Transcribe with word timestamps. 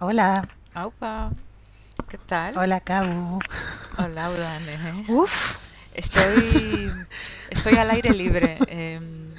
Hola, 0.00 0.46
Aupa, 0.74 1.30
¿qué 2.08 2.18
tal? 2.18 2.56
hola, 2.58 2.80
Cabo. 2.80 3.38
Hola, 3.98 4.30
Udane. 4.30 5.04
Uf, 5.08 5.56
Estoy, 5.94 6.92
estoy 7.50 7.76
al 7.76 7.90
aire 7.90 8.12
libre 8.12 8.58
em, 8.68 9.32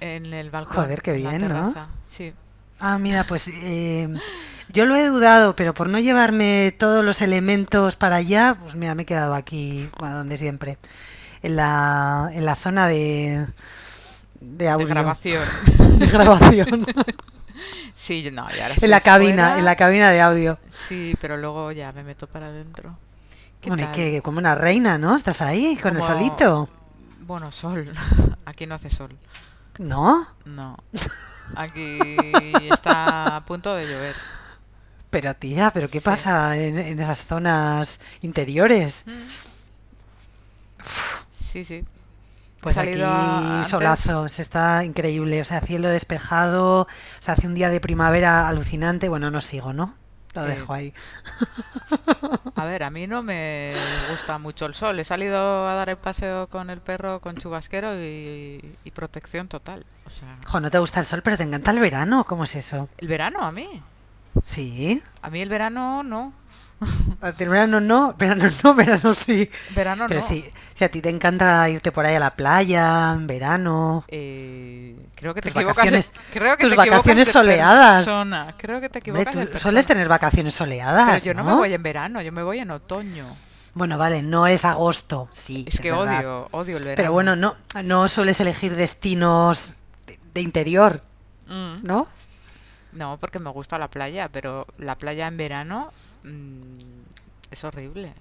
en 0.00 0.34
el 0.34 0.50
balcón. 0.50 0.84
Joder, 0.84 1.00
qué 1.00 1.12
bien, 1.14 1.48
¿no? 1.48 1.74
Sí. 2.06 2.34
ah, 2.80 2.98
mira, 2.98 3.24
pues 3.24 3.48
eh, 3.48 4.08
yo 4.68 4.84
lo 4.84 4.94
he 4.96 5.06
dudado, 5.06 5.56
pero 5.56 5.72
por 5.72 5.88
no 5.88 5.98
llevarme 5.98 6.74
todos 6.78 7.02
los 7.02 7.22
elementos 7.22 7.96
para 7.96 8.16
allá, 8.16 8.56
pues 8.60 8.74
mira, 8.74 8.94
me 8.94 9.04
he 9.04 9.06
quedado 9.06 9.34
aquí, 9.34 9.88
bueno, 9.98 10.18
donde 10.18 10.36
siempre, 10.36 10.76
en 11.42 11.56
la, 11.56 12.28
en 12.32 12.44
la 12.44 12.54
zona 12.56 12.86
de, 12.86 13.46
de 14.40 14.68
De 14.68 14.68
audio, 14.68 14.86
grabación. 14.86 15.42
de 15.98 16.06
grabación, 16.06 16.84
Sí, 17.94 18.22
yo- 18.22 18.30
no, 18.32 18.42
y 18.50 18.54
ahora 18.54 18.66
en 18.66 18.72
estoy 18.72 18.88
la 18.88 19.00
cabina, 19.00 19.42
fuera. 19.44 19.58
en 19.58 19.64
la 19.64 19.76
cabina 19.76 20.10
de 20.10 20.20
audio. 20.20 20.58
Sí, 20.68 21.14
pero 21.20 21.36
luego 21.36 21.70
ya 21.72 21.92
me 21.92 22.02
meto 22.02 22.26
para 22.26 22.46
adentro. 22.46 22.98
¿Qué 23.60 23.70
Bueno, 23.70 23.84
y 23.84 23.86
tal? 23.86 23.94
que 23.94 24.20
como 24.22 24.38
una 24.38 24.54
reina, 24.54 24.98
¿no? 24.98 25.14
¿Estás 25.16 25.40
ahí 25.42 25.76
con 25.76 25.94
el 25.96 26.02
Como- 26.02 26.12
solito? 26.12 26.68
Bueno, 27.20 27.50
sol. 27.52 27.90
Aquí 28.46 28.66
no 28.66 28.74
hace 28.74 28.90
sol. 28.90 29.10
¿No? 29.78 30.26
No. 30.44 30.76
Aquí 31.56 31.98
está 32.70 33.36
a 33.36 33.44
punto 33.44 33.74
de 33.74 33.84
llover. 33.86 34.14
Pero 35.10 35.32
tía, 35.34 35.70
¿pero 35.72 35.88
qué 35.88 36.00
Sí. 36.00 36.04
pasa 36.04 36.56
en, 36.56 36.76
en 36.78 37.00
esas 37.00 37.24
zonas 37.24 38.00
interiores? 38.22 39.04
Sí, 41.38 41.64
sí. 41.64 41.84
Pues 42.64 42.78
aquí 42.78 42.98
solazos, 43.68 44.38
está 44.38 44.84
increíble, 44.84 45.38
o 45.42 45.44
sea, 45.44 45.60
cielo 45.60 45.90
despejado, 45.90 46.80
o 46.80 46.88
sea, 47.20 47.34
hace 47.34 47.46
un 47.46 47.54
día 47.54 47.68
de 47.68 47.78
primavera 47.78 48.48
alucinante, 48.48 49.10
bueno, 49.10 49.30
no 49.30 49.42
sigo, 49.42 49.74
¿no? 49.74 49.94
Lo 50.34 50.44
dejo 50.46 50.72
ahí. 50.72 50.94
A 52.56 52.64
ver, 52.64 52.82
a 52.82 52.90
mí 52.90 53.06
no 53.06 53.22
me 53.22 53.72
gusta 54.10 54.38
mucho 54.38 54.64
el 54.64 54.74
sol. 54.74 54.98
He 54.98 55.04
salido 55.04 55.68
a 55.68 55.74
dar 55.74 55.90
el 55.90 55.98
paseo 55.98 56.48
con 56.48 56.70
el 56.70 56.80
perro 56.80 57.20
con 57.20 57.36
chubasquero 57.36 57.94
y, 57.96 58.76
y 58.82 58.90
protección 58.92 59.46
total. 59.46 59.84
O 60.06 60.10
sea, 60.10 60.60
no 60.60 60.70
te 60.70 60.78
gusta 60.78 61.00
el 61.00 61.06
sol, 61.06 61.20
pero 61.22 61.36
te 61.36 61.42
encanta 61.42 61.70
el 61.70 61.80
verano, 61.80 62.24
¿cómo 62.24 62.44
es 62.44 62.54
eso? 62.56 62.88
el 62.98 63.08
verano 63.08 63.40
a 63.42 63.52
mí. 63.52 63.82
Sí, 64.42 65.02
A 65.22 65.30
mí 65.30 65.40
el 65.40 65.50
verano 65.50 66.02
no. 66.02 66.32
El 67.38 67.48
verano 67.48 67.80
no, 67.80 68.14
verano 68.18 68.44
no, 68.62 68.74
verano 68.74 69.14
sí. 69.14 69.48
Verano 69.74 70.04
Pero 70.08 70.20
no. 70.20 70.26
sí, 70.26 70.44
si 70.74 70.84
a 70.84 70.90
ti 70.90 71.00
te 71.00 71.08
encanta 71.08 71.68
irte 71.70 71.92
por 71.92 72.04
ahí 72.06 72.14
a 72.14 72.20
la 72.20 72.30
playa, 72.30 73.12
en 73.12 73.26
verano, 73.26 74.04
Eh, 74.08 74.96
creo 75.14 75.34
que 75.34 75.40
te 75.40 75.48
Tus 75.50 75.56
equivocas. 75.56 75.76
vacaciones- 75.76 76.12
de- 76.12 76.20
creo 76.38 76.56
que 76.56 76.64
tus 76.64 76.70
te 76.72 76.76
vacaciones 76.76 77.26
de 77.28 77.32
soleadas. 77.32 78.04
persona. 78.04 78.54
Creo 78.58 78.80
que 78.80 78.88
te 78.88 78.98
equivocas 78.98 79.34
tú 79.52 79.58
sueles 79.58 79.86
tener 79.86 80.08
vacaciones 80.08 80.54
Pero 80.56 80.64
soleadas, 80.66 81.24
yo 81.24 81.32
no, 81.34 81.44
me 81.44 81.52
voy 81.54 81.72
en 81.72 81.82
verano, 81.82 82.20
yo 82.22 82.32
me 82.32 82.42
voy 82.42 82.58
en 82.58 82.70
otoño. 82.70 83.24
Bueno, 83.76 83.98
vale, 83.98 84.22
no 84.22 84.46
es 84.46 84.64
agosto, 84.64 85.28
sí, 85.32 85.64
Es 85.68 85.80
que 85.80 85.90
verdad. 85.90 86.18
odio, 86.20 86.48
odio 86.52 86.76
el 86.76 86.82
verano. 86.84 86.96
Pero 86.96 87.12
bueno, 87.12 87.34
no, 87.34 87.56
no 87.82 88.08
sueles 88.08 88.38
elegir 88.40 88.76
destinos 88.76 89.72
de, 90.06 90.18
de 90.32 90.40
interior, 90.42 91.00
Mm. 91.48 91.76
¿no? 91.82 92.06
No, 92.94 93.16
porque 93.18 93.38
me 93.38 93.50
gusta 93.50 93.78
la 93.78 93.88
playa, 93.88 94.28
pero 94.28 94.66
la 94.78 94.94
playa 94.96 95.26
en 95.26 95.36
verano 95.36 95.92
mm, 96.22 96.80
es 97.50 97.64
horrible. 97.64 98.12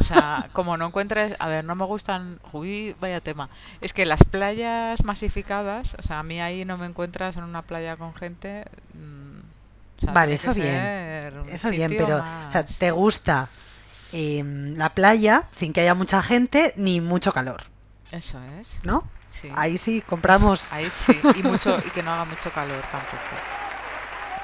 O 0.00 0.04
sea, 0.04 0.48
como 0.52 0.76
no 0.76 0.86
encuentres, 0.86 1.34
a 1.38 1.48
ver, 1.48 1.64
no 1.64 1.74
me 1.74 1.84
gustan, 1.84 2.38
uy, 2.52 2.94
vaya 3.00 3.20
tema. 3.20 3.48
Es 3.80 3.92
que 3.92 4.06
las 4.06 4.24
playas 4.24 5.04
masificadas, 5.04 5.96
o 5.98 6.02
sea, 6.02 6.20
a 6.20 6.22
mí 6.22 6.40
ahí 6.40 6.64
no 6.64 6.78
me 6.78 6.86
encuentras 6.86 7.36
en 7.36 7.44
una 7.44 7.62
playa 7.62 7.96
con 7.96 8.14
gente. 8.14 8.64
mm, 8.94 9.38
o 9.98 10.04
sea, 10.04 10.12
Vale, 10.12 10.32
eso 10.34 10.52
bien, 10.54 11.44
Eso 11.48 11.70
bien, 11.70 11.94
pero 11.96 12.16
o 12.16 12.50
sea, 12.50 12.62
más- 12.64 12.78
te 12.78 12.90
gusta 12.90 13.48
em, 14.12 14.74
la 14.76 14.90
playa 14.90 15.48
sin 15.50 15.72
que 15.72 15.80
haya 15.80 15.94
mucha 15.94 16.22
gente 16.22 16.74
ni 16.76 17.00
mucho 17.00 17.32
calor, 17.32 17.62
Eso 18.10 18.38
es, 18.58 18.78
¿no? 18.84 19.04
Sí. 19.42 19.48
Ahí 19.54 19.76
sí, 19.76 20.00
compramos. 20.00 20.72
Ahí 20.72 20.84
sí, 20.84 21.20
y 21.36 21.42
mucho, 21.42 21.78
y 21.84 21.90
que 21.90 22.02
no 22.02 22.12
haga 22.12 22.24
mucho 22.24 22.50
calor 22.50 22.80
tampoco. 22.90 23.36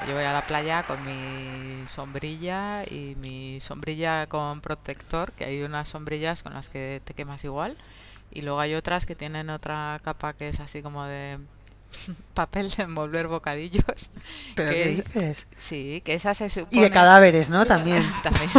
Yo 0.07 0.13
voy 0.13 0.23
a 0.23 0.31
la 0.31 0.41
playa 0.41 0.83
con 0.83 1.03
mi 1.05 1.85
sombrilla 1.93 2.83
y 2.85 3.15
mi 3.19 3.59
sombrilla 3.61 4.27
con 4.27 4.61
protector, 4.61 5.31
que 5.33 5.43
hay 5.45 5.61
unas 5.63 5.89
sombrillas 5.89 6.41
con 6.41 6.53
las 6.53 6.69
que 6.69 7.01
te 7.03 7.13
quemas 7.13 7.43
igual, 7.43 7.75
y 8.31 8.41
luego 8.41 8.59
hay 8.59 8.75
otras 8.75 9.05
que 9.05 9.15
tienen 9.15 9.49
otra 9.49 9.99
capa 10.03 10.33
que 10.33 10.49
es 10.49 10.59
así 10.59 10.81
como 10.81 11.05
de 11.05 11.37
papel 12.33 12.69
de 12.71 12.83
envolver 12.83 13.27
bocadillos. 13.27 13.83
¿Pero 14.55 14.71
que 14.71 14.75
qué 14.77 14.89
es- 14.91 14.97
dices? 15.05 15.47
Sí, 15.57 16.01
que 16.05 16.13
esa 16.15 16.33
se 16.33 16.45
Y 16.45 16.47
de 16.49 16.59
supone... 16.59 16.91
cadáveres, 16.91 17.49
¿no? 17.49 17.65
También. 17.65 18.03
También. 18.23 18.49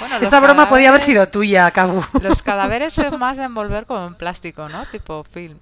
Bueno, 0.00 0.14
los 0.16 0.22
Esta 0.24 0.40
broma 0.40 0.68
podía 0.68 0.90
haber 0.90 1.00
sido 1.00 1.26
tuya, 1.28 1.70
Cabu. 1.70 2.04
Los 2.22 2.42
cadáveres 2.42 2.98
es 2.98 3.12
más 3.18 3.36
de 3.38 3.44
envolver 3.44 3.86
con 3.86 4.14
plástico, 4.14 4.68
¿no? 4.68 4.84
Tipo 4.86 5.24
film. 5.24 5.58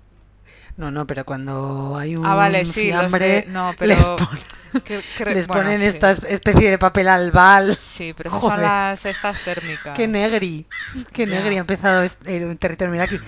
No, 0.76 0.90
no, 0.90 1.06
pero 1.06 1.24
cuando 1.24 1.96
hay 1.96 2.16
un 2.16 2.26
Ah, 2.26 2.34
vale, 2.34 2.64
sí, 2.64 2.88
los 2.90 2.98
fiambre, 2.98 3.26
de- 3.28 3.46
no, 3.50 3.72
pero 3.78 3.94
les, 3.94 4.04
pon- 4.08 4.82
que- 4.84 5.00
que- 5.16 5.24
les 5.34 5.46
bueno, 5.46 5.62
ponen 5.62 5.80
sí. 5.80 5.86
esta 5.86 6.10
especie 6.10 6.68
de 6.70 6.78
papel 6.78 7.06
albal. 7.08 7.76
Sí, 7.76 8.12
pero 8.16 8.30
son 8.30 8.40
Joder. 8.40 8.58
las 8.60 9.04
estas 9.06 9.38
térmicas. 9.44 9.96
Qué 9.96 10.08
negri, 10.08 10.66
qué 11.12 11.26
negri 11.26 11.56
ha 11.56 11.60
empezado 11.60 12.02
este- 12.02 12.36
el 12.38 12.58
territorio. 12.58 12.90
Mira 12.90 13.04
aquí. 13.04 13.20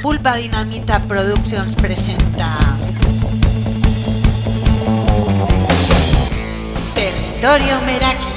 Pulpa 0.00 0.36
Dinamita 0.36 1.00
Productions 1.00 1.74
presenta 1.74 2.56
Territorio 6.94 7.80
Meraki. 7.84 8.33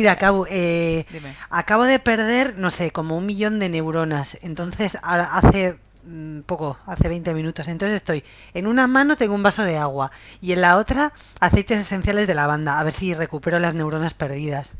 Mira, 0.00 0.16
Cabu, 0.16 0.46
eh, 0.48 1.04
acabo 1.50 1.84
de 1.84 1.98
perder, 1.98 2.56
no 2.56 2.70
sé, 2.70 2.90
como 2.90 3.18
un 3.18 3.26
millón 3.26 3.58
de 3.58 3.68
neuronas. 3.68 4.38
Entonces, 4.40 4.96
hace 5.02 5.76
mm, 6.04 6.40
poco, 6.46 6.78
hace 6.86 7.10
20 7.10 7.34
minutos. 7.34 7.68
Entonces 7.68 7.96
estoy, 7.96 8.24
en 8.54 8.66
una 8.66 8.86
mano 8.86 9.16
tengo 9.16 9.34
un 9.34 9.42
vaso 9.42 9.62
de 9.62 9.76
agua 9.76 10.10
y 10.40 10.52
en 10.52 10.62
la 10.62 10.78
otra 10.78 11.12
aceites 11.38 11.82
esenciales 11.82 12.26
de 12.26 12.34
lavanda. 12.34 12.78
A 12.78 12.82
ver 12.82 12.94
si 12.94 13.12
recupero 13.12 13.58
las 13.58 13.74
neuronas 13.74 14.14
perdidas. 14.14 14.72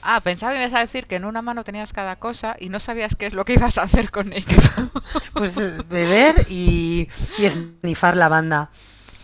Ah, 0.00 0.20
pensaba 0.20 0.52
que 0.52 0.60
ibas 0.60 0.74
a 0.74 0.78
decir 0.78 1.08
que 1.08 1.16
en 1.16 1.24
una 1.24 1.42
mano 1.42 1.64
tenías 1.64 1.92
cada 1.92 2.14
cosa 2.14 2.54
y 2.60 2.68
no 2.68 2.78
sabías 2.78 3.16
qué 3.16 3.26
es 3.26 3.32
lo 3.32 3.44
que 3.44 3.54
ibas 3.54 3.78
a 3.78 3.82
hacer 3.82 4.12
con 4.12 4.32
ello. 4.32 4.46
Pues 5.32 5.88
beber 5.88 6.46
y, 6.48 7.08
y 7.36 7.44
esnifar 7.44 8.16
lavanda. 8.16 8.70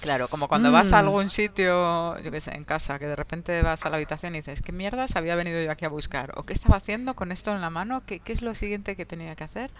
Claro, 0.05 0.29
como 0.29 0.49
cuando 0.49 0.71
vas 0.71 0.93
a 0.93 0.97
Mm. 0.97 1.07
algún 1.07 1.31
sitio, 1.31 2.19
yo 2.21 2.31
qué 2.31 2.41
sé, 2.43 2.55
en 2.55 2.65
casa, 2.65 2.99
que 2.99 3.07
de 3.07 3.17
repente 3.17 3.63
vas 3.63 3.87
a 3.87 3.89
la 3.89 3.97
habitación 3.97 4.35
y 4.35 4.39
dices, 4.41 4.61
¿qué 4.61 4.71
mierdas 4.71 5.17
había 5.17 5.35
venido 5.35 5.63
yo 5.63 5.71
aquí 5.71 5.87
a 5.87 5.89
buscar? 5.89 6.33
¿O 6.37 6.45
qué 6.45 6.53
estaba 6.53 6.77
haciendo 6.77 7.15
con 7.15 7.33
esto 7.33 7.53
en 7.55 7.63
la 7.63 7.71
mano? 7.71 8.03
¿Qué, 8.07 8.21
qué 8.21 8.35
es 8.35 8.43
lo 8.43 8.55
siguiente 8.55 8.97
que 8.97 9.07
tenía 9.07 9.35
que 9.35 9.45
hacer? 9.45 9.71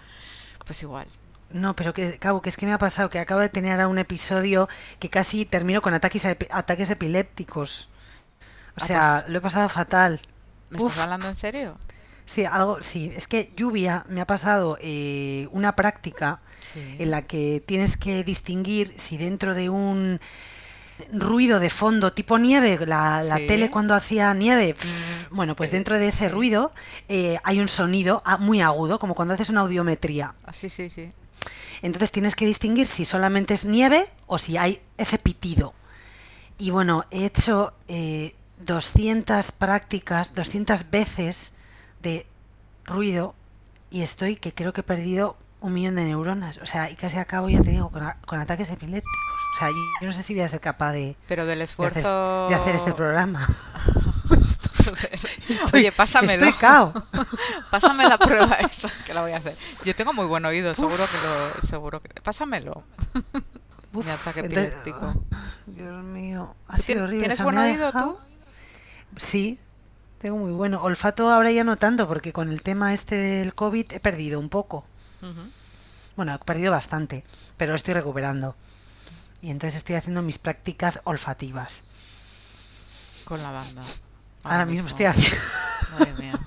Pues 0.65 0.81
igual. 0.81 1.07
No, 1.51 1.75
pero 1.75 1.93
que, 1.93 2.17
Cabo, 2.17 2.41
que 2.41 2.49
es 2.49 2.57
que 2.57 2.65
me 2.65 2.73
ha 2.73 2.79
pasado 2.79 3.09
que 3.11 3.19
acabo 3.19 3.39
de 3.39 3.49
tener 3.49 3.73
ahora 3.73 3.87
un 3.87 3.99
episodio 3.99 4.67
que 4.99 5.09
casi 5.11 5.45
termino 5.45 5.81
con 5.83 5.93
ataques, 5.93 6.25
ataques 6.25 6.89
epilépticos. 6.89 7.89
O 8.77 8.81
Ah, 8.81 8.85
sea, 8.87 9.25
lo 9.27 9.37
he 9.37 9.41
pasado 9.41 9.69
fatal. 9.69 10.19
¿Me 10.69 10.79
Uf. 10.79 10.89
estás 10.89 11.03
hablando 11.03 11.29
en 11.29 11.35
serio? 11.35 11.77
Sí, 12.25 12.43
algo, 12.45 12.81
sí. 12.81 13.11
Es 13.15 13.27
que 13.27 13.51
lluvia 13.55 14.05
me 14.09 14.19
ha 14.21 14.25
pasado 14.27 14.77
eh, 14.81 15.47
una 15.51 15.75
práctica 15.75 16.41
Sí. 16.61 16.95
en 16.97 17.11
la 17.11 17.21
que 17.21 17.61
tienes 17.65 17.95
que 17.97 18.23
distinguir 18.23 18.91
si 18.95 19.17
dentro 19.17 19.53
de 19.53 19.69
un 19.69 20.19
ruido 21.11 21.59
de 21.59 21.69
fondo 21.69 22.13
tipo 22.13 22.39
nieve, 22.39 22.79
la, 22.87 23.21
la 23.21 23.37
Sí. 23.37 23.45
tele 23.47 23.69
cuando 23.69 23.93
hacía 23.93 24.33
nieve, 24.33 24.75
bueno, 25.29 25.55
pues 25.55 25.69
Eh, 25.69 25.73
dentro 25.73 25.99
de 25.99 26.07
ese 26.07 26.29
ruido 26.29 26.73
eh, 27.09 27.37
hay 27.43 27.59
un 27.59 27.67
sonido 27.67 28.23
muy 28.39 28.61
agudo, 28.61 28.97
como 28.97 29.13
cuando 29.13 29.33
haces 29.35 29.49
una 29.49 29.61
audiometría. 29.61 30.33
Ah, 30.45 30.53
sí, 30.53 30.69
sí, 30.69 30.89
sí. 30.89 31.09
Entonces 31.83 32.11
tienes 32.11 32.35
que 32.35 32.45
distinguir 32.47 32.87
si 32.87 33.05
solamente 33.05 33.53
es 33.53 33.65
nieve 33.65 34.07
o 34.25 34.39
si 34.39 34.57
hay 34.57 34.81
ese 34.97 35.19
pitido. 35.19 35.73
Y 36.57 36.71
bueno, 36.71 37.03
he 37.11 37.25
hecho 37.25 37.73
eh, 37.89 38.33
200 38.65 39.51
prácticas, 39.51 40.33
200 40.33 40.89
veces 40.89 41.54
de 42.05 42.25
ruido 42.85 43.33
y 43.89 44.01
estoy 44.03 44.35
que 44.37 44.53
creo 44.53 44.71
que 44.73 44.81
he 44.81 44.83
perdido 44.83 45.37
un 45.59 45.73
millón 45.73 45.95
de 45.95 46.03
neuronas. 46.05 46.57
O 46.59 46.65
sea, 46.65 46.89
y 46.91 46.95
casi 46.95 47.17
acabo, 47.17 47.49
ya 47.49 47.61
te 47.61 47.71
digo, 47.71 47.89
con, 47.89 48.03
a- 48.03 48.17
con 48.25 48.39
ataques 48.39 48.69
epilépticos. 48.69 49.11
O 49.55 49.59
sea, 49.59 49.69
yo, 49.69 49.75
yo 50.01 50.07
no 50.07 50.13
sé 50.13 50.21
si 50.21 50.33
voy 50.33 50.43
a 50.43 50.47
ser 50.47 50.59
capaz 50.61 50.91
de, 50.93 51.15
Pero 51.27 51.45
del 51.45 51.59
de 51.59 51.63
esfuerzo... 51.65 52.45
hacer, 52.45 52.49
de 52.49 52.55
hacer 52.61 52.75
este 52.75 52.93
programa. 52.93 53.45
Estoy, 55.49 55.79
Oye, 55.81 55.91
pásamelo. 55.91 56.33
Estoy 56.45 56.53
cao. 56.53 56.93
Pásame 57.71 58.07
la 58.07 58.17
prueba 58.17 58.55
esa, 58.55 58.89
que 59.05 59.13
la 59.13 59.21
voy 59.21 59.31
a 59.31 59.37
hacer. 59.37 59.55
Yo 59.83 59.95
tengo 59.95 60.13
muy 60.13 60.25
buen 60.25 60.45
oído, 60.45 60.73
seguro 60.73 60.97
que 60.97 61.01
lo... 61.61 61.67
Seguro 61.67 61.99
que... 62.01 62.09
Pásamelo. 62.21 62.83
Uf, 63.93 64.05
Mi 64.05 64.11
ataque 64.11 64.41
entonces- 64.41 64.73
epiléptico. 64.73 65.23
Dios 65.67 66.03
mío, 66.03 66.55
ha 66.67 66.75
¿Tien- 66.77 66.81
sido 66.81 67.03
horrible. 67.05 67.19
¿Tienes 67.27 67.41
buen 67.43 67.57
oído 67.57 67.85
dejado- 67.87 68.13
tú? 68.13 68.19
Sí, 69.17 69.59
tengo 70.25 70.39
muy 70.39 70.53
bueno. 70.53 70.81
Olfato 70.81 71.29
ahora 71.29 71.51
ya 71.51 71.63
no 71.63 71.77
tanto, 71.77 72.07
porque 72.07 72.33
con 72.33 72.49
el 72.49 72.63
tema 72.63 72.95
este 72.95 73.15
del 73.15 73.53
COVID 73.53 73.91
he 73.93 73.99
perdido 73.99 74.39
un 74.39 74.49
poco. 74.49 74.83
Bueno, 76.15 76.33
he 76.33 76.39
perdido 76.39 76.71
bastante, 76.71 77.23
pero 77.57 77.73
lo 77.73 77.75
estoy 77.75 77.93
recuperando. 77.93 78.55
Y 79.41 79.51
entonces 79.51 79.75
estoy 79.77 79.97
haciendo 79.97 80.23
mis 80.23 80.39
prácticas 80.39 81.01
olfativas. 81.03 81.83
Con 83.25 83.43
la 83.43 83.51
banda. 83.51 83.83
Ahora, 84.45 84.65
mismo 84.65 84.87
estoy 84.87 85.05
haciendo... 85.05 85.37
Madre 85.91 86.13
mía. 86.17 86.39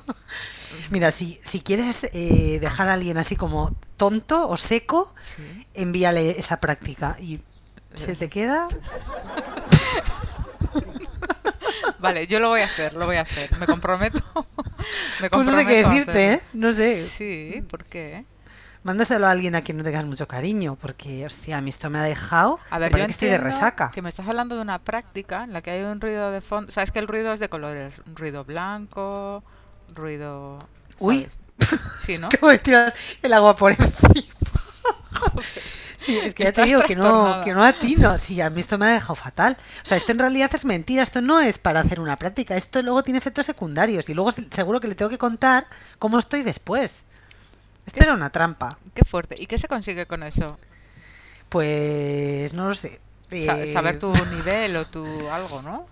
Mira, 0.90 1.10
si, 1.10 1.40
si 1.42 1.60
quieres 1.60 2.04
eh, 2.12 2.58
dejar 2.60 2.90
a 2.90 2.92
alguien 2.94 3.16
así 3.16 3.34
como 3.34 3.74
tonto 3.96 4.46
o 4.46 4.58
seco, 4.58 5.14
Sí. 5.36 5.66
envíale 5.72 6.38
esa 6.38 6.60
práctica. 6.60 7.16
Y 7.18 7.40
se 7.94 8.14
te 8.14 8.28
queda... 8.28 8.68
Vale, 11.98 12.26
yo 12.26 12.40
lo 12.40 12.48
voy 12.48 12.60
a 12.60 12.64
hacer, 12.64 12.94
lo 12.94 13.06
voy 13.06 13.16
a 13.16 13.22
hacer. 13.22 13.50
Me 13.58 13.66
comprometo. 13.66 14.20
Me 15.20 15.30
Pues 15.30 15.46
no 15.46 15.54
sé 15.56 15.66
qué 15.66 15.84
decirte, 15.84 16.32
¿eh? 16.34 16.40
No 16.52 16.72
sé. 16.72 17.06
Sí, 17.06 17.64
¿por 17.68 17.84
qué? 17.84 18.24
Mándaselo 18.82 19.26
a 19.26 19.30
alguien 19.30 19.54
a 19.54 19.62
quien 19.62 19.76
no 19.76 19.84
tengas 19.84 20.06
mucho 20.06 20.26
cariño, 20.26 20.76
porque, 20.80 21.26
hostia, 21.26 21.58
a 21.58 21.60
mí 21.60 21.68
esto 21.68 21.90
me 21.90 21.98
ha 21.98 22.02
dejado... 22.02 22.58
A 22.70 22.78
ver, 22.78 22.90
yo 22.96 23.04
que 23.04 23.10
estoy 23.10 23.28
de 23.28 23.36
resaca. 23.36 23.90
Que 23.90 24.00
me 24.00 24.08
estás 24.08 24.26
hablando 24.26 24.56
de 24.56 24.62
una 24.62 24.78
práctica 24.78 25.44
en 25.44 25.52
la 25.52 25.60
que 25.60 25.70
hay 25.70 25.82
un 25.82 26.00
ruido 26.00 26.30
de 26.30 26.40
fondo. 26.40 26.72
Sabes 26.72 26.90
que 26.90 26.98
el 26.98 27.06
ruido 27.06 27.32
es 27.34 27.40
de 27.40 27.50
colores. 27.50 27.96
Un 28.06 28.16
ruido 28.16 28.44
blanco, 28.44 29.44
ruido. 29.94 30.58
Uy. 30.98 31.28
Sí, 32.00 32.16
¿no? 32.18 32.28
De 32.48 32.58
tirar 32.58 32.94
el 33.22 33.32
agua 33.34 33.54
por 33.54 33.72
encima. 33.72 34.34
Sí, 35.96 36.18
es 36.18 36.32
que 36.34 36.44
ya 36.44 36.52
te 36.52 36.64
digo 36.64 36.80
que 36.82 36.96
no, 36.96 37.42
que 37.44 37.52
no 37.52 37.62
atino. 37.62 38.16
Sí, 38.16 38.40
a 38.40 38.48
mí 38.48 38.60
esto 38.60 38.78
me 38.78 38.86
ha 38.86 38.88
dejado 38.90 39.14
fatal. 39.14 39.54
O 39.82 39.86
sea, 39.86 39.98
esto 39.98 40.12
en 40.12 40.18
realidad 40.18 40.50
es 40.54 40.64
mentira. 40.64 41.02
Esto 41.02 41.20
no 41.20 41.40
es 41.40 41.58
para 41.58 41.80
hacer 41.80 42.00
una 42.00 42.16
práctica. 42.16 42.56
Esto 42.56 42.82
luego 42.82 43.02
tiene 43.02 43.18
efectos 43.18 43.44
secundarios. 43.46 44.08
Y 44.08 44.14
luego 44.14 44.32
se- 44.32 44.50
seguro 44.50 44.80
que 44.80 44.88
le 44.88 44.94
tengo 44.94 45.10
que 45.10 45.18
contar 45.18 45.66
cómo 45.98 46.18
estoy 46.18 46.42
después. 46.42 47.06
Esto 47.84 48.02
era 48.02 48.14
una 48.14 48.30
trampa. 48.30 48.78
Qué 48.94 49.04
fuerte. 49.04 49.36
¿Y 49.38 49.46
qué 49.46 49.58
se 49.58 49.68
consigue 49.68 50.06
con 50.06 50.22
eso? 50.22 50.58
Pues 51.50 52.54
no 52.54 52.68
lo 52.68 52.74
sé. 52.74 53.00
Sa- 53.30 53.58
Eh, 53.62 53.72
saber 53.72 53.98
tu 53.98 54.10
nivel 54.34 54.76
o 54.76 54.86
tu 54.86 55.04
algo, 55.30 55.62
¿no? 55.62 55.86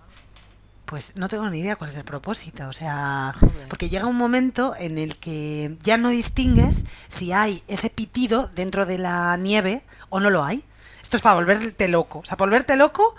Pues 0.89 1.15
no 1.17 1.27
tengo 1.27 1.47
ni 1.51 1.59
idea 1.59 1.75
cuál 1.75 1.91
es 1.91 1.97
el 1.97 2.03
propósito. 2.03 2.67
O 2.67 2.73
sea, 2.73 3.31
Joder. 3.39 3.67
porque 3.67 3.89
llega 3.89 4.07
un 4.07 4.15
momento 4.15 4.73
en 4.75 4.97
el 4.97 5.17
que 5.17 5.77
ya 5.83 5.97
no 5.97 6.09
distingues 6.09 6.85
si 7.07 7.31
hay 7.31 7.63
ese 7.67 7.91
pitido 7.91 8.49
dentro 8.55 8.87
de 8.87 8.97
la 8.97 9.37
nieve 9.37 9.83
o 10.09 10.19
no 10.19 10.31
lo 10.31 10.43
hay. 10.43 10.65
Esto 11.03 11.15
es 11.15 11.21
para 11.21 11.35
volverte 11.35 11.87
loco. 11.89 12.19
O 12.19 12.25
sea, 12.25 12.37
para 12.37 12.49
volverte 12.49 12.75
loco, 12.75 13.15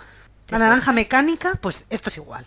la 0.49 0.57
naranja 0.57 0.91
mecánica, 0.91 1.57
pues 1.61 1.85
esto 1.89 2.09
es 2.09 2.17
igual. 2.17 2.45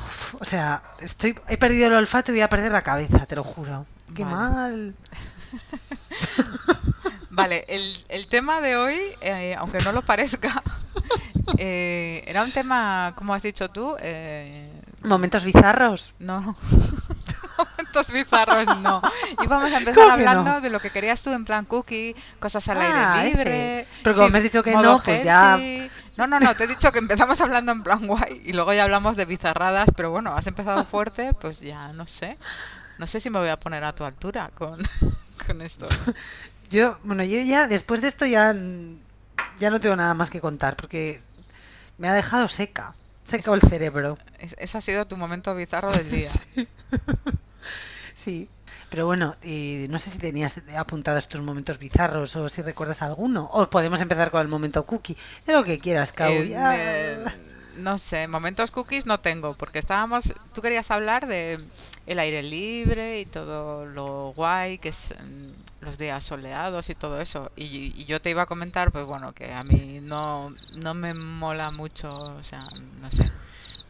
Uf, 0.00 0.34
o 0.40 0.44
sea, 0.44 0.82
estoy, 0.98 1.38
he 1.48 1.56
perdido 1.56 1.86
el 1.86 1.94
olfato 1.94 2.32
y 2.32 2.34
voy 2.34 2.42
a 2.42 2.48
perder 2.48 2.72
la 2.72 2.82
cabeza, 2.82 3.26
te 3.26 3.36
lo 3.36 3.44
juro. 3.44 3.86
Qué 4.12 4.24
Vale. 4.24 4.34
mal. 4.36 4.94
Vale, 7.30 7.64
el, 7.68 8.04
el 8.08 8.26
tema 8.28 8.60
de 8.60 8.76
hoy, 8.76 8.96
eh, 9.20 9.56
aunque 9.58 9.78
no 9.78 9.90
lo 9.90 10.02
parezca, 10.02 10.62
eh, 11.58 12.22
era 12.26 12.44
un 12.44 12.52
tema, 12.52 13.12
como 13.16 13.34
has 13.34 13.42
dicho 13.42 13.70
tú, 13.70 13.96
eh, 13.98 14.63
Momentos 15.04 15.44
bizarros. 15.44 16.14
no. 16.18 16.56
Momentos 17.56 18.10
bizarros, 18.12 18.66
no. 18.78 19.00
Íbamos 19.44 19.72
a 19.72 19.78
empezar 19.78 19.94
¿Cómo 19.94 20.06
que 20.06 20.12
hablando 20.26 20.50
no? 20.54 20.60
de 20.60 20.70
lo 20.70 20.80
que 20.80 20.90
querías 20.90 21.22
tú 21.22 21.30
en 21.30 21.44
plan 21.44 21.64
cookie, 21.64 22.16
cosas 22.40 22.68
al 22.68 22.78
Ah, 22.80 23.14
aire 23.20 23.30
ese. 23.30 23.38
libre. 23.44 23.86
Pero 24.02 24.16
como 24.16 24.28
me 24.30 24.38
has 24.38 24.44
dicho 24.44 24.62
que 24.64 24.74
no, 24.74 25.00
pues 25.00 25.22
ya-. 25.22 25.56
No, 26.16 26.26
no, 26.26 26.40
no, 26.40 26.54
te 26.56 26.64
he 26.64 26.66
dicho 26.66 26.90
que 26.90 26.98
empezamos 26.98 27.40
hablando 27.40 27.70
en 27.70 27.82
plan 27.84 28.06
guay 28.08 28.42
y 28.44 28.52
luego 28.52 28.72
ya 28.72 28.82
hablamos 28.84 29.16
de 29.16 29.24
bizarradas, 29.24 29.88
pero 29.96 30.10
bueno, 30.10 30.34
has 30.36 30.46
empezado 30.48 30.84
fuerte, 30.84 31.32
pues 31.34 31.60
ya 31.60 31.92
no 31.92 32.06
sé. 32.08 32.38
No 32.98 33.06
sé 33.06 33.20
si 33.20 33.30
me 33.30 33.38
voy 33.38 33.48
a 33.50 33.56
poner 33.58 33.84
a 33.84 33.92
tu 33.92 34.02
altura 34.04 34.50
con, 34.54 34.82
con 35.46 35.62
esto. 35.62 35.86
Yo, 36.70 36.98
bueno, 37.04 37.22
yo 37.22 37.38
ya 37.40 37.68
después 37.68 38.00
de 38.00 38.08
esto 38.08 38.26
ya, 38.26 38.52
ya 39.56 39.70
no 39.70 39.78
tengo 39.78 39.94
nada 39.94 40.14
más 40.14 40.30
que 40.30 40.40
contar 40.40 40.74
porque 40.76 41.22
me 41.98 42.08
ha 42.08 42.14
dejado 42.14 42.48
seca. 42.48 42.94
Seca 43.24 43.52
el 43.54 43.60
cerebro. 43.62 44.18
Es- 44.38 44.54
Ese 44.58 44.78
ha 44.78 44.80
sido 44.80 45.04
tu 45.06 45.16
momento 45.16 45.54
bizarro 45.54 45.90
del 45.92 46.10
día. 46.10 46.28
Sí. 48.14 48.48
Pero 48.90 49.06
bueno, 49.06 49.34
eh, 49.42 49.88
no 49.90 49.98
sé 49.98 50.10
si 50.10 50.18
tenías 50.18 50.60
apuntados 50.76 51.26
tus 51.28 51.40
momentos 51.40 51.78
bizarros 51.78 52.36
o 52.36 52.48
si 52.48 52.62
recuerdas 52.62 53.02
alguno. 53.02 53.48
O 53.52 53.68
podemos 53.68 54.00
empezar 54.00 54.30
con 54.30 54.40
el 54.40 54.46
momento 54.48 54.86
cookie. 54.86 55.16
De 55.46 55.52
lo 55.52 55.64
que 55.64 55.80
quieras, 55.80 56.12
Cau. 56.12 56.30
Eh, 56.30 56.54
eh, 56.56 57.24
no 57.78 57.98
sé, 57.98 58.28
momentos 58.28 58.70
cookies 58.70 59.04
no 59.04 59.18
tengo, 59.18 59.54
porque 59.54 59.80
estábamos, 59.80 60.32
tú 60.54 60.62
querías 60.62 60.92
hablar 60.92 61.26
de 61.26 61.58
el 62.06 62.18
aire 62.20 62.44
libre 62.44 63.18
y 63.20 63.26
todo 63.26 63.84
lo 63.84 64.32
guay, 64.36 64.78
que 64.78 64.90
es 64.90 65.08
mm, 65.24 65.50
los 65.84 65.98
días 65.98 66.24
soleados 66.24 66.88
y 66.90 66.94
todo 66.94 67.20
eso. 67.20 67.50
Y, 67.56 67.94
y 68.00 68.04
yo 68.06 68.20
te 68.20 68.30
iba 68.30 68.42
a 68.42 68.46
comentar, 68.46 68.90
pues 68.90 69.04
bueno, 69.04 69.32
que 69.32 69.52
a 69.52 69.64
mí 69.64 70.00
no, 70.02 70.52
no 70.76 70.94
me 70.94 71.14
mola 71.14 71.70
mucho, 71.70 72.12
o 72.12 72.42
sea, 72.42 72.62
no 73.00 73.10
sé. 73.10 73.30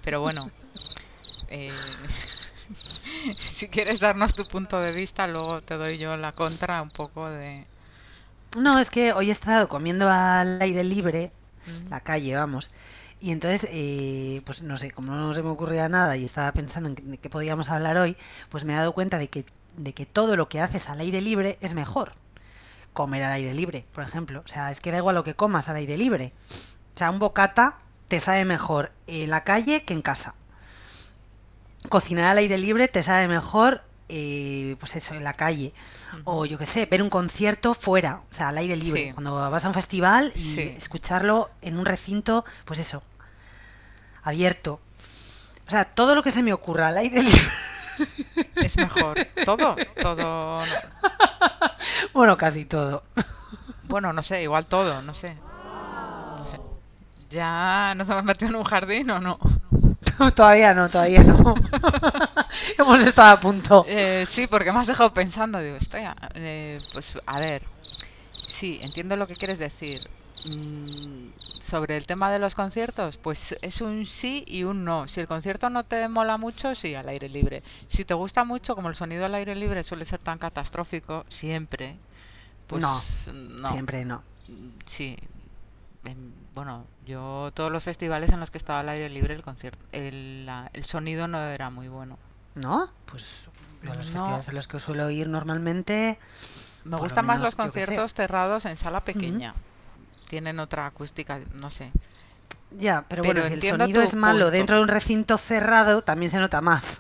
Pero 0.03 0.21
bueno, 0.21 0.51
eh, 1.49 1.73
si 3.37 3.69
quieres 3.69 4.01
darnos 4.01 4.35
tu 4.35 4.47
punto 4.47 4.81
de 4.81 4.93
vista, 4.93 5.27
luego 5.27 5.61
te 5.63 5.75
doy 5.75 5.99
yo 5.99 6.17
la 6.17 6.33
contra 6.33 6.83
un 6.83 6.91
poco 6.91 7.29
de... 7.29 7.67
No, 8.59 8.79
es 8.79 8.91
que 8.91 9.13
hoy 9.13 9.29
he 9.29 9.33
estado 9.33 9.69
comiendo 9.69 10.09
al 10.09 10.61
aire 10.61 10.85
libre, 10.85 11.33
la 11.91 12.01
calle, 12.01 12.37
vamos. 12.37 12.71
Y 13.21 13.33
entonces, 13.33 13.69
eh, 13.73 14.43
pues 14.45 14.63
no 14.63 14.77
sé, 14.77 14.91
como 14.91 15.15
no 15.15 15.33
se 15.33 15.43
me 15.43 15.49
ocurría 15.49 15.89
nada 15.89 16.17
y 16.17 16.25
estaba 16.25 16.53
pensando 16.53 16.91
en 16.91 17.17
qué 17.17 17.31
podíamos 17.31 17.71
hablar 17.71 17.97
hoy, 17.97 18.17
pues 18.51 18.65
me 18.65 18.75
he 18.75 18.77
dado 18.77 18.93
cuenta 18.93 19.19
de 19.19 19.29
que, 19.29 19.47
de 19.77 19.93
que 19.95 20.07
todo 20.07 20.37
lo 20.37 20.49
que 20.49 20.61
haces 20.61 20.89
al 20.89 21.01
aire 21.01 21.21
libre 21.21 21.59
es 21.61 21.75
mejor. 21.75 22.13
Comer 22.93 23.25
al 23.25 23.33
aire 23.33 23.55
libre, 23.55 23.87
por 23.93 24.05
ejemplo. 24.05 24.43
O 24.45 24.49
sea, 24.49 24.71
es 24.71 24.81
que 24.81 24.91
da 24.93 24.99
igual 24.99 25.15
lo 25.17 25.25
que 25.25 25.35
comas 25.35 25.69
al 25.69 25.77
aire 25.77 25.97
libre. 25.97 26.33
O 26.95 26.99
sea, 26.99 27.11
un 27.11 27.19
bocata 27.19 27.79
te 28.09 28.21
sabe 28.21 28.45
mejor 28.45 28.93
en 29.07 29.31
la 29.31 29.43
calle 29.45 29.85
que 29.85 29.95
en 29.95 30.03
casa. 30.03 30.35
Cocinar 31.89 32.25
al 32.27 32.39
aire 32.39 32.57
libre 32.57 32.89
te 32.89 33.03
sabe 33.03 33.29
mejor, 33.29 33.83
eh, 34.09 34.77
pues 34.79 34.95
eso, 34.97 35.15
en 35.15 35.25
la 35.25 35.33
calle. 35.35 35.75
O 36.25 36.47
yo 36.47 36.57
qué 36.57 36.67
sé, 36.67 36.87
ver 36.87 37.03
un 37.03 37.11
concierto 37.11 37.75
fuera, 37.75 38.23
o 38.31 38.35
sea, 38.35 38.49
al 38.49 38.59
aire 38.59 38.77
libre. 38.77 39.09
Sí. 39.09 39.13
Cuando 39.13 39.35
vas 39.51 39.65
a 39.65 39.69
un 39.69 39.75
festival 39.75 40.33
y 40.37 40.55
Sí. 40.55 40.61
escucharlo 40.77 41.51
en 41.63 41.77
un 41.77 41.85
recinto, 41.85 42.45
pues 42.65 42.79
eso, 42.79 43.03
abierto. 44.23 44.81
O 45.67 45.71
sea, 45.71 45.85
todo 45.85 46.15
lo 46.15 46.23
que 46.23 46.31
se 46.31 46.43
me 46.43 46.53
ocurra 46.53 46.89
al 46.89 46.99
aire 46.99 47.21
libre. 47.23 47.41
Es 48.57 48.77
mejor. 48.77 49.17
Todo, 49.45 49.77
todo. 50.01 50.59
no. 50.59 50.63
Bueno, 52.13 52.37
casi 52.37 52.65
todo. 52.65 53.03
Bueno, 53.85 54.13
no 54.13 54.23
sé, 54.23 54.43
igual 54.43 54.67
todo, 54.67 55.03
no 55.03 55.15
sé. 55.15 55.35
No 55.35 56.47
sé. 56.51 56.59
¿Ya 57.31 57.95
nos 57.97 58.09
hemos 58.09 58.25
metido 58.25 58.49
en 58.51 58.57
un 58.57 58.65
jardín 58.65 59.11
o 59.11 59.21
no? 59.21 59.39
todavía 60.35 60.75
no, 60.75 60.89
todavía 60.89 61.23
no. 61.23 61.55
Hemos 62.79 63.01
estado 63.03 63.33
a 63.35 63.41
punto. 63.41 63.85
Eh, 63.87 64.25
sí, 64.29 64.47
porque 64.47 64.73
me 64.73 64.79
has 64.81 64.87
dejado 64.87 65.13
pensando. 65.13 65.61
Digo, 65.61 65.77
"Hostia, 65.81 66.17
eh, 66.35 66.81
pues 66.93 67.19
a 67.27 67.39
ver. 67.39 67.63
Sí, 68.47 68.81
entiendo 68.83 69.17
lo 69.17 69.27
que 69.27 69.37
quieres 69.37 69.59
decir. 69.59 70.09
Mm, 70.47 71.29
sobre 71.65 71.97
el 71.97 72.07
tema 72.07 72.31
de 72.31 72.39
los 72.39 72.55
conciertos, 72.55 73.17
pues 73.17 73.57
es 73.63 73.81
un 73.81 74.07
sí 74.07 74.45
y 74.47 74.65
un 74.65 74.85
no. 74.85 75.09
Si 75.09 75.21
el 75.21 75.27
concierto 75.27 75.71
no 75.71 75.83
te 75.85 76.07
mola 76.09 76.37
mucho, 76.37 76.75
sí, 76.75 76.95
al 76.95 77.09
aire 77.09 77.29
libre. 77.29 77.63
Si 77.89 78.05
te 78.05 78.15
gusta 78.15 78.45
mucho, 78.45 78.75
como 78.75 78.89
el 78.89 78.95
sonido 78.95 79.25
al 79.25 79.35
aire 79.35 79.55
libre 79.55 79.83
suele 79.83 80.05
ser 80.05 80.19
tan 80.21 80.39
catastrófico, 80.39 81.25
siempre, 81.29 81.97
pues 82.67 82.83
No, 82.83 83.03
no. 83.33 83.69
Siempre 83.69 84.05
no. 84.05 84.23
Sí. 84.85 85.17
En- 86.05 86.35
bueno, 86.55 86.85
yo 87.07 87.51
todos 87.55 87.73
los 87.73 87.83
festivales 87.83 88.31
en 88.31 88.39
los 88.41 88.51
que 88.51 88.59
estaba 88.59 88.81
al 88.81 88.89
aire 88.91 89.09
libre 89.09 89.33
el 89.35 89.43
concierto, 89.43 89.83
el, 89.93 90.45
la- 90.47 90.71
el 90.75 90.85
sonido 90.85 91.27
no 91.29 91.43
era 91.43 91.71
muy 91.71 91.89
bueno. 91.89 92.19
¿No? 92.55 92.91
Pues 93.07 93.49
los 93.83 93.97
No. 93.97 94.03
festivales 94.05 94.49
a 94.49 94.53
los 94.53 94.69
que 94.69 94.79
suelo 94.79 95.09
ir 95.11 95.29
normalmente. 95.29 96.19
Me 96.85 96.93
lo 96.93 96.99
gustan 96.99 97.25
más 97.27 97.41
los 97.41 97.55
conciertos 97.57 98.13
cerrados 98.15 98.67
en 98.67 98.77
sala 98.77 99.01
pequeña. 99.03 99.55
Tienen 100.35 100.59
otra 100.59 100.87
acústica, 100.87 101.39
no 101.53 101.71
sé. 101.71 101.93
Ya, 102.73 103.05
pero, 103.09 103.23
Pero 103.23 103.35
bueno, 103.35 103.47
si 103.47 103.53
el 103.53 103.63
sonido 103.63 104.03
es 104.03 104.17
malo 104.17 104.47
punto. 104.47 104.51
dentro 104.51 104.77
de 104.79 104.83
un 104.83 104.89
recinto 104.89 105.39
cerrado, 105.39 106.03
también 106.03 106.29
se 106.29 106.39
nota 106.39 106.61
más. 106.61 106.99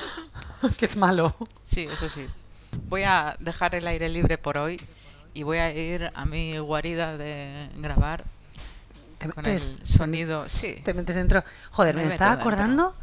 que 0.78 0.86
es 0.86 0.96
malo. 0.96 1.36
Sí, 1.66 1.82
eso 1.82 2.08
sí. 2.08 2.26
Voy 2.88 3.02
a 3.02 3.36
dejar 3.40 3.74
el 3.74 3.86
aire 3.86 4.08
libre 4.08 4.38
por 4.38 4.56
hoy 4.56 4.80
y 5.34 5.42
voy 5.42 5.58
a 5.58 5.70
ir 5.70 6.10
a 6.14 6.24
mi 6.24 6.56
guarida 6.56 7.18
de 7.18 7.68
grabar 7.76 8.24
Te 9.18 9.28
con 9.28 9.44
metes, 9.44 9.74
el 9.78 9.86
sonido. 9.86 10.48
Sí. 10.48 10.80
te 10.82 10.94
metes 10.94 11.14
dentro. 11.14 11.44
Joder, 11.72 11.94
Me 11.94 12.04
me, 12.04 12.08
estaba 12.08 12.36
dentro. 12.36 12.94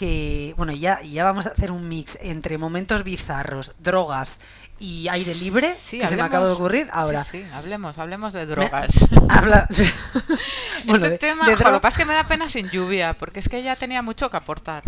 Que, 0.00 0.54
bueno, 0.56 0.72
ya, 0.72 1.02
ya 1.02 1.24
vamos 1.24 1.44
a 1.44 1.50
hacer 1.50 1.70
un 1.70 1.86
mix 1.86 2.16
entre 2.22 2.56
momentos 2.56 3.04
bizarros, 3.04 3.74
drogas 3.80 4.40
y 4.78 5.08
aire 5.08 5.34
libre, 5.34 5.76
Sí, 5.78 6.00
que 6.00 6.06
se 6.06 6.16
me 6.16 6.22
acaba 6.22 6.46
de 6.46 6.52
ocurrir 6.52 6.88
ahora. 6.90 7.22
Sí, 7.22 7.42
sí, 7.42 7.50
hablemos, 7.52 7.98
hablemos 7.98 8.32
de 8.32 8.46
drogas. 8.46 8.94
Habla... 9.28 9.68
Bueno, 10.86 11.04
este 11.04 11.10
de- 11.10 11.18
tema, 11.18 11.44
de 11.44 11.52
lo 11.52 11.58
que 11.58 11.80
pasa 11.80 11.88
es 11.88 11.96
que 11.98 12.04
me 12.06 12.14
da 12.14 12.24
pena 12.24 12.48
sin 12.48 12.70
lluvia, 12.70 13.12
porque 13.12 13.40
es 13.40 13.50
que 13.50 13.58
ella 13.58 13.76
tenía 13.76 14.00
mucho 14.00 14.30
que 14.30 14.38
aportar. 14.38 14.82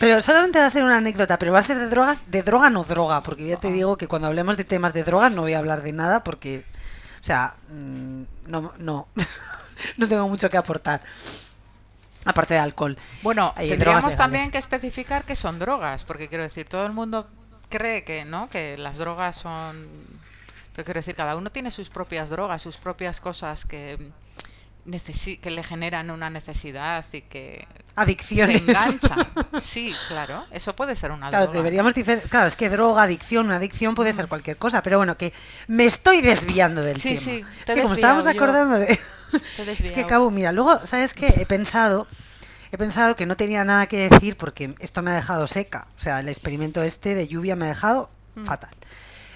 Pero 0.00 0.20
solamente 0.20 0.58
va 0.58 0.66
a 0.66 0.70
ser 0.70 0.82
una 0.82 0.96
anécdota, 0.96 1.38
pero 1.38 1.52
va 1.52 1.60
a 1.60 1.62
ser 1.62 1.78
de 1.78 1.88
drogas, 1.88 2.22
de 2.26 2.42
droga 2.42 2.70
no 2.70 2.82
droga, 2.82 3.22
porque 3.22 3.46
ya 3.46 3.56
te 3.56 3.70
digo 3.70 3.96
que 3.96 4.08
cuando 4.08 4.26
hablemos 4.26 4.56
de 4.56 4.64
temas 4.64 4.92
de 4.92 5.04
drogas 5.04 5.30
no 5.30 5.42
voy 5.42 5.52
a 5.52 5.60
hablar 5.60 5.82
de 5.82 5.92
nada 5.92 6.24
porque, 6.24 6.64
o 7.20 7.24
sea, 7.24 7.54
mm, 7.72 8.22
no, 8.48 8.72
no, 8.78 9.06
no 9.96 10.08
tengo 10.08 10.28
mucho 10.28 10.50
que 10.50 10.56
aportar. 10.56 11.02
Aparte 12.24 12.54
de 12.54 12.60
alcohol. 12.60 12.96
Bueno, 13.22 13.52
Hay 13.56 13.68
tendríamos 13.70 14.16
también 14.16 14.50
que 14.50 14.58
especificar 14.58 15.24
que 15.24 15.36
son 15.36 15.58
drogas, 15.58 16.04
porque 16.04 16.28
quiero 16.28 16.44
decir, 16.44 16.68
todo 16.68 16.84
el 16.86 16.92
mundo 16.92 17.26
cree 17.70 18.04
que 18.04 18.24
no, 18.24 18.48
que 18.50 18.76
las 18.76 18.98
drogas 18.98 19.36
son. 19.36 19.86
Pero 20.74 20.84
quiero 20.84 21.00
decir, 21.00 21.14
cada 21.14 21.36
uno 21.36 21.50
tiene 21.50 21.70
sus 21.70 21.88
propias 21.88 22.28
drogas, 22.30 22.60
sus 22.62 22.76
propias 22.76 23.20
cosas 23.20 23.64
que 23.64 23.98
necesi- 24.86 25.38
que 25.40 25.50
le 25.50 25.62
generan 25.62 26.10
una 26.10 26.30
necesidad 26.30 27.04
y 27.12 27.22
que 27.22 27.66
se 27.84 27.92
Adicciones. 27.96 28.60
enganchan. 28.62 29.26
Sí, 29.62 29.94
claro, 30.08 30.44
eso 30.50 30.74
puede 30.74 30.96
ser 30.96 31.10
una 31.10 31.28
Claro, 31.28 31.46
droga. 31.46 31.58
deberíamos 31.58 31.92
Claro, 32.30 32.46
es 32.48 32.56
que 32.56 32.68
droga, 32.70 33.02
adicción, 33.02 33.46
una 33.46 33.56
adicción 33.56 33.94
puede 33.94 34.12
ser 34.12 34.26
cualquier 34.28 34.56
cosa, 34.56 34.82
pero 34.82 34.96
bueno, 34.98 35.16
que 35.16 35.32
me 35.68 35.84
estoy 35.84 36.20
desviando 36.22 36.82
del 36.82 37.00
Sí, 37.00 37.10
tema. 37.10 37.20
sí, 37.20 37.44
es 37.60 37.64
que 37.74 37.82
como 37.82 37.94
estábamos 37.94 38.24
yo. 38.24 38.30
acordando 38.30 38.78
de. 38.78 38.98
Es 39.66 39.92
que. 39.92 40.06
Cabo, 40.06 40.30
mira, 40.30 40.52
luego, 40.52 40.78
¿sabes 40.86 41.14
qué? 41.14 41.28
He 41.38 41.46
pensado. 41.46 42.06
He 42.72 42.78
pensado 42.78 43.16
que 43.16 43.26
no 43.26 43.36
tenía 43.36 43.64
nada 43.64 43.86
que 43.86 44.08
decir 44.08 44.36
porque 44.36 44.74
esto 44.78 45.02
me 45.02 45.10
ha 45.10 45.14
dejado 45.14 45.46
seca. 45.46 45.88
O 45.96 45.98
sea, 45.98 46.20
el 46.20 46.28
experimento 46.28 46.82
este 46.82 47.14
de 47.14 47.26
lluvia 47.26 47.56
me 47.56 47.64
ha 47.66 47.68
dejado 47.68 48.10
Mm. 48.34 48.44
fatal. 48.44 48.70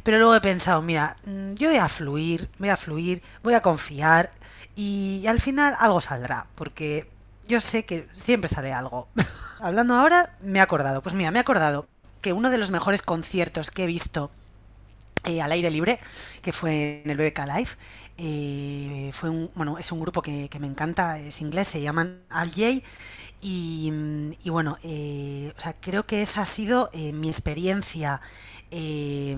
Pero 0.02 0.18
luego 0.18 0.34
he 0.34 0.40
pensado, 0.40 0.82
mira, 0.82 1.16
mm, 1.24 1.54
yo 1.54 1.68
voy 1.68 1.78
a 1.78 1.88
fluir, 1.88 2.50
voy 2.58 2.68
a 2.68 2.76
fluir, 2.76 3.22
voy 3.42 3.54
a 3.54 3.62
confiar 3.62 4.30
y, 4.74 5.26
al 5.26 5.40
final 5.40 5.74
algo 5.78 6.00
saldrá, 6.00 6.46
porque 6.54 7.08
yo 7.48 7.60
sé 7.60 7.84
que 7.84 8.06
siempre 8.12 8.48
sale 8.48 8.72
algo. 8.72 9.08
Hablando 9.60 9.94
ahora, 9.94 10.34
me 10.40 10.58
he 10.58 10.62
acordado. 10.62 11.00
Pues 11.02 11.14
mira, 11.14 11.30
me 11.30 11.38
he 11.38 11.40
acordado 11.40 11.86
que 12.20 12.32
uno 12.32 12.50
de 12.50 12.58
los 12.58 12.70
mejores 12.70 13.02
conciertos 13.02 13.70
que 13.70 13.84
he 13.84 13.86
visto 13.86 14.30
eh, 15.24 15.40
al 15.40 15.52
aire 15.52 15.70
libre, 15.70 16.00
que 16.42 16.52
fue 16.52 17.02
en 17.04 17.10
el 17.10 17.16
BBK 17.16 17.46
Live. 17.46 17.70
Eh, 18.16 19.10
fue 19.12 19.30
un, 19.30 19.50
bueno, 19.54 19.78
es 19.78 19.90
un 19.92 20.00
grupo 20.00 20.22
que, 20.22 20.48
me 20.60 20.66
encanta, 20.66 21.18
es 21.18 21.40
inglés, 21.40 21.68
se 21.68 21.80
llaman 21.80 22.22
Jay. 22.54 22.82
Y, 23.40 23.92
y 24.42 24.50
bueno, 24.50 24.78
eh, 24.82 25.52
o 25.56 25.60
sea, 25.60 25.74
creo 25.74 26.06
que 26.06 26.22
esa 26.22 26.42
ha 26.42 26.46
sido 26.46 26.88
eh, 26.92 27.12
mi 27.12 27.28
experiencia 27.28 28.20
eh, 28.70 29.36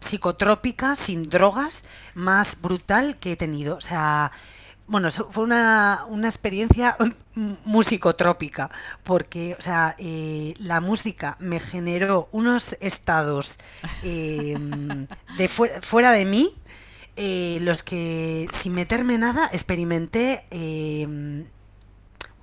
psicotrópica, 0.00 0.94
sin 0.96 1.28
drogas, 1.28 1.84
más 2.14 2.60
brutal 2.60 3.16
que 3.16 3.32
he 3.32 3.36
tenido. 3.36 3.76
O 3.76 3.80
sea, 3.80 4.30
bueno, 4.86 5.10
fue 5.10 5.44
una, 5.44 6.04
una 6.08 6.28
experiencia 6.28 6.96
musicotrópica, 7.64 8.70
porque, 9.02 9.56
o 9.58 9.62
sea, 9.62 9.94
eh, 9.98 10.54
la 10.58 10.80
música 10.80 11.36
me 11.38 11.60
generó 11.60 12.28
unos 12.32 12.76
estados 12.80 13.58
de 14.02 15.48
fuera, 15.48 15.80
fuera 15.80 16.12
de 16.12 16.24
mí, 16.24 16.56
eh, 17.22 17.58
los 17.60 17.82
que 17.82 18.48
sin 18.50 18.72
meterme 18.74 19.18
nada 19.18 19.46
experimenté 19.52 20.42
eh, 20.50 21.44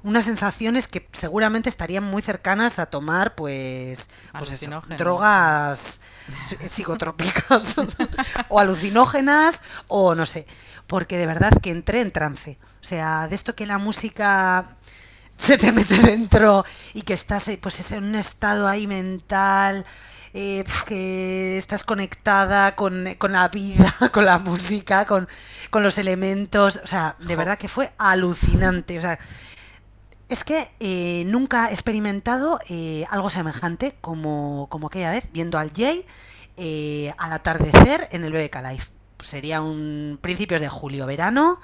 unas 0.03 0.25
sensaciones 0.25 0.87
que 0.87 1.07
seguramente 1.11 1.67
estarían 1.67 2.03
muy 2.03 2.21
cercanas 2.21 2.77
a 2.79 2.85
tomar, 2.85 3.33
pues, 3.35 4.09
pues 4.39 4.51
eso, 4.51 4.65
drogas 4.97 6.01
psi- 6.47 6.57
psicotrópicas 6.69 7.75
o 8.49 8.59
alucinógenas 8.59 9.63
o 9.87 10.13
no 10.15 10.25
sé, 10.25 10.45
porque 10.85 11.17
de 11.17 11.25
verdad 11.25 11.51
que 11.61 11.71
entré 11.71 12.01
en 12.01 12.11
trance. 12.11 12.57
O 12.79 12.83
sea, 12.85 13.27
de 13.27 13.35
esto 13.35 13.55
que 13.55 13.65
la 13.65 13.79
música 13.79 14.75
se 15.35 15.57
te 15.57 15.71
mete 15.71 15.97
dentro 15.97 16.63
y 16.93 17.01
que 17.01 17.13
estás 17.13 17.49
pues 17.61 17.79
es 17.79 17.91
en 17.91 18.03
un 18.05 18.15
estado 18.15 18.67
ahí 18.67 18.87
mental 18.87 19.85
eh, 20.39 20.63
que 20.85 21.57
estás 21.57 21.83
conectada 21.83 22.75
con, 22.75 23.07
con 23.17 23.31
la 23.31 23.47
vida, 23.47 23.91
con 24.13 24.23
la 24.23 24.37
música, 24.37 25.05
con, 25.05 25.27
con 25.71 25.81
los 25.81 25.97
elementos, 25.97 26.79
o 26.83 26.85
sea, 26.85 27.15
de 27.19 27.35
verdad 27.35 27.57
que 27.57 27.67
fue 27.67 27.91
alucinante, 27.97 28.99
o 28.99 29.01
sea, 29.01 29.17
es 30.29 30.43
que 30.43 30.69
eh, 30.79 31.23
nunca 31.25 31.69
he 31.69 31.71
experimentado 31.71 32.59
eh, 32.69 33.05
algo 33.09 33.31
semejante 33.31 33.95
como, 33.99 34.67
como 34.69 34.87
aquella 34.87 35.09
vez 35.09 35.29
viendo 35.33 35.57
al 35.57 35.71
Jay 35.75 36.05
eh, 36.55 37.13
al 37.17 37.33
atardecer 37.33 38.07
en 38.11 38.23
el 38.23 38.31
BBK 38.31 38.57
Live. 38.57 38.83
Sería 39.19 39.61
un 39.61 40.19
principios 40.21 40.61
de 40.61 40.69
julio, 40.69 41.07
verano 41.07 41.59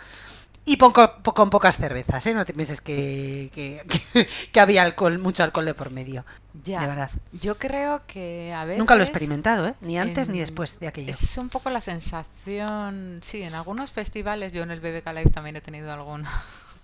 y 0.66 0.78
po- 0.78 0.94
con 0.94 1.50
pocas 1.50 1.78
cervezas, 1.78 2.26
¿eh? 2.28 2.34
No 2.34 2.46
te 2.46 2.54
pienses 2.54 2.80
que, 2.82 3.52
que, 3.54 3.82
que- 4.52 4.60
había 4.60 4.84
alcohol, 4.84 5.20
mucho 5.20 5.44
alcohol 5.44 5.66
de 5.66 5.74
por 5.74 5.90
medio. 5.92 6.26
Ya, 6.64 6.80
De 6.82 6.88
verdad. 6.88 7.12
Yo 7.34 7.58
creo 7.58 8.02
que 8.08 8.54
a 8.54 8.64
veces... 8.66 8.80
Nunca 8.80 8.96
lo 8.96 9.02
he 9.02 9.06
experimentado, 9.06 9.68
¿eh? 9.68 9.76
Ni 9.82 9.98
antes 9.98 10.30
ni 10.30 10.40
después 10.40 10.80
de 10.80 10.88
aquello. 10.88 11.12
Es 11.12 11.38
un 11.38 11.50
poco 11.50 11.70
la 11.70 11.82
sensación, 11.82 13.20
sí, 13.24 13.44
en 13.44 13.56
algunos 13.56 13.92
festivales, 13.92 14.52
yo 14.54 14.64
en 14.64 14.72
el 14.72 14.80
BBK 14.80 15.08
Live 15.08 15.32
también 15.32 15.56
he 15.56 15.62
tenido 15.62 15.92
algún, 15.92 16.24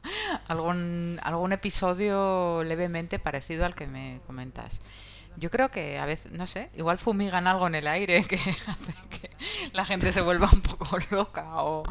algún, 0.48 1.20
algún 1.24 1.52
episodio 1.54 2.64
levemente 2.64 3.20
parecido 3.20 3.66
al 3.66 3.76
que 3.76 3.88
me 3.88 4.20
comentas. 4.28 4.80
Yo 5.40 5.50
creo 5.50 5.70
que 5.70 5.98
a 6.00 6.06
veces, 6.06 6.32
no 6.32 6.48
sé, 6.48 6.70
igual 6.76 6.98
fumigan 6.98 7.48
algo 7.48 7.68
en 7.68 7.76
el 7.76 7.88
aire 7.88 8.24
que 8.26 8.36
hace 8.68 8.94
que 9.10 9.30
la 9.74 9.86
gente 9.86 10.12
se 10.12 10.22
vuelva 10.22 10.50
un 10.52 10.62
poco 10.62 10.98
loca 11.12 11.64
o 11.64 11.84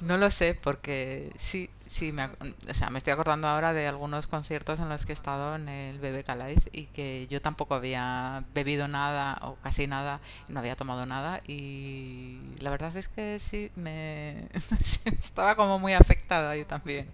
no 0.00 0.16
lo 0.16 0.30
sé, 0.30 0.54
porque 0.60 1.32
sí, 1.36 1.68
sí, 1.86 2.12
me, 2.12 2.26
o 2.26 2.74
sea, 2.74 2.90
me 2.90 2.98
estoy 2.98 3.12
acordando 3.12 3.48
ahora 3.48 3.72
de 3.72 3.86
algunos 3.86 4.26
conciertos 4.26 4.80
en 4.80 4.88
los 4.88 5.04
que 5.04 5.12
he 5.12 5.14
estado 5.14 5.56
en 5.56 5.68
el 5.68 5.98
BBK 5.98 6.28
Live 6.36 6.62
y 6.72 6.86
que 6.86 7.26
yo 7.30 7.40
tampoco 7.40 7.74
había 7.74 8.44
bebido 8.54 8.88
nada 8.88 9.38
o 9.42 9.56
casi 9.56 9.86
nada, 9.86 10.20
no 10.48 10.60
había 10.60 10.76
tomado 10.76 11.06
nada 11.06 11.40
y 11.46 12.38
la 12.60 12.70
verdad 12.70 12.96
es 12.96 13.08
que 13.08 13.38
sí, 13.38 13.70
me 13.76 14.46
estaba 15.20 15.56
como 15.56 15.78
muy 15.78 15.92
afectada 15.92 16.56
yo 16.56 16.66
también. 16.66 17.06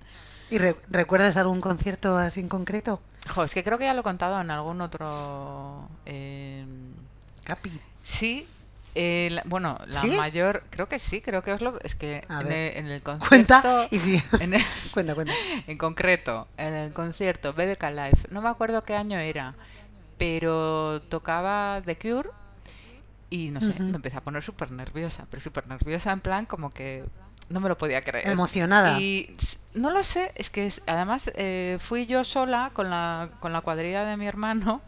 ¿Y 0.51 0.59
re- 0.59 0.77
recuerdas 0.89 1.37
algún 1.37 1.61
concierto 1.61 2.17
así 2.17 2.41
en 2.41 2.49
concreto? 2.49 3.01
Jo, 3.35 3.45
es 3.45 3.53
que 3.53 3.63
creo 3.63 3.79
que 3.79 3.85
ya 3.85 3.95
lo 3.95 4.01
he 4.01 4.05
contado 4.05 4.41
en 4.41 4.51
algún 4.51 4.81
otro... 4.81 5.87
eh, 6.07 6.65
Capi. 7.45 7.71
sí, 8.03 8.47
eh, 8.95 9.29
la- 9.31 9.43
bueno, 9.47 9.79
la 9.87 10.01
¿Sí? 10.01 10.17
mayor... 10.17 10.65
Creo 10.71 10.89
que 10.89 10.99
sí, 10.99 11.21
creo 11.21 11.43
que 11.43 11.53
es 11.53 11.61
lo... 11.61 11.79
Es 11.81 11.95
que 11.95 12.25
en 12.29 12.47
el, 12.47 12.53
en 12.53 12.87
el 12.87 13.03
concierto... 13.03 13.29
Cuenta 13.29 13.89
y 13.91 13.99
sí. 13.99 14.23
en 14.41 14.55
el- 14.55 14.65
cuenta, 14.93 15.15
cuenta. 15.15 15.35
en 15.67 15.77
concreto, 15.79 16.49
en 16.57 16.73
el 16.75 16.93
concierto 16.95 17.53
BBK 17.53 17.83
Live, 17.91 18.19
no 18.31 18.41
me 18.41 18.49
acuerdo 18.49 18.83
qué 18.83 18.97
año 18.97 19.19
era, 19.19 19.55
pero 20.17 21.01
tocaba 21.11 21.81
The 21.85 21.97
Cure 21.99 22.31
y 23.31 23.51
no 23.51 23.61
sé, 23.61 23.83
me 23.83 23.97
empecé 23.97 24.17
a 24.17 24.23
poner 24.23 24.43
súper 24.43 24.71
nerviosa, 24.71 25.27
pero 25.31 25.43
súper 25.43 25.67
nerviosa 25.69 26.13
en 26.13 26.21
plan 26.21 26.47
como 26.47 26.71
que 26.71 27.05
no 27.49 27.61
me 27.61 27.69
lo 27.69 27.79
podía 27.79 28.03
creer. 28.05 28.29
Emocionada. 28.29 29.01
Y 29.01 29.35
no 29.75 29.91
lo 29.91 30.03
sé, 30.05 30.31
es 30.35 30.51
que 30.51 30.67
es- 30.67 30.83
además 30.87 31.31
eh, 31.35 31.79
fui 31.81 32.07
yo 32.07 32.25
sola 32.25 32.71
con 32.75 32.91
la, 32.91 33.31
con 33.41 33.53
la 33.53 33.61
cuadrilla 33.61 34.05
de 34.05 34.17
mi 34.17 34.27
hermano 34.27 34.83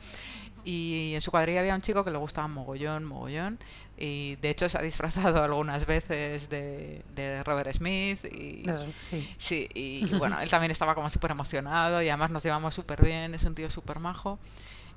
y 0.64 1.12
en 1.14 1.20
su 1.22 1.30
cuadrilla 1.30 1.60
había 1.60 1.74
un 1.74 1.80
chico 1.82 2.04
que 2.04 2.10
le 2.10 2.18
gustaba 2.18 2.48
mogollón, 2.48 3.04
mogollón. 3.04 3.58
Y 4.02 4.36
de 4.36 4.48
hecho 4.50 4.66
se 4.68 4.78
ha 4.78 4.82
disfrazado 4.82 5.42
algunas 5.44 5.84
veces 5.86 6.48
de, 6.48 7.02
de 7.14 7.42
Robert 7.44 7.70
Smith 7.74 8.24
y, 8.24 8.64
Sí. 8.98 9.34
Sí, 9.38 9.68
y 9.74 10.06
bueno, 10.18 10.40
él 10.40 10.48
también 10.50 10.70
estaba 10.70 10.94
como 10.94 11.08
súper 11.10 11.30
emocionado 11.32 12.00
y 12.02 12.08
además 12.08 12.30
nos 12.30 12.42
llevamos 12.42 12.74
súper 12.74 13.02
bien, 13.04 13.34
es 13.34 13.44
un 13.44 13.54
tío 13.54 13.70
súper 13.70 13.98
majo. 13.98 14.38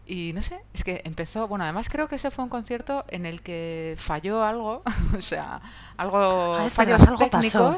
Y 0.06 0.34
no 0.34 0.42
sé, 0.44 0.60
es 0.74 0.84
que 0.84 1.02
empezó, 1.06 1.48
bueno, 1.48 1.64
además 1.64 1.88
creo 1.88 2.10
que 2.10 2.16
ese 2.18 2.30
fue 2.30 2.44
un 2.44 2.50
concierto 2.50 3.06
en 3.08 3.26
el 3.26 3.42
que 3.42 3.96
falló 3.98 4.44
algo, 4.44 4.82
o 5.18 5.22
sea, 5.22 5.62
algo, 5.96 6.56
Ah, 6.58 6.66
es 6.66 6.74
fallos 6.74 7.00
verdad, 7.00 7.10
algo 7.14 7.30
pasó. 7.30 7.76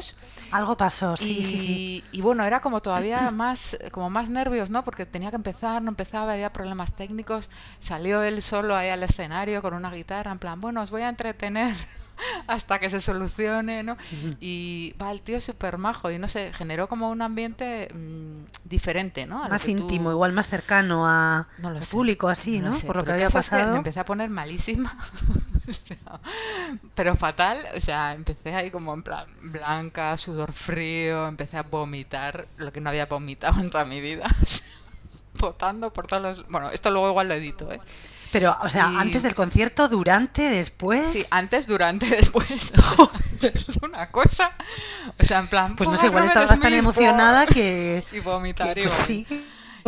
Algo 0.50 0.76
pasó, 0.76 1.16
sí, 1.16 1.38
y, 1.38 1.44
sí, 1.44 1.58
sí. 1.58 2.04
y 2.12 2.20
bueno, 2.22 2.44
era 2.44 2.60
como 2.60 2.80
todavía 2.80 3.30
más, 3.32 3.78
como 3.92 4.10
más 4.10 4.28
nervios, 4.28 4.70
¿no? 4.70 4.84
Porque 4.84 5.06
tenía 5.06 5.30
que 5.30 5.36
empezar, 5.36 5.82
no 5.82 5.90
empezaba, 5.90 6.32
había 6.32 6.52
problemas 6.52 6.94
técnicos. 6.94 7.48
Salió 7.78 8.22
él 8.22 8.42
solo 8.42 8.74
ahí 8.76 8.88
al 8.88 9.02
escenario 9.04 9.62
con 9.62 9.74
una 9.74 9.90
guitarra, 9.92 10.32
en 10.32 10.38
plan, 10.40 10.60
bueno, 10.60 10.82
os 10.82 10.90
voy 10.90 11.02
a 11.02 11.08
entretener 11.08 11.74
hasta 12.46 12.78
que 12.78 12.90
se 12.90 13.00
solucione, 13.00 13.82
¿no? 13.82 13.96
Y 14.40 14.94
va, 15.00 15.10
el 15.12 15.20
tío 15.20 15.40
súper 15.40 15.78
majo 15.78 16.10
y 16.10 16.18
no 16.18 16.28
sé, 16.28 16.52
generó 16.52 16.88
como 16.88 17.10
un 17.10 17.22
ambiente 17.22 17.88
mm, 17.92 18.68
diferente, 18.68 19.26
¿no? 19.26 19.42
A 19.44 19.48
Más 19.48 19.64
tú- 19.64 19.70
íntimo, 19.70 20.10
igual 20.12 20.32
más 20.32 20.48
cercano 20.48 21.06
a, 21.06 21.48
no 21.58 21.68
al 21.68 21.78
sé, 21.80 21.84
así, 22.28 22.58
no 22.60 22.70
¿no? 22.70 22.78
sé, 22.78 22.86
Por 22.86 22.96
lo 22.96 23.04
que 23.04 23.12
había 23.12 23.30
pasado. 23.30 23.72
me 23.72 23.78
empecé 23.78 24.00
a 24.00 24.04
poner 24.04 24.30
malísima. 24.30 24.96
O 25.68 25.72
sea, 25.72 26.20
pero 26.94 27.16
fatal, 27.16 27.58
o 27.76 27.80
sea, 27.80 28.12
empecé 28.12 28.54
ahí 28.54 28.70
como 28.70 28.94
en 28.94 29.02
plan 29.02 29.26
blanca, 29.42 30.16
sudor 30.16 30.52
frío, 30.52 31.26
empecé 31.26 31.56
a 31.56 31.62
vomitar 31.64 32.44
lo 32.58 32.72
que 32.72 32.80
no 32.80 32.90
había 32.90 33.06
vomitado 33.06 33.60
en 33.60 33.68
toda 33.70 33.84
mi 33.84 34.00
vida. 34.00 34.26
votando 35.40 35.92
por 35.92 36.06
todos 36.06 36.22
los... 36.22 36.48
Bueno, 36.48 36.70
esto 36.70 36.90
luego 36.92 37.08
igual 37.10 37.26
lo 37.28 37.34
edito, 37.34 37.70
¿eh? 37.72 37.80
Pero, 38.32 38.56
o 38.62 38.68
sea, 38.68 38.90
Y- 38.92 38.96
antes 38.98 39.22
del 39.24 39.34
concierto, 39.34 39.88
durante, 39.88 40.42
después. 40.42 41.04
Sí, 41.12 41.24
antes, 41.30 41.66
durante, 41.66 42.06
después. 42.10 42.72
es 43.42 43.76
una 43.82 44.10
cosa. 44.10 44.52
O 45.18 45.24
sea, 45.24 45.38
en 45.40 45.48
plan. 45.48 45.74
Pues 45.76 45.88
no 45.88 45.96
sé, 45.96 46.06
igual 46.06 46.24
"Robert 46.28 46.36
estabas 46.42 46.60
tan 46.60 46.74
emocionada 46.74 47.46
que. 47.46 48.04
Y 48.12 48.20
vomitar. 48.20 48.74
que, 48.74 48.80
y 48.80 48.82
pues 48.84 48.94
vomitar. 48.94 49.04
sí. 49.06 49.26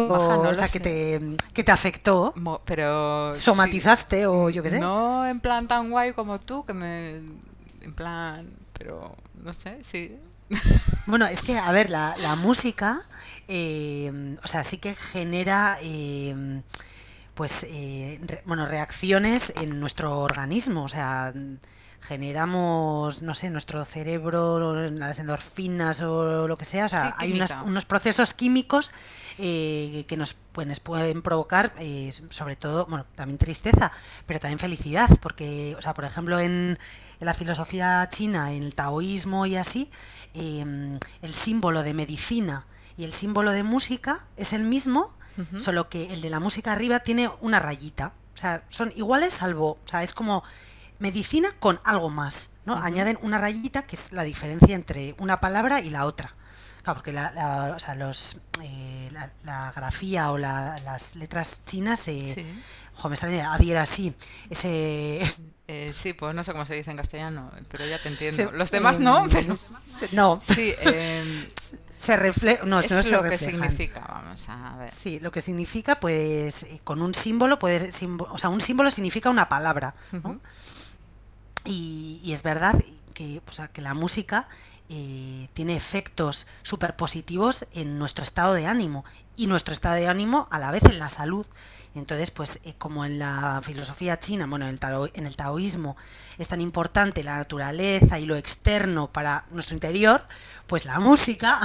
Baja, 0.07 0.39
O, 0.39 0.55
sea, 0.55 0.69
que 0.69 0.79
te, 0.81 1.21
que 1.53 1.65
te 1.65 1.73
afectó. 1.73 2.33
Mo- 2.37 2.61
Pero. 2.65 3.33
sí. 3.33 3.41
Somatizaste 3.41 4.27
o 4.27 4.51
yo 4.51 4.63
qué 4.63 4.71
sé. 4.71 4.79
No 4.79 5.27
en 5.27 5.41
plan 5.41 5.67
tan 5.67 5.91
guay 5.91 6.13
como 6.13 6.39
tú, 6.39 6.65
que 6.65 6.75
me. 6.75 7.17
En 7.81 7.95
plan. 7.95 8.49
Pero. 8.79 9.17
No 9.43 9.53
sé, 9.55 9.79
sí. 9.83 10.17
Bueno, 11.07 11.27
es 11.27 11.43
que, 11.43 11.57
a 11.59 11.73
ver, 11.73 11.89
la, 11.89 12.15
la 12.19 12.37
música, 12.37 13.01
eh, 13.49 14.37
o 14.45 14.47
sea, 14.47 14.63
sí 14.63 14.77
que 14.77 14.95
genera, 14.95 15.79
eh, 15.81 16.61
pues, 17.35 17.65
eh, 17.71 18.21
re- 18.27 18.43
bueno, 18.45 18.67
reacciones 18.67 19.55
en 19.57 19.81
nuestro 19.81 20.19
organismo, 20.19 20.85
o 20.85 20.89
sea, 20.89 21.33
generamos, 22.01 23.23
no 23.23 23.35
sé, 23.35 23.49
nuestro 23.51 23.85
cerebro, 23.85 24.75
las 24.91 25.19
endorfinas 25.19 26.03
o 26.03 26.47
lo 26.49 26.59
que 26.59 26.65
sea, 26.65 26.87
o 26.87 26.89
sea, 26.89 27.05
Sí, 27.07 27.15
hay 27.19 27.33
unas- 27.33 27.55
unos 27.65 27.85
procesos 27.87 28.35
químicos 28.35 28.91
eh, 29.39 30.05
que 30.09 30.17
nos, 30.17 30.35
pues, 30.53 30.81
pueden 30.81 31.23
provocar, 31.23 31.73
eh, 31.79 32.13
sobre 32.31 32.57
todo, 32.57 32.87
bueno, 32.87 33.07
también 33.15 33.39
tristeza, 33.39 33.93
pero 34.27 34.41
también 34.41 34.59
felicidad, 34.59 35.09
porque, 35.21 35.77
o 35.79 35.83
sea, 35.83 35.95
por 35.95 36.05
ejemplo, 36.05 36.41
en, 36.41 36.79
en 37.21 37.27
la 37.27 37.35
filosofía 37.35 38.09
china, 38.11 38.53
en 38.53 38.65
el 38.65 38.75
taoísmo 38.75 39.47
y 39.47 39.57
así, 39.57 39.91
eh, 40.35 40.99
el 41.23 41.35
símbolo 41.35 41.83
de 41.83 41.95
medicina 41.95 42.67
y 42.97 43.05
el 43.05 43.13
símbolo 43.13 43.53
de 43.53 43.63
música 43.63 44.27
es 44.37 44.53
el 44.53 44.65
mismo, 44.65 45.17
solo 45.59 45.89
que 45.89 46.13
el 46.13 46.21
de 46.21 46.31
la 46.31 46.41
música 46.41 46.73
arriba 46.73 46.99
tiene 46.99 47.31
una 47.41 47.61
rayita. 47.61 48.13
O 48.35 48.37
sea, 48.37 48.65
son 48.69 48.93
iguales 48.97 49.35
salvo, 49.35 49.79
o 49.85 49.89
sea, 49.89 50.03
es 50.03 50.13
como 50.13 50.43
medicina 50.99 51.51
con 51.61 51.81
algo 51.85 52.11
más, 52.11 52.55
¿no? 52.67 52.75
Añaden 52.77 53.19
una 53.23 53.39
rayita 53.39 53.87
que 53.87 53.95
es 53.95 54.13
la 54.13 54.25
diferencia 54.25 54.75
entre 54.75 55.15
una 55.19 55.41
palabra 55.41 55.81
y 55.81 55.91
la 55.91 56.07
otra. 56.07 56.35
Claro, 56.89 57.01
porque 57.01 57.13
la, 57.13 57.31
la- 57.33 57.75
o 57.77 57.79
sea, 57.79 57.95
los, 57.95 58.41
eh, 58.63 59.09
la, 59.13 59.31
la 59.45 59.73
grafía 59.77 60.31
o 60.33 60.39
la- 60.39 60.79
las 60.87 61.17
letras 61.17 61.63
chinas, 61.67 62.09
eh, 62.09 62.33
Sí. 62.35 62.47
jo, 62.95 63.11
me 63.11 63.17
sale 63.17 63.43
adhiera 63.43 63.83
así, 63.83 64.15
ese... 64.49 65.21
Eh, 65.67 65.93
sí, 65.93 66.15
pues 66.15 66.35
no 66.35 66.43
sé 66.43 66.53
cómo 66.53 66.65
se 66.65 66.73
dice 66.77 66.91
en 66.91 66.97
castellano, 66.97 67.51
pero 67.71 67.85
ya 67.85 67.99
te 67.99 68.09
entiendo. 68.09 68.35
se- 68.35 68.51
Los 68.57 68.71
demás 68.71 69.01
no, 69.01 69.27
pero. 69.31 69.55
se- 69.87 70.09
No, 70.17 70.41
Sí, 70.49 70.73
eh, 70.81 71.49
se 71.99 72.17
refleja, 72.17 72.65
no, 72.65 72.81
es 72.81 72.91
no 72.91 73.03
se 73.03 73.11
lo 73.11 73.23
que 73.23 73.37
significa, 73.37 74.01
vamos 74.09 74.47
a 74.49 74.77
ver. 74.79 74.91
Sí, 74.91 75.21
lo 75.21 75.31
que 75.31 75.43
significa, 75.43 76.01
pues, 76.01 76.63
eh, 76.63 76.81
con 76.85 77.03
un 77.03 77.13
símbolo, 77.13 77.59
puede, 77.59 77.91
simbo- 77.93 78.29
o 78.31 78.39
sea, 78.39 78.49
un 78.49 78.63
símbolo 78.63 78.91
significa 78.91 79.29
una 79.29 79.47
palabra, 79.51 79.95
y, 81.67 82.23
y 82.25 82.33
es 82.33 82.43
verdad 82.43 82.75
que, 83.13 83.43
o 83.47 83.53
sea, 83.53 83.69
que 83.69 83.83
la 83.83 83.93
música 83.93 84.49
eh, 84.89 85.49
tiene 85.55 85.77
efectos 85.77 86.47
súper 86.63 86.97
positivos 86.97 87.67
en 87.73 87.99
nuestro 87.99 88.25
estado 88.25 88.55
de 88.55 88.67
ánimo 88.67 89.05
y 89.37 89.47
nuestro 89.47 89.73
estado 89.75 89.97
de 89.97 90.09
ánimo 90.09 90.49
a 90.51 90.59
la 90.59 90.71
vez 90.71 90.85
en 90.85 90.99
la 90.99 91.11
salud. 91.11 91.47
Entonces, 91.95 92.31
pues 92.31 92.61
eh, 92.65 92.75
como 92.79 93.05
en 93.05 93.19
la 93.19 93.61
filosofía 93.63 94.19
china, 94.21 94.47
bueno, 94.47 94.67
en 94.67 94.73
el, 94.73 94.79
tao- 94.81 95.11
en 95.15 95.27
el 95.27 95.37
taoísmo 95.37 95.97
es 96.37 96.47
tan 96.49 96.61
importante 96.61 97.25
la 97.25 97.37
naturaleza 97.39 98.19
y 98.19 98.27
lo 98.27 98.37
externo 98.37 99.11
para 99.11 99.47
nuestro 99.51 99.75
interior, 99.75 100.25
pues 100.67 100.85
la 100.85 101.01
música 101.01 101.59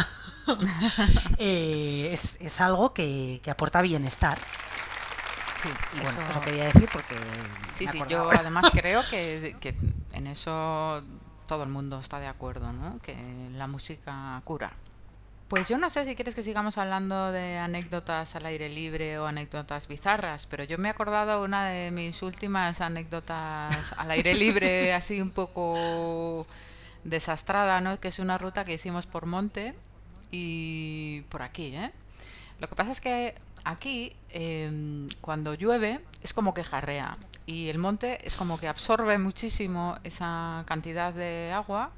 eh, 1.37 2.09
es, 2.11 2.37
es 2.41 2.61
algo 2.61 2.93
que, 2.93 3.41
que 3.43 3.51
aporta 3.51 3.81
bienestar. 3.81 4.39
Sí, 5.61 5.69
Y 5.97 6.01
bueno, 6.01 6.19
eso- 6.21 6.29
eso 6.31 6.41
quería 6.41 6.65
decir 6.65 6.89
porque... 6.91 7.15
Sí, 7.77 7.87
sí, 7.87 8.01
yo 8.09 8.29
además 8.31 8.65
creo 8.73 9.01
que, 9.09 9.55
que 9.59 9.75
en 10.13 10.27
eso 10.27 11.01
todo 11.53 11.63
el 11.65 11.69
mundo 11.69 11.99
está 11.99 12.19
de 12.19 12.25
acuerdo, 12.25 12.73
¿no? 12.73 12.99
Que 12.99 13.15
la 13.51 13.67
música 13.67 14.41
cura. 14.43 14.73
Pues 15.47 15.69
yo 15.69 15.77
no 15.77 15.91
sé 15.91 16.03
si 16.03 16.15
quieres 16.15 16.33
que 16.33 16.41
sigamos 16.41 16.79
hablando 16.79 17.31
de 17.31 17.59
anécdotas 17.59 18.35
al 18.35 18.47
aire 18.47 18.69
libre 18.69 19.19
o 19.19 19.27
anécdotas 19.27 19.87
bizarras, 19.87 20.47
pero 20.47 20.63
yo 20.63 20.79
me 20.79 20.87
he 20.87 20.91
acordado 20.91 21.43
una 21.43 21.67
de 21.67 21.91
mis 21.91 22.23
últimas 22.23 22.81
anécdotas 22.81 23.93
al 23.99 24.09
aire 24.09 24.33
libre, 24.43 24.95
así 24.95 25.21
un 25.21 25.29
poco 25.29 26.47
desastrada, 27.03 27.79
¿no? 27.81 27.99
Que 27.99 28.07
es 28.07 28.17
una 28.17 28.39
ruta 28.39 28.65
que 28.65 28.73
hicimos 28.73 29.05
por 29.05 29.27
monte 29.27 29.75
y 30.31 31.21
por 31.29 31.43
aquí, 31.43 31.75
¿eh? 31.75 31.91
Lo 32.57 32.67
que 32.67 32.73
pasa 32.73 32.91
es 32.91 32.99
que 32.99 33.35
aquí, 33.63 34.15
em, 34.29 35.07
cuando 35.21 35.53
llueve, 35.53 35.99
es 36.23 36.33
como 36.33 36.55
que 36.55 36.63
jarrea. 36.63 37.15
Y 37.45 37.69
el 37.69 37.77
monte 37.77 38.25
es 38.25 38.35
como 38.37 38.59
que 38.59 38.67
absorbe 38.67 39.17
muchísimo 39.17 39.97
esa 40.03 40.63
cantidad 40.65 41.13
de 41.13 41.51
agua. 41.53 41.91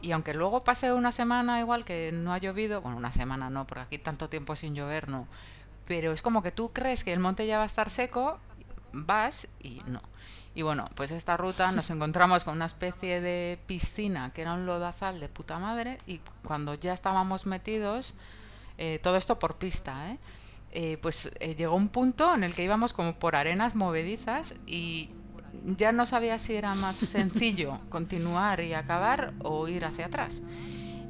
Y 0.00 0.12
aunque 0.12 0.34
luego 0.34 0.64
pase 0.64 0.92
una 0.92 1.12
semana 1.12 1.60
igual 1.60 1.84
que 1.84 2.10
no 2.12 2.32
ha 2.32 2.38
llovido, 2.38 2.80
bueno, 2.80 2.96
una 2.96 3.12
semana 3.12 3.50
no, 3.50 3.66
porque 3.66 3.82
aquí 3.82 3.98
tanto 3.98 4.28
tiempo 4.28 4.56
sin 4.56 4.74
llover 4.74 5.08
no. 5.08 5.26
Pero 5.86 6.12
es 6.12 6.22
como 6.22 6.42
que 6.42 6.50
tú 6.50 6.70
crees 6.72 7.04
que 7.04 7.12
el 7.12 7.20
monte 7.20 7.46
ya 7.46 7.58
va 7.58 7.62
a 7.64 7.66
estar 7.66 7.88
seco, 7.88 8.38
vas 8.92 9.48
y 9.60 9.80
no. 9.86 10.00
Y 10.54 10.62
bueno, 10.62 10.88
pues 10.94 11.10
esta 11.10 11.36
ruta 11.36 11.72
nos 11.72 11.88
encontramos 11.90 12.44
con 12.44 12.56
una 12.56 12.66
especie 12.66 13.20
de 13.20 13.58
piscina 13.66 14.32
que 14.34 14.42
era 14.42 14.52
un 14.52 14.66
lodazal 14.66 15.18
de 15.18 15.28
puta 15.28 15.58
madre 15.58 15.98
y 16.06 16.20
cuando 16.44 16.74
ya 16.74 16.92
estábamos 16.92 17.46
metidos, 17.46 18.12
eh, 18.76 18.98
todo 19.02 19.16
esto 19.16 19.38
por 19.38 19.56
pista, 19.56 20.10
¿eh? 20.10 20.18
Eh, 20.74 20.96
pues 21.02 21.30
eh, 21.40 21.54
llegó 21.54 21.76
un 21.76 21.88
punto 21.88 22.34
en 22.34 22.44
el 22.44 22.54
que 22.54 22.64
íbamos 22.64 22.94
como 22.94 23.14
por 23.14 23.36
arenas 23.36 23.74
movedizas 23.74 24.54
y 24.66 25.10
ya 25.64 25.92
no 25.92 26.06
sabía 26.06 26.38
si 26.38 26.54
era 26.54 26.74
más 26.76 26.96
sencillo 26.96 27.78
continuar 27.90 28.60
y 28.60 28.72
acabar 28.72 29.34
o 29.42 29.68
ir 29.68 29.84
hacia 29.84 30.06
atrás. 30.06 30.42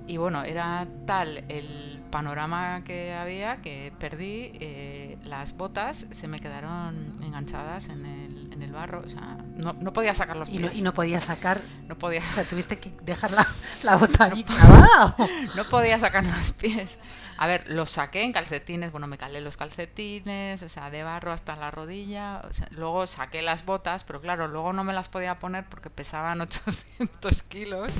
Y 0.09 0.17
bueno, 0.17 0.43
era 0.43 0.89
tal 1.07 1.45
el 1.49 2.03
panorama 2.11 2.83
que 2.85 3.15
había 3.15 3.57
que 3.59 3.93
perdí 3.99 4.51
eh, 4.61 5.17
las 5.25 5.57
botas, 5.57 6.07
se 6.11 6.27
me 6.27 6.41
quedaron 6.41 7.23
enganchadas 7.23 7.87
en 7.87 8.05
el, 8.05 8.53
en 8.53 8.63
el 8.63 8.73
barro, 8.73 8.99
o 8.99 9.09
sea, 9.09 9.39
no, 9.57 9.73
no 9.75 9.93
podía 9.93 10.13
sacar 10.13 10.37
los 10.37 10.49
Y 10.49 10.59
pies. 10.59 10.73
no, 10.73 10.79
y 10.79 10.83
no 10.83 10.93
podías 10.93 11.23
sacar, 11.25 11.61
no 11.87 11.97
podía 11.97 12.21
o 12.21 12.25
sea, 12.25 12.45
tuviste 12.45 12.79
que 12.79 12.91
dejar 13.05 13.31
la, 13.31 13.47
la 13.85 13.97
bota 13.97 14.25
ahí 14.25 14.43
clavada. 14.45 15.15
¿o? 15.19 15.29
no 15.55 15.65
podía 15.65 15.99
sacar 16.01 16.25
los 16.25 16.53
pies. 16.53 16.99
A 17.39 17.47
ver, 17.47 17.65
los 17.69 17.91
saqué 17.91 18.23
en 18.23 18.33
calcetines, 18.33 18.93
bueno, 18.93 19.07
me 19.07 19.19
calé 19.19 19.41
los 19.41 19.57
calcetines, 19.57 20.63
o 20.63 20.69
sea, 20.69 20.91
de 20.91 21.03
barro 21.03 21.33
hasta 21.33 21.57
la 21.57 21.71
rodilla. 21.71 22.43
o 22.49 22.53
sea, 22.53 22.69
luego 22.71 23.07
saqué 23.07 23.43
las 23.43 23.65
botas, 23.65 24.05
pero 24.05 24.21
claro, 24.21 24.49
luego 24.49 24.73
no 24.73 24.85
me 24.85 24.93
las 24.93 25.09
podía 25.09 25.39
poner 25.39 25.65
porque 25.69 25.91
pesaban 25.91 26.41
800 26.43 27.43
kilos. 27.45 27.95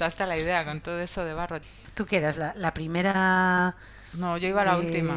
Haces 0.00 0.28
la 0.28 0.38
idea 0.38 0.64
con 0.64 0.80
todo 0.80 0.98
eso 1.00 1.24
de 1.24 1.34
barro. 1.34 1.58
¿Tú 1.94 2.06
qué 2.06 2.18
eras? 2.18 2.36
¿La, 2.36 2.54
la 2.54 2.72
primera...? 2.72 3.74
No, 4.14 4.38
yo 4.38 4.48
iba 4.48 4.62
a 4.62 4.64
la 4.64 4.76
última. 4.76 5.14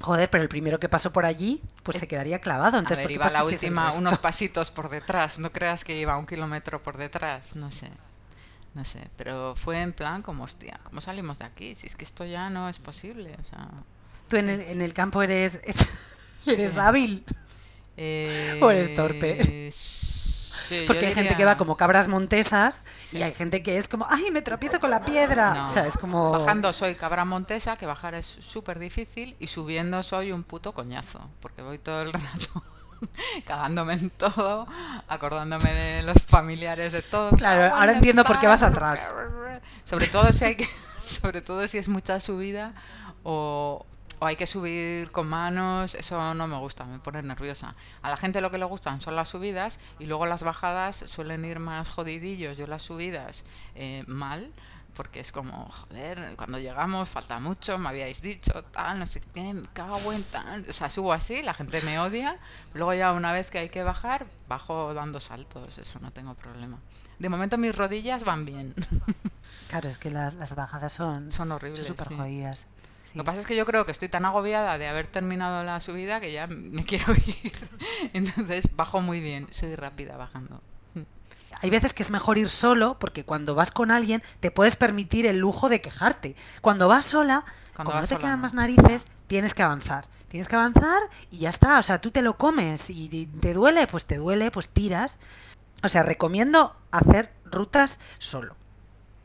Joder, 0.00 0.28
pero 0.28 0.42
el 0.42 0.48
primero 0.48 0.78
que 0.78 0.88
pasó 0.88 1.12
por 1.12 1.24
allí, 1.24 1.62
pues 1.82 1.98
se 1.98 2.06
quedaría 2.08 2.40
clavado. 2.40 2.76
A 2.76 2.80
Entonces, 2.80 2.98
ver, 2.98 3.04
¿por 3.04 3.08
qué 3.08 3.14
iba 3.14 3.26
a 3.26 3.30
la 3.30 3.44
última 3.44 3.92
unos 3.94 4.18
pasitos 4.20 4.70
por 4.70 4.88
detrás. 4.90 5.38
No 5.38 5.50
creas 5.52 5.84
que 5.84 5.96
iba 5.96 6.16
un 6.16 6.26
kilómetro 6.26 6.82
por 6.82 6.96
detrás, 6.96 7.56
no 7.56 7.70
sé. 7.70 7.90
No 8.74 8.84
sé, 8.84 9.08
pero 9.16 9.54
fue 9.54 9.80
en 9.80 9.92
plan 9.92 10.22
como, 10.22 10.44
hostia, 10.44 10.80
¿cómo 10.82 11.00
salimos 11.00 11.38
de 11.38 11.44
aquí? 11.44 11.74
Si 11.76 11.86
es 11.86 11.94
que 11.94 12.04
esto 12.04 12.24
ya 12.24 12.50
no 12.50 12.68
es 12.68 12.78
posible. 12.78 13.36
O 13.40 13.44
sea, 13.48 13.70
Tú 14.28 14.36
en 14.36 14.48
el, 14.50 14.60
en 14.60 14.82
el 14.82 14.92
campo 14.92 15.22
eres, 15.22 15.60
eres 16.46 16.76
hábil. 16.78 17.24
Eh, 17.96 18.58
¿O 18.60 18.70
eres 18.70 18.92
torpe? 18.94 19.70
sí, 19.70 20.84
Porque 20.86 21.06
hay 21.06 21.14
gente 21.14 21.36
que 21.36 21.44
va 21.44 21.56
como 21.56 21.76
cabras 21.76 22.08
montesas 22.08 23.12
y 23.12 23.22
hay 23.22 23.32
gente 23.32 23.62
que 23.62 23.76
es 23.78 23.88
como, 23.88 24.06
¡ay, 24.08 24.30
me 24.32 24.42
tropiezo 24.42 24.80
con 24.80 24.90
la 24.90 25.04
piedra! 25.04 25.54
No, 25.54 25.66
O 25.66 25.70
sea, 25.70 25.86
es 25.86 25.96
como... 25.96 26.32
Bajando 26.32 26.72
soy 26.72 26.94
cabra 26.96 27.24
montesa, 27.24 27.76
que 27.76 27.86
bajar 27.86 28.14
es 28.14 28.26
súper 28.26 28.78
difícil, 28.78 29.36
y 29.38 29.46
subiendo 29.46 30.02
soy 30.02 30.32
un 30.32 30.42
puto 30.42 30.72
coñazo, 30.72 31.20
porque 31.40 31.62
voy 31.62 31.78
todo 31.78 32.02
el 32.02 32.12
rato 32.12 32.64
cagándome 33.46 33.94
en 33.94 34.10
todo, 34.10 34.66
acordándome 35.08 35.72
de 35.72 36.02
los 36.02 36.22
familiares 36.22 36.92
de 36.92 37.02
todo. 37.02 37.30
Claro, 37.30 37.74
ahora 37.74 37.92
entiendo 37.92 38.24
por 38.24 38.38
qué 38.38 38.46
vas 38.46 38.62
atrás. 38.62 39.14
Sobre 39.84 40.06
todo 40.08 40.32
si 40.32 40.44
hay 40.44 40.56
que, 40.56 40.68
sobre 41.04 41.42
todo 41.42 41.66
si 41.68 41.78
es 41.78 41.88
mucha 41.88 42.20
subida 42.20 42.72
o, 43.22 43.84
o 44.18 44.26
hay 44.26 44.36
que 44.36 44.46
subir 44.46 45.10
con 45.10 45.28
manos, 45.28 45.94
eso 45.94 46.34
no 46.34 46.46
me 46.46 46.58
gusta, 46.58 46.84
me 46.84 46.98
pone 46.98 47.22
nerviosa. 47.22 47.74
A 48.02 48.10
la 48.10 48.16
gente 48.16 48.40
lo 48.40 48.50
que 48.50 48.58
le 48.58 48.64
gustan 48.64 49.00
son 49.00 49.16
las 49.16 49.28
subidas 49.28 49.80
y 49.98 50.06
luego 50.06 50.26
las 50.26 50.42
bajadas 50.42 51.04
suelen 51.08 51.44
ir 51.44 51.58
más 51.58 51.90
jodidillos. 51.90 52.56
Yo 52.56 52.66
las 52.66 52.82
subidas 52.82 53.44
eh, 53.74 54.04
mal, 54.06 54.52
porque 54.94 55.20
es 55.20 55.32
como, 55.32 55.68
joder, 55.68 56.34
cuando 56.36 56.58
llegamos 56.58 57.08
falta 57.08 57.40
mucho, 57.40 57.76
me 57.78 57.88
habíais 57.88 58.22
dicho, 58.22 58.64
tal, 58.64 58.98
no 58.98 59.06
sé 59.06 59.20
qué, 59.20 59.52
me 59.52 59.62
cago 59.72 60.12
en 60.12 60.22
tal. 60.24 60.66
O 60.68 60.72
sea, 60.72 60.88
subo 60.88 61.12
así, 61.12 61.42
la 61.42 61.54
gente 61.54 61.80
me 61.82 61.98
odia. 61.98 62.38
Luego 62.72 62.94
ya 62.94 63.12
una 63.12 63.32
vez 63.32 63.50
que 63.50 63.58
hay 63.58 63.68
que 63.68 63.82
bajar, 63.82 64.26
bajo 64.48 64.94
dando 64.94 65.20
saltos, 65.20 65.78
eso 65.78 65.98
no 66.00 66.10
tengo 66.12 66.34
problema. 66.34 66.78
De 67.18 67.28
momento 67.28 67.58
mis 67.58 67.76
rodillas 67.76 68.24
van 68.24 68.44
bien. 68.44 68.74
Claro, 69.68 69.88
es 69.88 69.98
que 69.98 70.10
las, 70.10 70.34
las 70.34 70.54
bajadas 70.54 70.92
son 70.92 71.32
Son 71.32 71.50
horribles, 71.50 71.86
súper 71.86 72.08
sí. 72.08 72.14
jodidas. 72.14 72.66
Lo 73.14 73.22
que 73.22 73.26
pasa 73.26 73.40
es 73.40 73.46
que 73.46 73.56
yo 73.56 73.64
creo 73.64 73.86
que 73.86 73.92
estoy 73.92 74.08
tan 74.08 74.24
agobiada 74.24 74.76
de 74.76 74.86
haber 74.88 75.06
terminado 75.06 75.64
la 75.64 75.80
subida 75.80 76.20
que 76.20 76.32
ya 76.32 76.46
me 76.46 76.84
quiero 76.86 77.12
ir. 77.14 77.52
Entonces 78.12 78.64
bajo 78.76 79.00
muy 79.00 79.20
bien, 79.20 79.48
soy 79.52 79.74
rápida 79.74 80.16
bajando. 80.16 80.60
Hay 81.62 81.70
veces 81.70 81.94
que 81.94 82.02
es 82.02 82.10
mejor 82.10 82.38
ir 82.38 82.48
solo 82.48 82.98
porque 82.98 83.24
cuando 83.24 83.54
vas 83.54 83.70
con 83.70 83.90
alguien 83.90 84.22
te 84.40 84.50
puedes 84.50 84.76
permitir 84.76 85.26
el 85.26 85.38
lujo 85.38 85.68
de 85.68 85.80
quejarte. 85.80 86.36
Cuando 86.60 86.88
vas 86.88 87.06
sola, 87.06 87.44
Cuando 87.74 87.90
como 87.90 88.00
vas 88.00 88.02
no 88.02 88.08
te 88.08 88.14
sola, 88.14 88.20
quedan 88.20 88.38
no. 88.38 88.42
más 88.42 88.54
narices, 88.54 89.06
tienes 89.26 89.54
que 89.54 89.62
avanzar. 89.62 90.06
Tienes 90.28 90.48
que 90.48 90.56
avanzar 90.56 91.00
y 91.30 91.38
ya 91.38 91.48
está. 91.48 91.78
O 91.78 91.82
sea, 91.82 92.00
tú 92.00 92.10
te 92.10 92.22
lo 92.22 92.36
comes 92.36 92.90
y 92.90 93.26
te 93.26 93.54
duele, 93.54 93.86
pues 93.86 94.04
te 94.04 94.16
duele, 94.16 94.50
pues 94.50 94.68
tiras. 94.68 95.18
O 95.82 95.88
sea, 95.88 96.02
recomiendo 96.02 96.74
hacer 96.90 97.32
rutas 97.44 98.00
solo. 98.18 98.56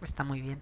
Está 0.02 0.24
muy 0.24 0.42
bien. 0.42 0.62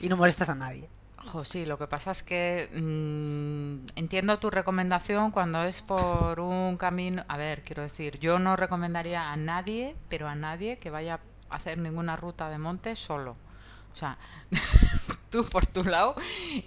Y 0.00 0.08
no 0.08 0.16
molestas 0.16 0.50
a 0.50 0.54
nadie. 0.54 0.88
Jo, 1.28 1.44
sí, 1.44 1.66
lo 1.66 1.76
que 1.76 1.86
pasa 1.86 2.10
es 2.10 2.22
que 2.22 2.70
mm, 2.72 3.98
entiendo 3.98 4.38
tu 4.38 4.50
recomendación 4.50 5.30
cuando 5.30 5.62
es 5.64 5.82
por 5.82 6.40
un 6.40 6.78
camino. 6.78 7.24
A 7.28 7.36
ver, 7.36 7.62
quiero 7.62 7.82
decir, 7.82 8.18
yo 8.18 8.38
no 8.38 8.56
recomendaría 8.56 9.30
a 9.30 9.36
nadie, 9.36 9.94
pero 10.08 10.26
a 10.26 10.34
nadie 10.34 10.78
que 10.78 10.88
vaya 10.90 11.20
a 11.50 11.56
hacer 11.56 11.76
ninguna 11.78 12.16
ruta 12.16 12.48
de 12.48 12.58
monte 12.58 12.96
solo. 12.96 13.36
O 13.94 13.96
sea, 13.98 14.16
tú 15.30 15.44
por 15.44 15.66
tu 15.66 15.84
lado 15.84 16.14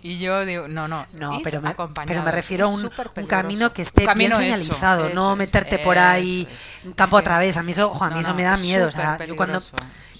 y 0.03 0.19
yo 0.19 0.45
digo, 0.45 0.67
no, 0.67 0.87
no, 0.87 1.07
No, 1.13 1.39
pero 1.43 1.61
me, 1.61 1.69
acompañados. 1.69 2.07
pero 2.07 2.23
me 2.23 2.31
refiero 2.31 2.65
a 2.67 2.69
un, 2.69 2.91
un 3.15 3.25
camino 3.25 3.73
que 3.73 3.81
esté 3.81 4.05
camino 4.05 4.29
bien 4.29 4.31
hecho, 4.33 4.41
señalizado, 4.41 5.09
no 5.09 5.31
es, 5.31 5.37
meterte 5.39 5.79
por 5.79 5.97
ahí 5.97 6.47
es. 6.47 6.81
campo 6.95 7.17
Es 7.17 7.21
a 7.21 7.23
través. 7.23 7.57
A 7.57 7.63
mí 7.63 7.71
eso, 7.71 7.89
ojo, 7.89 8.03
a 8.03 8.09
mí 8.09 8.15
no, 8.15 8.19
eso 8.19 8.29
no, 8.29 8.35
me 8.35 8.43
da 8.43 8.57
miedo. 8.57 8.87
O 8.87 8.91
sea, 8.91 9.17
yo 9.25 9.35
cuando, 9.35 9.61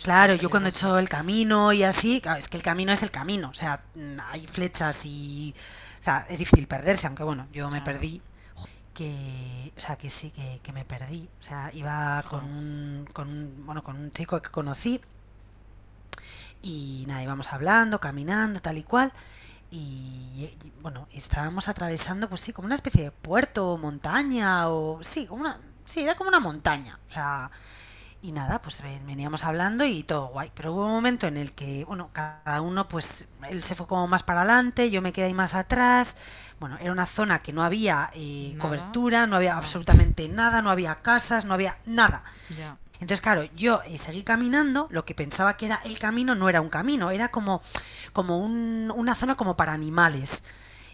claro, 0.03 0.35
yo 0.35 0.49
cuando 0.49 0.67
he 0.69 0.71
hecho 0.71 0.97
el 0.97 1.09
camino 1.09 1.73
y 1.73 1.83
así, 1.83 2.21
claro, 2.21 2.39
es 2.39 2.47
que 2.49 2.57
el 2.57 2.63
camino 2.63 2.91
es 2.91 3.03
el 3.03 3.11
camino. 3.11 3.49
O 3.49 3.53
sea, 3.53 3.83
hay 4.31 4.47
flechas 4.47 5.05
y, 5.05 5.53
o 5.99 6.03
sea, 6.03 6.25
es 6.29 6.39
difícil 6.39 6.67
perderse, 6.67 7.07
aunque 7.07 7.23
bueno, 7.23 7.47
yo 7.53 7.69
me 7.69 7.81
Claro. 7.81 7.99
perdí. 7.99 8.21
Que, 8.93 9.73
o 9.77 9.81
sea, 9.81 9.95
que 9.97 10.09
sí, 10.09 10.31
que, 10.31 10.59
que 10.63 10.73
me 10.73 10.85
perdí. 10.85 11.29
O 11.39 11.43
sea, 11.43 11.71
iba 11.73 12.23
con 12.29 12.43
un, 12.45 13.07
con 13.13 13.29
un, 13.29 13.65
bueno, 13.65 13.83
con 13.83 13.95
un 13.97 14.11
chico 14.11 14.41
que 14.41 14.49
conocí 14.51 15.01
y 16.61 17.05
nada, 17.07 17.23
íbamos 17.23 17.51
hablando, 17.53 17.99
caminando, 17.99 18.59
tal 18.61 18.77
y 18.77 18.83
cual. 18.83 19.11
Y, 19.71 20.49
y, 20.63 20.73
bueno, 20.81 21.07
estábamos 21.11 21.67
atravesando, 21.69 22.27
pues 22.29 22.41
sí, 22.41 22.53
como 22.53 22.65
una 22.65 22.75
especie 22.75 23.03
de 23.03 23.11
puerto 23.11 23.69
o 23.69 23.77
montaña, 23.77 24.69
o 24.69 24.99
sí, 25.03 25.25
como 25.27 25.41
una, 25.41 25.59
sí, 25.85 26.01
era 26.01 26.15
como 26.15 26.27
una 26.29 26.39
montaña. 26.39 26.99
O 27.09 27.11
sea, 27.13 27.49
y 28.21 28.31
nada, 28.33 28.61
pues 28.61 28.81
ven- 28.83 29.05
veníamos 29.07 29.43
hablando 29.43 29.83
y 29.83 30.03
todo 30.03 30.27
guay. 30.27 30.51
Pero 30.53 30.73
hubo 30.73 30.85
un 30.85 30.91
momento 30.91 31.27
en 31.27 31.37
el 31.37 31.53
que, 31.53 31.85
bueno, 31.85 32.09
cada 32.13 32.61
uno, 32.61 32.87
pues 32.87 33.27
él 33.49 33.63
se 33.63 33.73
fue 33.75 33.87
como 33.87 34.07
más 34.07 34.23
para 34.23 34.41
adelante, 34.41 34.91
yo 34.91 35.01
me 35.01 35.11
quedé 35.11 35.25
ahí 35.25 35.33
más 35.33 35.55
atrás. 35.55 36.17
Bueno, 36.59 36.77
era 36.79 36.91
una 36.91 37.07
zona 37.07 37.41
que 37.41 37.51
no 37.53 37.63
había 37.63 38.11
eh, 38.13 38.55
cobertura, 38.59 39.25
no 39.27 39.35
había 39.35 39.57
absolutamente 39.57 40.27
nada, 40.29 40.61
no 40.61 40.69
había 40.69 40.95
casas, 41.01 41.45
no 41.45 41.53
había 41.55 41.77
nada. 41.85 42.23
Entonces, 42.93 43.21
claro, 43.21 43.43
yo 43.55 43.81
eh, 43.87 43.97
seguí 43.97 44.21
caminando, 44.21 44.87
lo 44.91 45.03
que 45.05 45.15
pensaba 45.15 45.57
que 45.57 45.65
era 45.65 45.81
el 45.85 45.97
camino 45.97 46.35
no 46.35 46.47
era 46.49 46.61
un 46.61 46.69
camino, 46.69 47.09
era 47.09 47.29
como, 47.29 47.59
como 48.13 48.37
un- 48.37 48.91
una 48.95 49.15
zona 49.15 49.35
como 49.35 49.57
para 49.57 49.73
animales. 49.73 50.43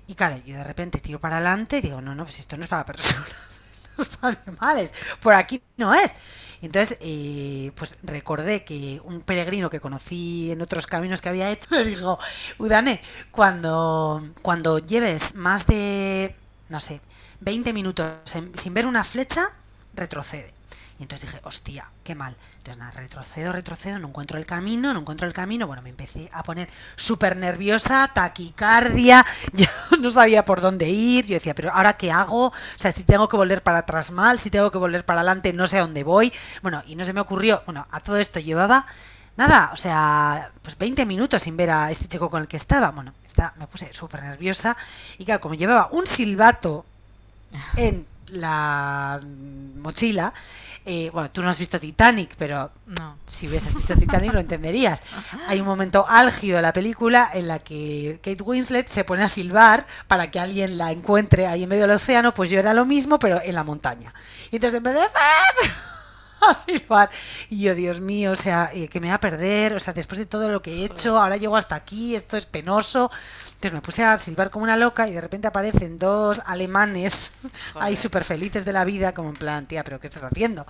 Y 0.08 0.16
claro, 0.16 0.38
yo 0.46 0.56
de 0.56 0.64
repente 0.64 1.02
tiro 1.02 1.20
para 1.20 1.36
adelante 1.38 1.80
y 1.80 1.82
digo, 1.82 2.00
no, 2.00 2.16
no, 2.16 2.24
pues 2.24 2.40
esto 2.40 2.56
no 2.56 2.64
es 2.64 2.70
para 2.70 2.86
personas, 2.86 3.36
esto 3.74 4.02
es 4.04 4.08
para 4.16 4.42
animales, 4.48 4.94
por 5.20 5.34
aquí 5.34 5.62
no 5.76 5.94
es. 5.94 6.16
Entonces, 6.62 6.98
eh, 7.02 7.72
pues 7.76 7.98
recordé 8.04 8.64
que 8.64 9.00
un 9.04 9.22
peregrino 9.22 9.70
que 9.70 9.80
conocí 9.80 10.52
en 10.52 10.62
otros 10.62 10.88
caminos 10.88 11.22
que 11.22 11.30
había 11.30 11.50
hecho 11.50 11.68
me 11.72 11.84
dijo, 11.86 12.18
Udane, 12.58 13.00
cuando, 13.32 14.24
cuando 14.42 14.80
lleves 14.80 15.36
más 15.36 15.68
de, 15.68 16.36
no 16.70 16.80
sé, 16.80 17.02
20 17.42 17.74
minutos 17.74 18.12
sin 18.54 18.74
ver 18.74 18.88
una 18.88 19.04
flecha, 19.04 19.54
retrocede. 19.94 20.57
Y 21.00 21.04
entonces 21.04 21.30
dije, 21.30 21.42
hostia, 21.44 21.90
qué 22.04 22.16
mal. 22.16 22.36
Entonces 22.58 22.78
nada, 22.78 22.92
retrocedo, 22.92 23.52
retrocedo, 23.52 24.00
no 24.00 24.08
encuentro 24.08 24.40
el 24.40 24.46
camino, 24.46 24.94
no 24.94 25.02
encuentro 25.02 25.28
el 25.28 25.34
camino. 25.34 25.68
Bueno, 25.68 25.82
me 25.84 25.90
empecé 25.90 26.30
a 26.34 26.42
poner 26.44 26.68
súper 26.96 27.38
nerviosa, 27.38 28.10
taquicardia, 28.14 29.26
yo 29.54 29.68
no 30.00 30.10
sabía 30.10 30.44
por 30.44 30.60
dónde 30.62 30.90
ir. 30.90 31.26
Yo 31.28 31.36
decía, 31.36 31.54
pero 31.54 31.72
¿ahora 31.72 31.98
qué 31.98 32.12
hago? 32.12 32.48
O 32.48 32.54
sea, 32.76 32.92
si 32.92 33.04
tengo 33.04 33.30
que 33.30 33.38
volver 33.38 33.62
para 33.62 33.80
atrás 33.80 34.12
mal, 34.12 34.40
si 34.40 34.50
tengo 34.50 34.72
que 34.72 34.80
volver 34.80 35.06
para 35.06 35.20
adelante, 35.20 35.54
no 35.54 35.68
sé 35.68 35.78
a 35.78 35.82
dónde 35.82 36.04
voy. 36.04 36.34
Bueno, 36.64 36.82
y 36.88 36.96
no 36.96 37.06
se 37.06 37.14
me 37.14 37.22
ocurrió, 37.22 37.62
bueno, 37.66 37.86
a 37.92 38.00
todo 38.00 38.18
esto 38.18 38.40
llevaba 38.40 38.86
nada, 39.38 39.70
o 39.72 39.78
sea, 39.78 40.52
pues 40.64 40.78
20 40.78 41.06
minutos 41.06 41.44
sin 41.44 41.56
ver 41.56 41.70
a 41.70 41.92
este 41.92 42.08
chico 42.08 42.30
con 42.30 42.42
el 42.42 42.48
que 42.48 42.58
estaba. 42.58 42.90
Bueno, 42.90 43.14
está, 43.24 43.54
me 43.58 43.68
puse 43.68 43.94
súper 43.94 44.24
nerviosa 44.24 44.76
y 45.20 45.26
claro, 45.26 45.40
como 45.40 45.54
llevaba 45.54 45.90
un 45.92 46.08
silbato 46.08 46.86
en 47.78 48.06
la 48.32 49.22
mochila, 49.78 50.34
eh, 50.88 51.10
bueno, 51.12 51.30
tú 51.30 51.42
no 51.44 51.50
has 51.50 51.60
visto 51.60 51.78
Titanic, 51.80 52.34
pero 52.38 52.72
No. 52.86 53.18
si 53.28 53.48
hubieses 53.48 53.76
visto 53.76 53.96
Titanic 53.96 54.34
lo 54.34 54.40
entenderías. 54.40 55.02
Hay 55.48 55.60
un 55.60 55.68
momento 55.68 56.06
álgido 56.08 56.56
de 56.56 56.62
la 56.62 56.72
película 56.74 57.30
en 57.34 57.48
la 57.48 57.60
que 57.60 58.20
Kate 58.24 58.42
Winslet 58.42 58.88
se 58.88 59.04
pone 59.04 59.22
a 59.24 59.30
silbar 59.30 59.86
para 60.08 60.32
que 60.32 60.40
alguien 60.40 60.78
la 60.78 60.92
encuentre 60.92 61.46
ahí 61.46 61.64
en 61.64 61.70
medio 61.70 61.84
del 61.84 61.92
océano, 61.92 62.34
pues 62.34 62.50
yo 62.50 62.58
era 62.60 62.74
lo 62.74 62.86
mismo, 62.86 63.20
pero 63.20 63.42
en 63.44 63.54
la 63.54 63.64
montaña. 63.64 64.14
Y 64.50 64.56
entonces 64.56 64.78
en 64.78 64.84
vez 64.84 64.94
de 64.96 65.02
a 66.50 66.54
silbar, 66.54 67.10
y 67.50 67.62
yo, 67.62 67.76
Dios 67.76 68.02
mío, 68.02 68.32
o 68.32 68.36
sea, 68.36 68.70
eh, 68.74 68.88
que 68.88 69.00
me 69.00 69.10
va 69.10 69.16
a 69.16 69.20
perder, 69.20 69.74
o 69.74 69.80
sea, 69.80 69.94
después 69.94 70.18
de 70.18 70.26
todo 70.26 70.50
lo 70.50 70.62
que 70.62 70.72
he 70.74 70.86
hecho, 70.86 71.20
ahora 71.20 71.38
llego 71.38 71.58
hasta 71.58 71.76
aquí, 71.76 72.16
esto 72.16 72.38
es 72.38 72.46
penoso. 72.46 73.12
Entonces 73.48 73.74
me 73.74 73.82
puse 73.82 74.04
a 74.04 74.18
silbar 74.18 74.50
como 74.50 74.64
una 74.64 74.78
loca 74.78 75.08
y 75.08 75.14
de 75.14 75.22
repente 75.22 75.48
aparecen 75.48 75.98
dos 75.98 76.42
alemanes 76.46 77.34
ahí 77.76 77.98
súper 77.98 78.24
felices 78.24 78.66
de 78.66 78.74
la 78.74 78.86
vida, 78.86 79.14
como 79.14 79.30
en 79.30 79.36
plan, 79.36 79.68
tía, 79.68 79.84
pero 79.84 80.00
¿qué 80.00 80.08
estás 80.08 80.24
haciendo? 80.24 80.66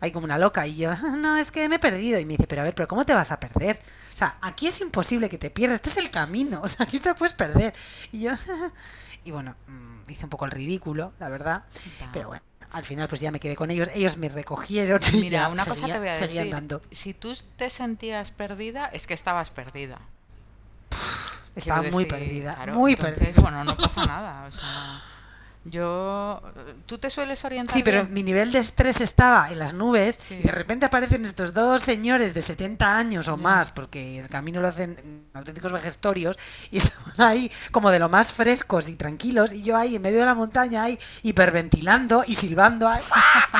Ahí 0.00 0.12
como 0.12 0.24
una 0.24 0.38
loca. 0.38 0.66
Y 0.66 0.76
yo, 0.76 0.94
no, 1.18 1.36
es 1.36 1.50
que 1.50 1.68
me 1.68 1.76
he 1.76 1.78
perdido. 1.78 2.18
Y 2.18 2.24
me 2.24 2.34
dice, 2.34 2.46
pero 2.46 2.62
a 2.62 2.64
ver, 2.64 2.74
pero 2.74 2.88
¿cómo 2.88 3.04
te 3.04 3.14
vas 3.14 3.30
a 3.32 3.40
perder? 3.40 3.80
O 4.12 4.16
sea, 4.16 4.36
aquí 4.42 4.66
es 4.66 4.80
imposible 4.80 5.28
que 5.28 5.38
te 5.38 5.50
pierdas, 5.50 5.76
este 5.76 5.90
es 5.90 5.96
el 5.98 6.10
camino, 6.10 6.60
o 6.62 6.68
sea, 6.68 6.84
aquí 6.84 6.98
te 6.98 7.14
puedes 7.14 7.32
perder. 7.32 7.72
Y 8.12 8.20
yo, 8.20 8.32
y 9.24 9.30
bueno, 9.30 9.54
mm, 9.66 10.10
hice 10.10 10.24
un 10.24 10.30
poco 10.30 10.44
el 10.46 10.50
ridículo, 10.50 11.12
la 11.18 11.28
verdad. 11.28 11.64
Pero 12.12 12.28
bueno, 12.28 12.42
al 12.72 12.84
final 12.84 13.08
pues 13.08 13.20
ya 13.20 13.30
me 13.30 13.40
quedé 13.40 13.56
con 13.56 13.70
ellos, 13.70 13.88
ellos 13.94 14.16
me 14.16 14.28
recogieron 14.28 15.00
y 15.12 15.16
Mira, 15.16 15.42
ya 15.42 15.48
una 15.48 15.64
cosa 15.64 15.86
te 15.86 15.98
voy 15.98 16.08
a 16.08 16.12
decir. 16.12 16.40
andando. 16.40 16.82
Si 16.90 17.14
tú 17.14 17.36
te 17.56 17.70
sentías 17.70 18.30
perdida, 18.30 18.86
es 18.86 19.06
que 19.06 19.14
estabas 19.14 19.50
perdida. 19.50 20.00
Estaba 21.56 21.82
muy 21.82 22.04
decir, 22.04 22.08
perdida, 22.20 22.54
claro, 22.54 22.74
muy 22.74 22.92
entonces, 22.92 23.18
perdida. 23.18 23.42
Bueno, 23.42 23.64
no 23.64 23.76
pasa 23.76 24.06
nada. 24.06 24.46
O 24.48 24.52
sea, 24.52 25.02
yo. 25.64 26.42
¿Tú 26.86 26.98
te 26.98 27.10
sueles 27.10 27.44
orientar? 27.44 27.74
Sí, 27.76 27.82
pero 27.82 28.02
bien? 28.02 28.14
mi 28.14 28.22
nivel 28.22 28.50
de 28.52 28.58
estrés 28.60 29.00
estaba 29.00 29.50
en 29.50 29.58
las 29.58 29.74
nubes 29.74 30.18
Sí. 30.28 30.34
y 30.34 30.42
de 30.42 30.52
repente 30.52 30.86
aparecen 30.86 31.22
estos 31.24 31.52
dos 31.52 31.82
señores 31.82 32.34
de 32.34 32.40
70 32.40 32.96
años 32.96 33.28
o 33.28 33.36
más, 33.36 33.70
porque 33.70 34.18
el 34.18 34.28
camino 34.28 34.60
lo 34.60 34.68
hacen 34.68 35.26
auténticos 35.34 35.72
vejestorios, 35.72 36.38
y 36.70 36.76
estaban 36.78 37.20
ahí 37.20 37.50
como 37.70 37.90
de 37.90 37.98
lo 37.98 38.08
más 38.08 38.32
frescos 38.32 38.88
y 38.88 38.96
tranquilos, 38.96 39.52
y 39.52 39.62
yo 39.62 39.76
ahí 39.76 39.96
en 39.96 40.02
medio 40.02 40.20
de 40.20 40.26
la 40.26 40.34
montaña, 40.34 40.82
ahí 40.84 40.98
hiperventilando 41.22 42.24
y 42.26 42.34
silbando, 42.34 42.88
ahí, 42.88 43.02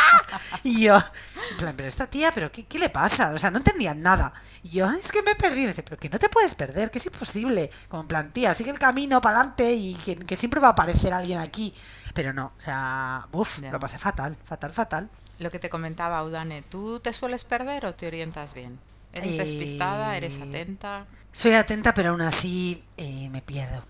y 0.65 0.85
yo, 0.85 1.03
en 1.51 1.57
plan, 1.57 1.75
pero 1.77 1.89
esta 1.89 2.07
tía, 2.07 2.31
¿pero 2.33 2.51
qué, 2.53 2.65
qué 2.67 2.79
le 2.79 2.89
pasa? 2.91 3.33
O 3.35 3.39
sea, 3.39 3.51
no 3.51 3.59
entendían 3.59 4.03
nada. 4.03 4.33
Y 4.63 4.71
yo, 4.71 4.91
es 4.91 5.11
que 5.13 5.23
me 5.23 5.35
perdido. 5.35 5.65
Y 5.65 5.69
dice, 5.69 5.83
pero 5.83 5.97
que 5.99 6.09
no 6.09 6.19
te 6.19 6.29
puedes 6.29 6.55
perder, 6.55 6.91
que 6.91 6.99
es 6.99 7.07
imposible. 7.07 7.71
Como 7.89 8.03
en 8.03 8.09
plan, 8.09 8.33
tía, 8.33 8.53
sigue 8.55 8.71
el 8.71 8.79
camino 8.79 9.21
para 9.21 9.37
adelante 9.39 9.73
y 9.73 9.95
que, 9.95 10.17
que 10.17 10.37
siempre 10.37 10.61
va 10.61 10.69
a 10.69 10.73
aparecer 10.73 11.13
alguien 11.13 11.39
aquí. 11.39 11.75
Pero 12.15 12.33
no, 12.33 12.53
o 12.59 12.61
sea, 12.61 13.27
uff, 13.33 13.59
lo 13.59 13.79
pasé 13.81 13.99
fatal, 13.99 14.37
fatal, 14.45 14.73
fatal. 14.73 15.11
Lo 15.39 15.51
que 15.51 15.59
te 15.59 15.71
comentaba, 15.71 16.23
Udane, 16.25 16.63
¿tú 16.63 17.01
te 17.01 17.13
sueles 17.13 17.45
perder 17.45 17.87
o 17.87 17.95
te 17.95 18.07
orientas 18.07 18.53
bien? 18.55 18.79
¿Eres 19.13 19.39
despistada? 19.39 20.17
¿Eres 20.17 20.39
Eh, 20.39 20.43
atenta? 20.43 21.07
Soy 21.33 21.55
atenta, 21.55 21.95
pero 21.95 22.11
aún 22.11 22.21
así 22.23 22.85
eh, 22.97 23.29
me 23.31 23.41
pierdo. 23.43 23.85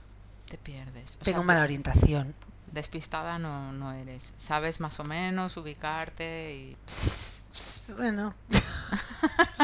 Te 0.49 0.59
pierdes. 0.59 1.17
O 1.21 1.25
Tengo 1.25 1.39
sea, 1.39 1.47
mala 1.47 1.63
orientación. 1.63 2.35
despistada 2.73 3.39
no, 3.39 3.73
no 3.73 3.93
eres. 3.93 4.33
Sabes 4.39 4.81
más 4.81 5.01
o 5.01 5.05
menos 5.05 5.57
ubicarte 5.57 6.55
y... 6.55 6.77
Bueno, 7.97 8.35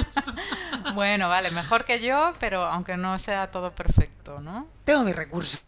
Bueno, 0.94 1.28
vale, 1.28 1.50
mejor 1.50 1.84
que 1.84 2.00
yo, 2.00 2.34
pero 2.38 2.64
aunque 2.64 2.96
no 2.96 3.18
sea 3.18 3.50
todo 3.50 3.70
perfecto, 3.72 4.40
¿no? 4.40 4.66
tengo 4.84 5.02
mis 5.02 5.16
recursos. 5.16 5.64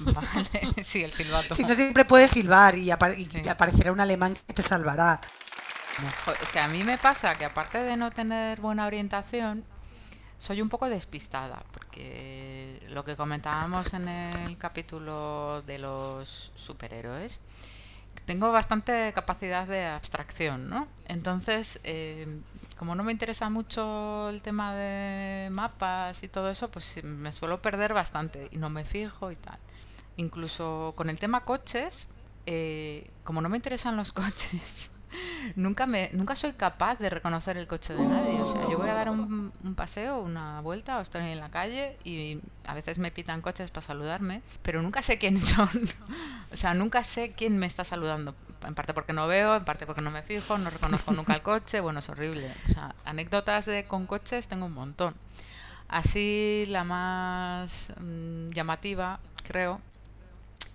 Vale, 0.00 0.72
sí, 0.84 1.02
el 1.02 1.12
silbato. 1.12 1.54
Si 1.54 1.64
no 1.64 1.74
siempre 1.74 2.04
puedes 2.04 2.30
silbar 2.30 2.76
y, 2.78 2.90
apar- 2.90 3.18
y 3.18 3.24
Sí. 3.24 3.48
aparecerá 3.48 3.92
un 3.92 4.00
alemán 4.00 4.34
que 4.46 4.54
te 4.54 4.62
salvará. 4.62 5.20
Jo, 6.24 6.32
Es 6.42 6.50
que 6.50 6.60
a 6.60 6.68
mí 6.68 6.82
me 6.84 6.98
pasa 6.98 7.34
que 7.34 7.44
aparte 7.44 7.78
de 7.78 7.96
no 7.96 8.10
tener 8.10 8.60
buena 8.60 8.86
orientación, 8.86 9.64
soy 10.38 10.62
un 10.62 10.68
poco 10.68 10.88
despistada, 10.88 11.62
porque 11.72 12.84
lo 12.90 13.04
que 13.04 13.16
comentábamos 13.16 13.92
en 13.94 14.08
el 14.08 14.56
capítulo 14.58 15.62
de 15.66 15.78
los 15.78 16.52
superhéroes, 16.54 17.40
tengo 18.24 18.52
bastante 18.52 19.12
capacidad 19.14 19.66
de 19.66 19.86
abstracción, 19.86 20.68
¿no? 20.68 20.88
Entonces, 21.06 21.80
eh, 21.84 22.40
como 22.76 22.94
no 22.94 23.04
me 23.04 23.12
interesa 23.12 23.50
mucho 23.50 24.28
el 24.28 24.42
tema 24.42 24.74
de 24.74 25.50
mapas 25.50 26.22
y 26.22 26.28
todo 26.28 26.50
eso, 26.50 26.68
pues 26.68 27.02
me 27.04 27.32
suelo 27.32 27.60
perder 27.62 27.94
bastante 27.94 28.48
y 28.50 28.58
no 28.58 28.70
me 28.70 28.84
fijo 28.84 29.30
y 29.30 29.36
tal. 29.36 29.58
Incluso 30.16 30.92
con 30.96 31.10
el 31.10 31.18
tema 31.18 31.44
coches, 31.44 32.06
eh, 32.46 33.10
como 33.24 33.40
no 33.40 33.48
me 33.48 33.56
interesan 33.56 33.96
los 33.96 34.12
coches, 34.12 34.90
nunca 35.56 35.86
me 35.86 36.10
nunca 36.12 36.36
soy 36.36 36.52
capaz 36.52 36.98
de 36.98 37.10
reconocer 37.10 37.56
el 37.56 37.66
coche 37.66 37.94
de 37.94 38.04
nadie. 38.04 38.40
O 38.40 38.50
sea, 38.50 38.62
yo 38.70 38.78
voy 38.78 38.88
a 38.88 38.94
dar 38.94 39.10
un, 39.10 39.52
paseo, 39.76 40.20
una 40.20 40.60
vuelta, 40.60 40.98
o 40.98 41.00
estoy 41.00 41.22
en 41.22 41.40
la 41.40 41.50
calle 41.50 41.96
y 42.04 42.40
a 42.66 42.74
veces 42.74 42.98
me 42.98 43.10
pitan 43.10 43.40
coches 43.40 43.70
para 43.70 43.86
saludarme, 43.86 44.42
pero 44.62 44.82
nunca 44.82 45.02
sé 45.02 45.18
quiénes 45.18 45.48
son. 45.48 45.68
O 46.52 46.56
sea, 46.56 46.72
nunca 46.72 47.02
sé 47.02 47.32
quién 47.32 47.58
me 47.58 47.66
está 47.66 47.82
saludando. 47.82 48.32
En 48.64 48.76
parte 48.76 48.94
porque 48.94 49.12
no 49.12 49.26
veo, 49.26 49.56
en 49.56 49.64
parte 49.64 49.86
porque 49.86 50.02
no 50.02 50.12
me 50.12 50.22
fijo, 50.22 50.56
no 50.56 50.70
reconozco 50.70 51.10
nunca 51.12 51.34
el 51.34 51.42
coche. 51.42 51.80
Bueno, 51.80 51.98
es 51.98 52.08
horrible. 52.08 52.48
O 52.68 52.72
sea, 52.72 52.94
anécdotas 53.04 53.66
de 53.66 53.84
con 53.84 54.06
coches 54.06 54.46
tengo 54.46 54.66
un 54.66 54.72
montón. 54.72 55.14
Así 55.88 56.66
la 56.68 56.84
más 56.84 57.92
mm, 58.00 58.50
llamativa, 58.50 59.18
creo, 59.42 59.80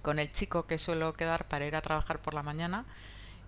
con 0.01 0.19
el 0.19 0.31
chico 0.31 0.65
que 0.65 0.79
suelo 0.79 1.13
quedar 1.13 1.45
para 1.45 1.65
ir 1.65 1.75
a 1.75 1.81
trabajar 1.81 2.19
por 2.21 2.33
la 2.33 2.43
mañana, 2.43 2.85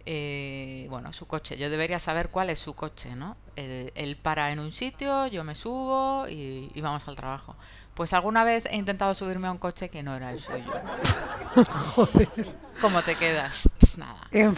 eh, 0.06 0.88
bueno, 0.90 1.14
su 1.14 1.26
coche. 1.28 1.58
Yo 1.58 1.70
debería 1.70 2.00
saber 2.00 2.30
cuál 2.30 2.50
es 2.50 2.60
su 2.60 2.74
coche, 2.74 3.16
¿no? 3.16 3.36
Él, 3.56 3.92
él 3.96 4.16
para 4.18 4.52
en 4.52 4.60
un 4.60 4.72
sitio, 4.72 5.28
yo 5.28 5.44
me 5.44 5.56
subo 5.56 6.28
y, 6.30 6.72
y 6.74 6.82
vamos 6.82 7.08
al 7.08 7.16
trabajo. 7.16 7.56
Pues 7.94 8.14
alguna 8.14 8.44
vez 8.44 8.66
he 8.72 8.78
intentado 8.78 9.14
subirme 9.14 9.48
a 9.48 9.52
un 9.52 9.58
coche 9.58 9.90
que 9.90 10.02
no 10.02 10.16
era 10.16 10.32
el 10.32 10.40
suyo. 10.40 10.72
Joder. 11.96 12.30
¿Cómo 12.80 13.02
te 13.02 13.16
quedas? 13.16 13.70
Pues 13.80 13.98
nada. 13.98 14.20
Em, 14.32 14.56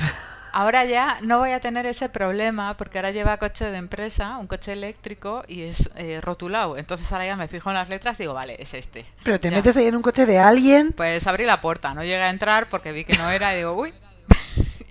Ahora 0.55 0.85
ya 0.85 1.17
no 1.23 1.39
voy 1.39 1.49
a 1.49 1.59
tener 1.59 1.87
ese 1.87 2.09
problema 2.09 2.77
porque 2.77 2.99
ahora 2.99 3.09
lleva 3.09 3.37
coche 3.37 3.65
de 3.71 3.77
empresa, 3.77 4.37
un 4.37 4.45
coche 4.45 4.71
eléctrico 4.73 5.43
y 5.47 5.63
es 5.63 5.89
eh, 5.95 6.21
rotulado. 6.21 6.77
Entonces 6.77 7.11
ahora 7.11 7.25
ya 7.25 7.35
me 7.35 7.47
fijo 7.47 7.71
en 7.71 7.73
las 7.75 7.89
letras 7.89 8.19
y 8.19 8.23
digo, 8.23 8.35
vale, 8.35 8.57
es 8.61 8.75
este. 8.75 9.03
Pero 9.23 9.39
te 9.39 9.49
Ya. 9.49 9.55
metes 9.57 9.75
ahí 9.77 9.87
en 9.87 9.95
un 9.95 10.03
coche 10.03 10.27
de 10.27 10.37
alguien. 10.37 10.91
Pues 10.91 11.25
abrí 11.25 11.45
la 11.45 11.59
puerta, 11.59 11.95
no 11.95 12.01
llegué 12.03 12.21
a 12.21 12.29
entrar 12.29 12.69
porque 12.69 12.91
vi 12.91 13.03
que 13.03 13.17
no 13.17 13.31
era 13.31 13.51
y 13.55 13.57
digo, 13.57 13.73
uy, 13.73 13.95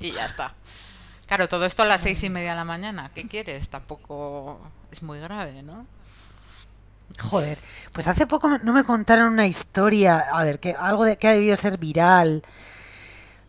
y 0.02 0.12
ya 0.12 0.26
está. 0.26 0.54
Claro, 1.26 1.48
todo 1.48 1.64
esto 1.64 1.82
a 1.82 1.86
las 1.86 2.02
seis 2.02 2.22
y 2.22 2.30
media 2.30 2.50
de 2.50 2.56
la 2.56 2.64
mañana. 2.64 3.10
¿Qué 3.14 3.26
quieres? 3.26 3.68
Tampoco 3.68 4.60
es 4.90 5.02
muy 5.02 5.18
grave, 5.18 5.62
¿no? 5.62 5.86
Joder, 7.18 7.58
pues 7.92 8.08
hace 8.08 8.26
poco 8.26 8.48
no 8.58 8.72
me 8.72 8.84
contaron 8.84 9.32
una 9.32 9.46
historia, 9.46 10.18
a 10.32 10.44
ver, 10.44 10.60
que 10.60 10.74
algo 10.78 11.04
de 11.04 11.16
que 11.16 11.28
ha 11.28 11.32
debido 11.32 11.56
ser 11.56 11.78
viral. 11.78 12.42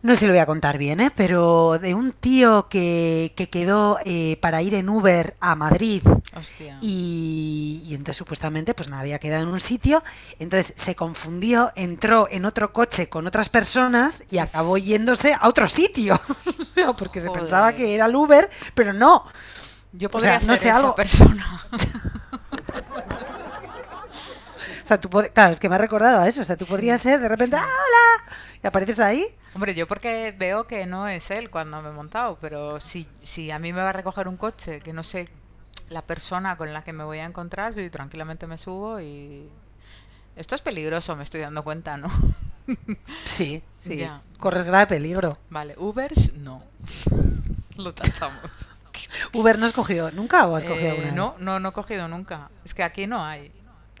No 0.04 0.12
sé 0.12 0.20
si 0.20 0.26
lo 0.26 0.32
voy 0.32 0.40
a 0.40 0.44
contar 0.44 0.76
bien, 0.76 1.00
¿eh? 1.00 1.10
Pero 1.16 1.78
de 1.80 1.94
un 1.94 2.12
tío 2.12 2.68
que, 2.68 3.32
que 3.36 3.48
quedó 3.48 3.98
eh, 4.04 4.36
para 4.42 4.60
ir 4.60 4.74
en 4.74 4.90
Uber 4.90 5.34
a 5.40 5.54
Madrid 5.54 6.02
Hostia. 6.36 6.76
y, 6.82 7.82
y 7.86 7.94
entonces 7.94 8.18
supuestamente 8.18 8.74
pues 8.74 8.90
nada, 8.90 9.00
había 9.00 9.18
quedado 9.18 9.44
en 9.44 9.48
un 9.48 9.60
sitio, 9.60 10.02
entonces 10.38 10.74
se 10.76 10.94
confundió, 10.94 11.72
entró 11.74 12.28
en 12.30 12.44
otro 12.44 12.74
coche 12.74 13.08
con 13.08 13.26
otras 13.26 13.48
personas 13.48 14.24
y 14.30 14.36
acabó 14.38 14.76
yéndose 14.76 15.32
a 15.32 15.48
otro 15.48 15.66
sitio, 15.68 16.20
O 16.60 16.62
sea, 16.62 16.92
porque 16.92 17.18
se 17.20 17.30
pensaba 17.30 17.72
que 17.72 17.94
era 17.94 18.04
el 18.04 18.14
Uber, 18.14 18.50
pero 18.74 18.92
no. 18.92 19.24
Yo 19.92 20.08
o 20.08 20.10
podría 20.10 20.38
sea, 20.38 20.46
no 20.48 20.54
ser 20.54 20.62
sé, 20.62 20.68
esa 20.68 20.76
algo- 20.80 20.94
persona. 20.96 21.60
O 24.84 24.86
sea, 24.86 25.00
tú 25.00 25.08
claro, 25.08 25.50
es 25.50 25.58
que 25.58 25.68
me 25.70 25.76
ha 25.76 25.78
recordado 25.78 26.20
a 26.20 26.28
eso, 26.28 26.42
o 26.42 26.44
sea, 26.44 26.56
tú 26.56 26.66
podrías 26.66 27.00
ser 27.00 27.18
de 27.18 27.28
repente, 27.28 27.56
¡ah, 27.56 27.62
hola! 27.64 28.34
Y 28.62 28.66
apareces 28.66 29.00
ahí. 29.00 29.24
Hombre, 29.54 29.74
yo 29.74 29.88
porque 29.88 30.34
veo 30.38 30.66
que 30.66 30.84
no 30.84 31.08
es 31.08 31.30
él 31.30 31.48
cuando 31.50 31.80
me 31.80 31.88
he 31.88 31.92
montado, 31.92 32.36
pero 32.40 32.80
si, 32.80 33.08
si 33.22 33.50
a 33.50 33.58
mí 33.58 33.72
me 33.72 33.80
va 33.80 33.88
a 33.90 33.92
recoger 33.94 34.28
un 34.28 34.36
coche 34.36 34.80
que 34.80 34.92
no 34.92 35.02
sé 35.02 35.28
la 35.88 36.02
persona 36.02 36.56
con 36.58 36.72
la 36.72 36.82
que 36.82 36.92
me 36.92 37.02
voy 37.02 37.18
a 37.20 37.24
encontrar, 37.24 37.74
yo 37.74 37.90
tranquilamente 37.90 38.46
me 38.46 38.58
subo 38.58 39.00
y... 39.00 39.48
Esto 40.36 40.54
es 40.54 40.60
peligroso, 40.62 41.14
me 41.16 41.24
estoy 41.24 41.40
dando 41.40 41.64
cuenta, 41.64 41.96
¿no? 41.96 42.08
Sí, 43.24 43.62
sí, 43.80 43.98
Ya. 43.98 44.20
corres 44.38 44.64
grave 44.64 44.86
peligro. 44.86 45.38
Vale, 45.50 45.74
Ubers, 45.78 46.32
no. 46.34 46.62
Lo 47.76 47.92
tachamos. 47.94 48.70
¿Uber 49.34 49.58
no 49.58 49.66
has 49.66 49.72
cogido 49.72 50.10
nunca 50.12 50.46
o 50.46 50.56
has 50.56 50.64
cogido 50.64 50.94
Eh, 50.94 51.00
vez? 51.00 51.14
no, 51.14 51.34
no, 51.38 51.58
no 51.60 51.68
he 51.70 51.72
cogido 51.72 52.06
nunca. 52.08 52.50
Es 52.64 52.74
que 52.74 52.82
aquí 52.82 53.06
no 53.06 53.24
hay. 53.24 53.50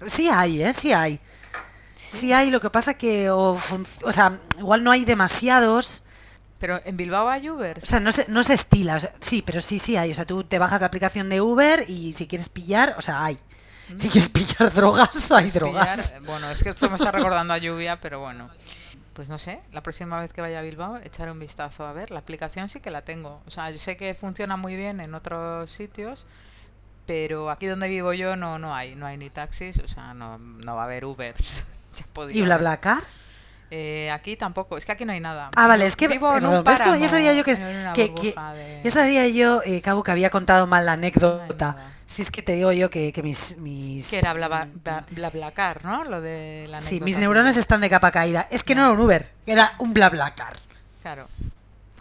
Sí 0.06 0.28
hay, 0.28 0.62
¿eh? 0.62 0.72
Sí 0.72 0.92
hay. 0.92 1.20
Sí 2.08 2.32
hay, 2.32 2.50
lo 2.50 2.60
que 2.60 2.70
pasa 2.70 2.94
que, 2.94 3.30
o, 3.30 3.58
o 4.04 4.12
sea, 4.12 4.38
igual 4.58 4.84
no 4.84 4.90
hay 4.92 5.04
demasiados, 5.04 6.04
Pero 6.60 6.80
en 6.84 6.96
Bilbao 6.96 7.28
hay 7.28 7.48
o 7.48 7.54
Ubers. 7.56 7.88
sea, 7.88 7.98
no 8.00 8.12
se, 8.12 8.26
no 8.28 8.42
se 8.44 8.54
estila, 8.54 8.96
o 8.96 9.00
sea, 9.00 9.12
sí, 9.20 9.42
pero 9.44 9.60
sí, 9.60 9.78
sí 9.78 9.96
hay, 9.96 10.12
o 10.12 10.14
sea, 10.14 10.24
tú 10.24 10.44
te 10.44 10.58
bajas 10.58 10.80
la 10.80 10.86
aplicación 10.86 11.28
de 11.28 11.40
Uber 11.40 11.84
y 11.88 12.12
si 12.12 12.26
quieres 12.28 12.48
pillar, 12.48 12.94
o 12.98 13.00
sea, 13.02 13.24
hay. 13.24 13.38
Si 13.96 14.08
quieres 14.08 14.28
pillar 14.30 14.72
drogas, 14.72 15.30
hay 15.32 15.50
drogas. 15.50 16.12
Pillar- 16.12 16.22
Bueno, 16.24 16.50
es 16.50 16.62
que 16.62 16.70
esto 16.70 16.88
me 16.88 16.96
está 16.96 17.10
recordando 17.10 17.52
a 17.52 17.58
lluvia, 17.58 17.96
pero 18.00 18.20
bueno. 18.20 18.48
Pues 19.12 19.28
no 19.28 19.38
sé, 19.38 19.60
la 19.72 19.82
próxima 19.82 20.18
vez 20.20 20.32
que 20.32 20.40
vaya 20.40 20.58
a 20.58 20.62
Bilbao, 20.62 20.96
echaré 21.04 21.30
un 21.30 21.38
vistazo 21.38 21.86
a 21.86 21.92
ver. 21.92 22.10
La 22.10 22.18
aplicación 22.20 22.68
sí 22.68 22.80
que 22.80 22.90
la 22.90 23.02
tengo. 23.02 23.42
O 23.46 23.50
sea, 23.50 23.70
yo 23.70 23.78
sé 23.78 23.96
que 23.96 24.14
funciona 24.14 24.56
muy 24.56 24.74
bien 24.74 25.00
en 25.00 25.14
otros 25.14 25.70
sitios, 25.70 26.26
pero 27.06 27.50
aquí 27.50 27.66
donde 27.66 27.88
vivo 27.88 28.12
yo 28.12 28.36
no, 28.36 28.58
no 28.58 28.74
hay. 28.74 28.94
No 28.94 29.06
hay 29.06 29.16
ni 29.16 29.30
taxis, 29.30 29.78
o 29.78 29.88
sea, 29.88 30.14
no, 30.14 30.38
no 30.38 30.76
va 30.76 30.82
a 30.82 30.84
haber 30.84 31.04
Ubers. 31.04 31.64
¿Y. 32.32 32.42
BlaBlaCar? 32.42 33.02
Eh, 33.70 34.10
aquí 34.10 34.36
tampoco, 34.36 34.76
es 34.76 34.84
que 34.84 34.92
aquí 34.92 35.04
no 35.04 35.12
hay 35.12 35.20
nada. 35.20 35.50
Ah, 35.56 35.66
vale, 35.66 35.86
es 35.86 35.96
que, 35.96 36.06
Vivo 36.06 36.36
en 36.36 36.46
un 36.46 36.62
¿ves 36.62 36.80
cómo 36.80 36.94
ya 36.96 37.08
sabía 37.08 37.34
yo 37.34 37.42
que, 37.42 37.56
de- 37.56 38.80
ya 38.84 38.90
sabía 38.90 39.26
yo, 39.28 39.62
eh, 39.64 39.80
Cabo, 39.80 40.02
que 40.04 40.12
había 40.12 40.30
contado 40.30 40.66
mal 40.66 40.86
la 40.86 40.92
anécdota. 40.92 41.76
Si 42.06 42.22
es 42.22 42.30
que 42.30 42.42
te 42.42 42.52
digo 42.52 42.70
yo 42.70 42.90
que, 42.90 43.12
que 43.12 43.22
mis, 43.22 43.56
mis, 43.58 44.10
Que 44.10 44.18
era 44.18 44.32
Blabla- 44.34 44.68
Bla- 44.84 45.04
BlaBlaCar, 45.10 45.84
¿no? 45.84 46.04
Lo 46.04 46.20
de 46.20 46.66
la 46.68 46.78
sí, 46.78 47.00
mis 47.00 47.18
neuronas 47.18 47.56
están 47.56 47.80
de 47.80 47.90
capa 47.90 48.10
caída. 48.12 48.46
Es 48.50 48.62
que 48.62 48.74
no 48.74 48.82
era 48.82 48.90
un 48.92 49.00
Uber, 49.00 49.28
era 49.46 49.72
un 49.78 49.92
BlaBlaCar. 49.94 50.54
Claro. 51.02 51.28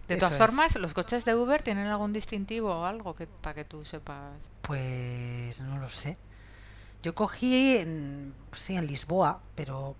De 0.08 0.16
Eso 0.16 0.28
todas 0.28 0.34
es. 0.34 0.38
formas, 0.38 0.76
¿los 0.76 0.94
coches 0.94 1.24
de 1.26 1.36
Uber 1.36 1.63
tienen 1.63 1.88
algún 1.88 2.12
distintivo 2.12 2.74
o 2.82 2.86
algo 2.86 3.16
que 3.16 3.26
para 3.28 3.54
que 3.56 3.63
tú 3.63 3.86
sepas? 3.86 4.34
Pues 4.62 5.62
no 5.62 5.78
lo 5.78 5.88
sé. 5.88 6.18
Yo 7.02 7.16
cogí 7.16 7.78
en, 7.78 8.34
pues 8.50 8.62
sí, 8.62 8.76
en 8.76 8.86
Lisboa, 8.88 9.42
pero 9.56 9.96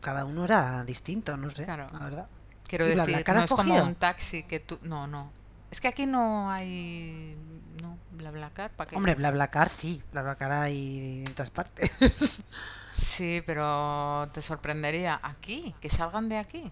cada 0.00 0.24
uno 0.24 0.44
era 0.44 0.84
distinto, 0.84 1.36
no 1.36 1.50
sé, 1.50 1.64
Claro. 1.64 1.86
la 1.92 1.98
verdad. 1.98 2.28
Quiero 2.66 2.86
¿Y 2.86 2.94
decir, 2.94 3.24
no 3.26 3.38
es 3.38 3.46
como 3.46 3.82
un 3.82 3.94
taxi 3.96 4.44
que 4.44 4.60
tú... 4.60 4.78
No, 4.82 5.06
no. 5.08 5.32
Es 5.70 5.80
que 5.80 5.88
aquí 5.88 6.06
no 6.06 6.50
hay... 6.50 7.36
No, 7.82 7.98
BlaBlaCar, 8.12 8.70
¿para 8.72 8.90
qué? 8.90 8.96
Hombre, 8.96 9.14
BlaBlaCar 9.16 9.68
sí, 9.68 10.02
BlaBlaCar 10.12 10.52
hay 10.52 11.24
en 11.26 11.34
todas 11.34 11.50
partes. 11.50 12.44
Sí, 12.92 13.42
pero 13.46 14.28
te 14.32 14.42
sorprendería. 14.42 15.18
¿Aquí? 15.22 15.74
¿Que 15.80 15.88
salgan 15.88 16.28
de 16.28 16.38
aquí? 16.38 16.70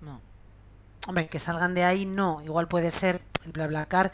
No. 0.00 0.20
Hombre, 1.06 1.28
que 1.28 1.38
salgan 1.38 1.74
de 1.74 1.84
ahí 1.84 2.06
no, 2.06 2.40
igual 2.42 2.68
puede 2.68 2.90
ser 2.90 3.20
el 3.44 3.52
BlaBlaCar, 3.52 4.12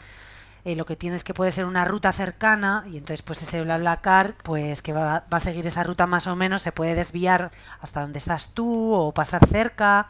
eh, 0.65 0.75
lo 0.75 0.85
que 0.85 0.95
tienes 0.95 1.23
que 1.23 1.33
puede 1.33 1.51
ser 1.51 1.65
una 1.65 1.85
ruta 1.85 2.11
cercana 2.11 2.83
y 2.87 2.97
entonces 2.97 3.21
pues 3.21 3.41
ese 3.43 3.61
BlaBlaCar 3.61 4.35
pues 4.43 4.81
que 4.81 4.91
va, 4.91 5.23
va 5.31 5.37
a 5.37 5.39
seguir 5.39 5.65
esa 5.67 5.83
ruta 5.83 6.07
más 6.07 6.25
o 6.27 6.35
menos, 6.35 6.61
se 6.63 6.71
puede 6.71 6.95
desviar 6.95 7.51
hasta 7.81 8.01
donde 8.01 8.19
estás 8.19 8.53
tú 8.53 8.93
o 8.93 9.13
pasar 9.13 9.45
cerca 9.47 10.07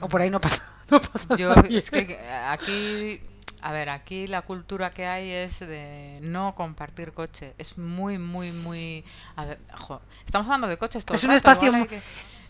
o 0.00 0.08
por 0.08 0.22
ahí 0.22 0.30
no 0.30 0.40
pasa, 0.40 0.62
no 0.90 1.00
pasa 1.00 1.36
Yo, 1.36 1.54
nadie. 1.54 1.78
es 1.78 1.90
que 1.90 2.18
aquí... 2.48 3.20
A 3.64 3.70
ver, 3.70 3.90
aquí 3.90 4.26
la 4.26 4.42
cultura 4.42 4.90
que 4.90 5.06
hay 5.06 5.30
es 5.30 5.60
de 5.60 6.18
no 6.20 6.56
compartir 6.56 7.12
coche. 7.12 7.54
Es 7.58 7.78
muy, 7.78 8.18
muy, 8.18 8.50
muy... 8.50 9.04
a 9.36 9.44
ver, 9.44 9.60
jo, 9.78 10.02
estamos 10.24 10.46
hablando 10.46 10.66
de 10.66 10.78
coches 10.78 11.04
todo 11.04 11.14
Es 11.14 11.22
un 11.22 11.30
rato, 11.30 11.36
espacio 11.36 11.72
que- 11.86 12.00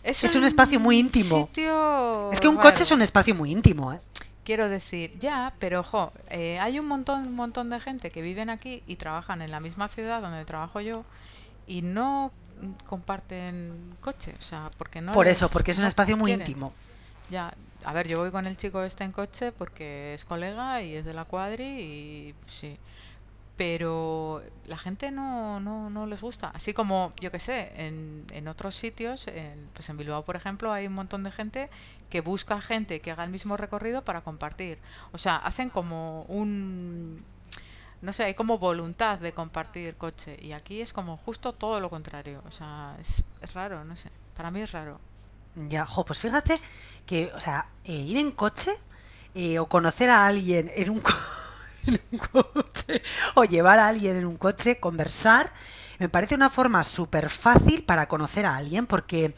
es 0.03 0.35
un 0.35 0.43
espacio 0.43 0.79
muy 0.79 0.99
íntimo. 0.99 1.47
sitio 1.47 2.31
Es 2.31 2.39
que 2.41 2.47
un 2.47 2.57
coche 2.57 2.83
es 2.83 2.91
un 2.91 3.01
espacio 3.01 3.33
muy 3.35 3.51
íntimo, 3.51 3.93
¿eh? 3.93 3.99
Quiero 4.43 4.67
decir, 4.67 5.17
ya, 5.19 5.53
pero 5.59 5.79
ojo, 5.79 6.11
eh, 6.29 6.59
hay 6.59 6.77
un 6.77 6.85
montón, 6.87 7.27
un 7.27 7.35
montón 7.35 7.69
de 7.69 7.79
gente 7.79 8.11
que 8.11 8.21
viven 8.21 8.49
aquí 8.49 8.83
y 8.87 8.97
trabajan 8.97 9.41
en 9.41 9.51
la 9.51 9.61
misma 9.61 9.87
ciudad 9.87 10.21
donde 10.21 10.43
trabajo 10.43 10.81
yo 10.81 11.05
y 11.65 11.81
no 11.81 12.29
comparten 12.87 13.95
coche, 14.01 14.35
o 14.37 14.41
sea, 14.41 14.69
porque 14.77 15.01
no 15.01 15.11
Por 15.13 15.25
les- 15.25 15.37
eso, 15.37 15.49
porque 15.49 15.71
es 15.71 15.77
un 15.77 15.83
no 15.83 15.87
espacio 15.87 16.17
muy 16.17 16.31
quieren. 16.31 16.45
íntimo. 16.47 16.73
Ya, 17.29 17.53
a 17.85 17.93
ver, 17.93 18.07
yo 18.07 18.19
voy 18.19 18.31
con 18.31 18.45
el 18.45 18.57
chico 18.57 18.83
este 18.83 19.03
en 19.03 19.11
coche 19.11 19.51
porque 19.51 20.13
es 20.15 20.25
colega 20.25 20.81
y 20.81 20.95
es 20.95 21.05
de 21.05 21.13
la 21.13 21.25
cuadri 21.25 21.63
y 21.65 22.35
sí. 22.47 22.77
Pero 23.55 24.41
la 24.65 24.77
gente 24.77 25.11
no, 25.11 25.59
no, 25.59 25.89
no 25.91 26.05
les 26.07 26.21
gusta. 26.21 26.49
Así 26.55 26.73
como, 26.73 27.13
yo 27.21 27.31
que 27.31 27.39
sé, 27.39 27.71
en, 27.77 28.25
en 28.31 28.47
otros 28.47 28.75
sitios, 28.75 29.27
en, 29.27 29.69
pues 29.73 29.89
en 29.89 29.97
Bilbao, 29.97 30.23
por 30.23 30.35
ejemplo, 30.35 30.71
hay 30.73 30.87
un 30.87 30.93
montón 30.93 31.23
de 31.23 31.31
gente 31.31 31.69
que 32.09 32.21
busca 32.21 32.59
gente 32.61 32.99
que 32.99 33.11
haga 33.11 33.23
el 33.23 33.29
mismo 33.29 33.55
recorrido 33.55 34.03
para 34.03 34.21
compartir. 34.21 34.79
O 35.11 35.17
sea, 35.19 35.35
hacen 35.37 35.69
como 35.69 36.23
un... 36.23 37.23
No 38.01 38.11
sé, 38.11 38.23
hay 38.25 38.33
como 38.33 38.57
voluntad 38.57 39.19
de 39.19 39.33
compartir 39.33 39.95
coche. 39.95 40.37
Y 40.41 40.51
aquí 40.51 40.81
es 40.81 40.91
como 40.91 41.15
justo 41.17 41.53
todo 41.53 41.79
lo 41.79 41.89
contrario. 41.89 42.41
O 42.47 42.51
sea, 42.51 42.97
es, 42.99 43.23
es 43.41 43.53
raro, 43.53 43.85
no 43.85 43.95
sé. 43.95 44.09
Para 44.35 44.49
mí 44.51 44.61
es 44.61 44.71
raro. 44.71 44.99
Ya, 45.55 45.85
jo, 45.85 46.03
pues 46.03 46.17
fíjate 46.19 46.59
que, 47.05 47.31
o 47.35 47.39
sea, 47.39 47.67
eh, 47.85 47.93
ir 47.93 48.17
en 48.17 48.31
coche 48.31 48.71
eh, 49.35 49.59
o 49.59 49.67
conocer 49.67 50.09
a 50.09 50.25
alguien 50.25 50.71
en 50.75 50.89
un, 50.89 50.99
co- 50.99 51.13
en 51.87 51.99
un 52.11 52.19
coche 52.19 53.01
o 53.35 53.43
llevar 53.43 53.79
a 53.79 53.87
alguien 53.87 54.17
en 54.17 54.25
un 54.25 54.37
coche, 54.37 54.79
conversar, 54.79 55.51
me 55.99 56.09
parece 56.09 56.35
una 56.35 56.49
forma 56.49 56.83
súper 56.83 57.29
fácil 57.29 57.83
para 57.83 58.07
conocer 58.07 58.45
a 58.45 58.57
alguien 58.57 58.87
porque 58.87 59.33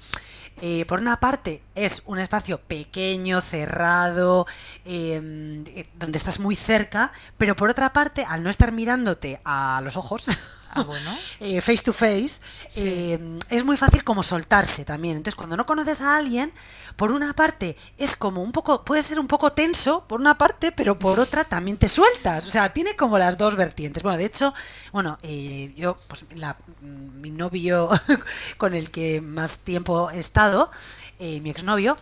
eh, 0.62 0.86
por 0.86 1.02
una 1.02 1.20
parte, 1.20 1.62
es 1.76 2.04
un 2.06 2.18
espacio 2.18 2.62
pequeño, 2.62 3.42
cerrado, 3.42 4.48
em, 4.86 5.64
eh, 5.68 5.86
donde 6.00 6.18
estás 6.18 6.40
muy 6.40 6.56
cerca, 6.56 7.12
pero 7.38 7.56
por 7.58 7.70
otra 7.70 7.92
parte, 7.92 8.24
al 8.24 8.42
no 8.42 8.50
estar 8.50 8.72
mirándote 8.72 9.42
a 9.44 9.82
los 9.84 9.98
ojos, 9.98 10.26
Ah, 10.76 10.84
bueno. 10.84 11.10
eh, 11.40 11.62
face 11.62 11.84
to 11.84 11.94
face, 11.94 12.40
eh, 12.76 13.40
es 13.50 13.64
muy 13.64 13.78
fácil 13.78 14.04
como 14.04 14.24
soltarse 14.24 14.84
también. 14.86 15.18
Entonces, 15.18 15.36
cuando 15.36 15.56
no 15.56 15.66
conoces 15.66 16.02
a 16.02 16.18
alguien, 16.18 16.52
por 16.96 17.12
una 17.12 17.34
parte 17.34 17.78
es 17.98 18.16
como 18.16 18.44
un 18.44 18.52
poco, 18.52 18.84
puede 18.84 19.02
ser 19.02 19.20
un 19.20 19.28
poco 19.28 19.54
tenso, 19.54 20.06
por 20.08 20.20
una 20.20 20.38
parte, 20.38 20.72
pero 20.72 21.00
por 21.00 21.20
otra 21.20 21.44
también 21.46 21.78
te 21.78 21.88
sueltas. 21.88 22.46
O 22.46 22.50
sea, 22.50 22.74
tiene 22.74 22.96
como 22.96 23.18
las 23.18 23.38
dos 23.38 23.56
vertientes. 23.56 24.04
Bueno, 24.04 24.18
de 24.18 24.26
hecho, 24.26 24.54
bueno, 24.92 25.18
eh, 25.24 25.74
yo, 25.78 25.98
pues 26.08 26.26
la, 26.36 26.58
mi 26.82 27.32
novio 27.32 27.90
con 28.58 28.74
el 28.74 28.92
que 28.92 29.22
más 29.22 29.60
tiempo 29.60 30.10
he 30.12 30.20
estado, 30.20 30.70
mi 31.20 31.50
exnovio, 31.50 31.98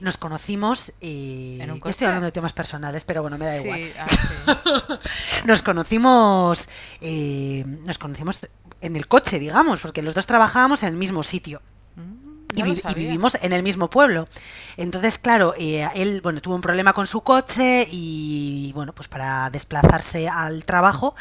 nos 0.00 0.16
conocimos, 0.16 0.92
estoy 1.00 2.06
hablando 2.06 2.26
de 2.26 2.32
temas 2.32 2.52
personales, 2.52 3.04
pero 3.04 3.22
bueno, 3.22 3.38
me 3.38 3.46
da 3.46 3.60
igual. 3.60 3.92
Ah, 4.00 4.06
sí. 4.08 5.44
Nos 5.44 5.62
conocimos, 5.62 6.68
eh, 7.00 7.64
nos 7.84 7.98
conocimos 7.98 8.46
en 8.80 8.96
el 8.96 9.06
coche, 9.06 9.38
digamos, 9.38 9.80
porque 9.80 10.02
los 10.02 10.14
dos 10.14 10.26
trabajábamos 10.26 10.82
en 10.82 10.88
el 10.90 10.96
mismo 10.96 11.22
sitio. 11.22 11.62
Mm, 11.96 12.24
Y, 12.56 12.62
vi- 12.62 12.70
y 12.90 12.94
vivimos 12.94 13.36
en 13.40 13.52
el 13.52 13.62
mismo 13.62 13.88
pueblo. 13.90 14.28
Entonces, 14.76 15.18
claro, 15.18 15.54
eh, 15.58 15.88
él, 15.94 16.20
bueno, 16.22 16.40
tuvo 16.40 16.54
un 16.54 16.60
problema 16.60 16.92
con 16.92 17.06
su 17.06 17.22
coche 17.22 17.86
y, 17.90 18.70
bueno, 18.74 18.92
pues 18.94 19.08
para 19.08 19.50
desplazarse 19.50 20.28
al 20.28 20.64
trabajo, 20.64 21.14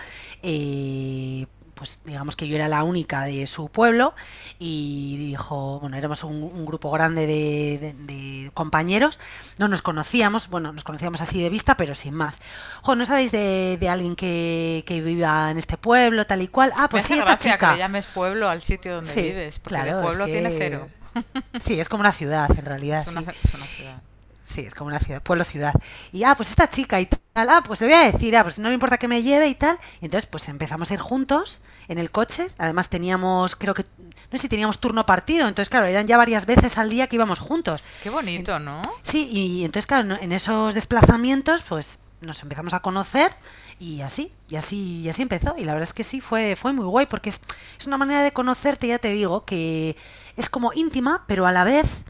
eh, 0.44 1.48
pues 1.76 2.02
digamos 2.06 2.36
que 2.36 2.48
yo 2.48 2.56
era 2.56 2.68
la 2.68 2.84
única 2.84 3.24
de 3.24 3.46
su 3.48 3.70
pueblo 3.70 4.14
y 4.60 5.18
dijo, 5.18 5.80
bueno, 5.80 5.98
éramos 5.98 6.24
un, 6.24 6.42
un 6.44 6.66
grupo 6.66 6.92
grande 6.92 7.26
de, 7.28 7.78
de- 7.80 7.94
de 7.94 8.52
compañeros, 8.54 9.20
no 9.58 9.68
nos 9.68 9.82
conocíamos, 9.82 10.50
bueno, 10.50 10.72
nos 10.72 10.84
conocíamos 10.84 11.22
así 11.22 11.42
de 11.42 11.50
vista, 11.50 11.76
pero 11.76 11.96
sin 11.96 12.14
más. 12.14 12.42
Jo, 12.82 12.96
¿no 12.96 13.06
sabéis 13.06 13.32
de, 13.32 13.78
de 13.80 13.90
alguien 13.90 14.16
que, 14.16 14.84
que 14.86 15.02
viva 15.02 15.52
en 15.52 15.58
este 15.58 15.78
pueblo, 15.78 16.26
tal 16.26 16.42
y 16.42 16.48
cual? 16.48 16.72
Ah, 16.76 16.88
pues 16.90 17.04
Me 17.04 17.08
sí, 17.08 17.14
hace 17.22 17.32
esta 17.32 17.38
chica. 17.38 17.68
que 17.70 17.74
le 17.74 17.80
llames 17.80 18.08
pueblo 18.14 18.50
al 18.50 18.62
sitio 18.62 18.96
donde 18.96 19.12
Sí, 19.12 19.22
vives, 19.22 19.60
porque 19.60 19.76
claro, 19.82 20.00
es 20.00 20.06
pueblo 20.06 20.26
tiene 20.26 20.50
que- 20.52 20.58
cero. 20.58 20.88
Sí, 21.60 21.80
es 21.80 21.90
como 21.90 22.02
una 22.02 22.12
ciudad, 22.12 22.50
en 22.58 22.66
realidad. 22.66 23.02
Es 23.02 23.10
una, 23.12 23.22
sí. 23.32 23.38
es 23.44 23.54
una 23.54 23.66
ciudad. 23.66 24.02
Sí, 24.44 24.62
es 24.62 24.76
como 24.76 24.88
una 24.90 25.00
ciudad, 25.00 25.22
pueblo 25.22 25.44
ciudad. 25.46 25.74
Y 26.12 26.24
ah, 26.24 26.36
pues 26.36 26.50
esta 26.50 26.68
chica 26.68 27.00
y 27.00 27.08
ah, 27.36 27.64
pues 27.66 27.82
le 27.82 27.88
voy 27.88 27.96
a 27.96 28.12
decir, 28.12 28.36
ah, 28.38 28.44
pues 28.44 28.60
no 28.60 28.70
le 28.70 28.74
importa 28.74 28.98
que 28.98 29.08
me 29.08 29.22
lleve 29.22 29.48
y 29.48 29.56
tal. 29.56 29.78
Y 30.02 30.06
entonces, 30.06 30.30
pues 30.30 30.48
empezamos 30.50 30.92
a 30.92 30.94
ir 30.94 31.00
juntos 31.00 31.62
en 31.88 31.98
el 31.98 32.12
coche. 32.12 32.48
Además 32.58 32.90
teníamos, 32.90 33.56
creo 33.56 33.74
que, 33.74 33.86
no 34.34 34.38
sé 34.38 34.44
si 34.44 34.50
teníamos 34.50 34.80
turno 34.80 35.06
partido. 35.06 35.48
Entonces, 35.48 35.70
claro, 35.70 35.86
eran 35.86 36.08
ya 36.08 36.18
varias 36.18 36.46
veces 36.46 36.78
al 36.78 36.90
día 36.90 37.08
que 37.08 37.16
íbamos 37.16 37.40
juntos. 37.40 37.84
Qué 38.02 38.10
bonito, 38.10 38.60
¿no? 38.60 38.82
Sí, 39.02 39.28
y 39.32 39.66
entonces, 39.66 39.88
claro, 39.88 40.16
en 40.20 40.32
esos 40.32 40.74
desplazamientos, 40.74 41.64
pues 41.64 42.00
nos 42.22 42.42
empezamos 42.42 42.74
a 42.74 42.80
conocer 42.80 43.36
y 43.80 44.02
así, 44.02 44.32
y 44.50 44.56
así, 44.56 45.02
y 45.02 45.10
así 45.10 45.22
empezó. 45.22 45.56
Y 45.58 45.66
la 45.66 45.74
verdad 45.74 45.88
es 45.88 45.94
que 45.94 46.04
sí, 46.04 46.22
fue, 46.22 46.56
fue 46.56 46.74
muy 46.74 46.86
guay 46.86 47.06
porque 47.06 47.30
es, 47.30 47.42
es 47.78 47.86
una 47.86 47.98
manera 47.98 48.24
de 48.24 48.32
conocerte, 48.32 48.88
ya 48.88 49.00
te 49.00 49.10
digo, 49.10 49.46
que 49.46 49.98
es 50.38 50.50
como 50.50 50.72
íntima, 50.74 51.26
pero 51.28 51.46
a 51.46 51.52
la 51.52 51.64
vez 51.64 52.06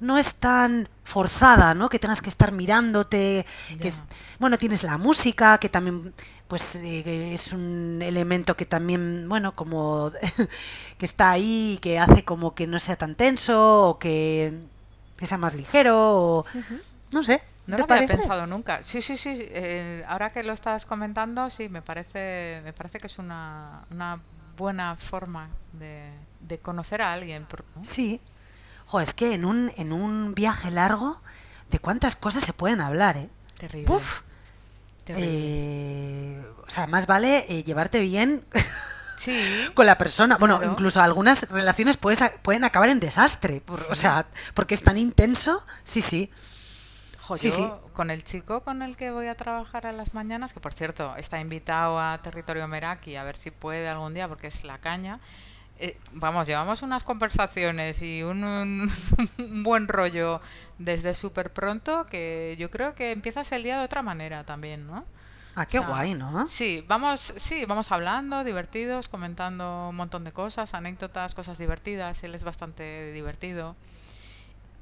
no 0.00 0.18
es 0.18 0.36
tan 0.36 0.88
forzada, 1.04 1.74
¿no? 1.74 1.88
Que 1.88 1.98
tengas 1.98 2.20
que 2.22 2.28
estar 2.28 2.52
mirándote, 2.52 3.46
que 3.80 3.88
es- 3.88 3.98
Ya. 3.98 4.04
bueno, 4.38 4.58
tienes 4.58 4.82
la 4.84 4.98
música, 4.98 5.58
que 5.58 5.68
también 5.68 6.12
pues 6.48 6.76
eh, 6.76 7.32
es 7.34 7.52
un 7.52 8.00
elemento 8.02 8.56
que 8.56 8.66
también, 8.66 9.28
bueno, 9.28 9.54
como 9.56 10.12
que 10.98 11.04
está 11.04 11.30
ahí, 11.32 11.78
que 11.82 11.98
hace 11.98 12.24
como 12.24 12.54
que 12.54 12.66
no 12.66 12.78
sea 12.78 12.96
tan 12.96 13.14
tenso 13.16 13.88
o 13.90 13.98
que, 13.98 14.52
que 15.18 15.26
sea 15.26 15.38
más 15.38 15.54
ligero 15.54 15.96
o 15.98 16.44
no 17.12 17.22
sé. 17.22 17.42
No 17.66 17.76
¿te 17.76 17.82
lo 17.82 17.84
había 17.84 18.06
parece? 18.06 18.16
pensado 18.18 18.46
nunca. 18.46 18.82
Sí, 18.84 19.02
sí, 19.02 19.16
sí. 19.16 19.34
eh, 19.40 20.02
ahora 20.06 20.30
que 20.30 20.44
lo 20.44 20.52
estás 20.52 20.86
comentando, 20.86 21.50
sí, 21.50 21.68
me 21.68 21.82
parece, 21.82 22.60
me 22.64 22.72
parece 22.72 23.00
que 23.00 23.08
es 23.08 23.18
una, 23.18 23.84
una 23.90 24.20
buena 24.56 24.94
forma 24.96 25.48
de, 25.72 26.10
de 26.40 26.58
conocer 26.58 27.02
a 27.02 27.12
alguien. 27.12 27.44
Sí. 27.82 28.20
Jo, 28.86 29.00
es 29.00 29.14
que 29.14 29.34
en 29.34 29.44
un, 29.44 29.72
en 29.76 29.92
un 29.92 30.34
viaje 30.34 30.70
largo, 30.70 31.20
de 31.70 31.78
cuántas 31.78 32.14
cosas 32.16 32.44
se 32.44 32.52
pueden 32.52 32.80
hablar, 32.80 33.16
¿eh? 33.16 33.28
Terrible. 33.58 33.86
Puf. 33.86 34.20
terrible. 35.04 35.28
Eh, 35.30 36.42
o 36.66 36.70
sea, 36.70 36.86
más 36.86 37.06
vale 37.06 37.44
eh, 37.48 37.64
llevarte 37.64 38.00
bien 38.00 38.44
sí. 39.18 39.68
con 39.74 39.86
la 39.86 39.98
persona. 39.98 40.36
Bueno, 40.36 40.58
Claro. 40.58 40.72
incluso 40.72 41.00
algunas 41.02 41.50
relaciones 41.50 41.96
puedes 41.96 42.22
pueden 42.42 42.64
acabar 42.64 42.88
en 42.88 43.00
desastre. 43.00 43.60
por- 43.60 43.84
O 43.90 43.94
sea, 43.94 44.26
porque 44.54 44.74
es 44.74 44.82
tan 44.82 44.96
intenso. 44.96 45.64
Sí, 45.84 46.00
sí. 46.00 46.30
Jo, 47.20 47.36
Sí, 47.38 47.50
yo, 47.50 47.56
sí. 47.56 47.68
con 47.92 48.10
el 48.12 48.22
chico 48.22 48.60
con 48.60 48.82
el 48.82 48.96
que 48.96 49.10
voy 49.10 49.26
a 49.26 49.34
trabajar 49.34 49.84
a 49.88 49.92
las 49.92 50.14
mañanas, 50.14 50.52
que 50.52 50.60
por 50.60 50.72
cierto 50.74 51.16
está 51.16 51.40
invitado 51.40 51.98
a 51.98 52.18
Territorio 52.22 52.68
Meraki 52.68 53.16
a 53.16 53.24
ver 53.24 53.36
si 53.36 53.50
puede 53.50 53.88
algún 53.88 54.14
día, 54.14 54.28
porque 54.28 54.46
es 54.46 54.62
la 54.62 54.78
caña. 54.78 55.18
Eh, 55.78 55.98
vamos, 56.12 56.46
llevamos 56.46 56.82
unas 56.82 57.02
conversaciones 57.04 58.02
y 58.02 58.22
un, 58.22 58.44
un- 58.44 58.90
un 59.38 59.62
buen 59.62 59.88
rollo 59.88 60.40
desde 60.78 61.14
súper 61.14 61.50
pronto 61.50 62.06
que 62.06 62.56
yo 62.58 62.70
creo 62.70 62.94
que 62.94 63.12
empiezas 63.12 63.50
el 63.52 63.62
día 63.62 63.78
de 63.78 63.84
otra 63.84 64.02
manera 64.02 64.44
también, 64.44 64.86
¿no? 64.86 65.04
Ah, 65.54 65.66
qué 65.66 65.78
O 65.78 65.82
sea, 65.82 65.88
guay, 65.88 66.14
¿no? 66.14 66.46
Sí, 66.46 66.84
vamos, 66.86 67.32
sí, 67.36 67.64
vamos 67.66 67.90
hablando, 67.92 68.44
divertidos, 68.44 69.08
comentando 69.08 69.88
un 69.88 69.96
montón 69.96 70.24
de 70.24 70.32
cosas, 70.32 70.74
anécdotas, 70.74 71.34
cosas 71.34 71.58
divertidas. 71.58 72.22
Él 72.24 72.34
es 72.34 72.44
bastante 72.44 73.12
divertido. 73.12 73.74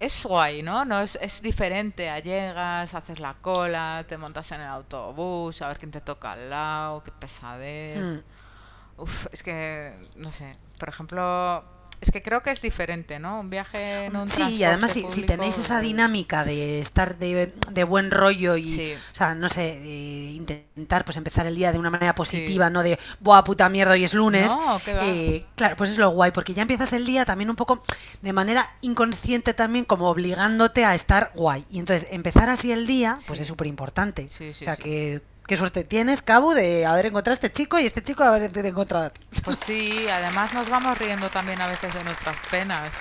Es 0.01 0.25
guay, 0.25 0.63
¿no? 0.63 0.85
no 0.85 1.01
es, 1.01 1.17
es 1.21 1.41
diferente. 1.41 2.11
a 2.11 2.19
Llegas, 2.19 2.95
haces 2.95 3.21
la 3.21 3.35
cola, 3.35 4.05
te 4.09 4.19
montas 4.19 4.51
en 4.53 4.61
el 4.61 4.67
autobús, 4.67 5.63
a 5.63 5.69
ver 5.69 5.79
quién 5.79 5.91
te 5.93 6.01
toca 6.01 6.33
al 6.33 6.51
lado, 6.51 7.03
qué 7.05 7.13
pesadez. 7.13 7.97
Hmm. 7.97 8.19
Uf, 8.99 9.27
es 9.33 9.43
que, 9.43 9.93
no 10.17 10.31
sé, 10.33 10.57
por 10.85 10.93
ejemplo, 10.93 11.65
es 12.03 12.11
que 12.11 12.23
creo 12.23 12.43
que 12.43 12.51
es 12.51 12.61
diferente, 12.61 13.19
¿no? 13.19 13.41
Un 13.41 13.49
viaje 13.49 14.05
en 14.05 14.17
un 14.17 14.29
Sí, 14.29 14.57
y 14.57 14.65
además 14.65 14.91
si, 14.91 15.23
tenéis 15.23 15.57
esa 15.57 15.81
dinámica 15.81 16.45
de 16.45 16.79
estar 16.79 17.17
de, 17.17 17.55
de 17.71 17.85
buen 17.85 18.11
rollo 18.11 18.59
y, 18.59 18.77
Sí. 18.77 18.93
o 18.93 19.17
sea, 19.17 19.35
no 19.35 19.49
sé, 19.49 19.81
intentar 20.35 21.07
pues 21.07 21.17
empezar 21.17 21.47
el 21.47 21.55
día 21.55 21.73
de 21.73 21.79
una 21.79 21.89
manera 21.89 22.15
positiva, 22.15 22.69
no 22.69 22.83
de, 22.83 22.99
buah, 23.21 23.45
puta 23.45 23.67
mierda, 23.71 23.93
hoy 23.95 24.05
es 24.05 24.13
lunes. 24.13 24.55
No. 24.55 24.79
Eh, 25.01 25.43
claro, 25.57 25.75
pues 25.77 25.89
es 25.89 25.97
lo 25.97 26.11
guay, 26.11 26.33
porque 26.33 26.53
ya 26.53 26.61
empiezas 26.61 26.93
el 26.93 27.07
día 27.07 27.25
también 27.25 27.49
un 27.49 27.57
poco 27.57 27.83
de 28.21 28.33
manera 28.35 28.77
inconsciente 28.83 29.55
también, 29.55 29.87
como 29.87 30.11
obligándote 30.11 30.85
a 30.85 30.95
estar 30.95 31.33
guay. 31.35 31.65
Y 31.71 31.79
entonces 31.79 32.11
empezar 32.13 32.51
así 32.51 32.73
el 32.73 32.87
día, 32.87 33.19
pues 33.27 33.41
es 33.41 33.47
súper 33.47 33.69
importante. 33.69 34.29
Sí, 34.37 34.53
sí, 34.53 34.59
o 34.61 34.65
sea, 34.65 34.77
que 34.77 35.23
qué 35.47 35.57
suerte 35.57 35.85
tienes, 35.85 36.23
Cabo, 36.23 36.55
de 36.55 36.87
haber 36.87 37.07
encontrado 37.07 37.33
a 37.33 37.35
este 37.35 37.53
chico 37.53 37.79
y 37.79 37.87
este 37.87 38.03
chico 38.03 38.25
haberte 38.25 38.67
encontrado 38.67 39.07
a 39.07 39.11
ti. 39.11 39.21
Pues 39.45 39.59
sí, 39.59 40.07
además 40.09 40.55
nos 40.55 40.69
vamos 40.69 40.97
riendo 40.99 41.29
también 41.31 41.61
a 41.61 41.67
veces 41.67 41.93
de 41.93 42.05
nuestras 42.05 42.37
penas. 42.51 42.91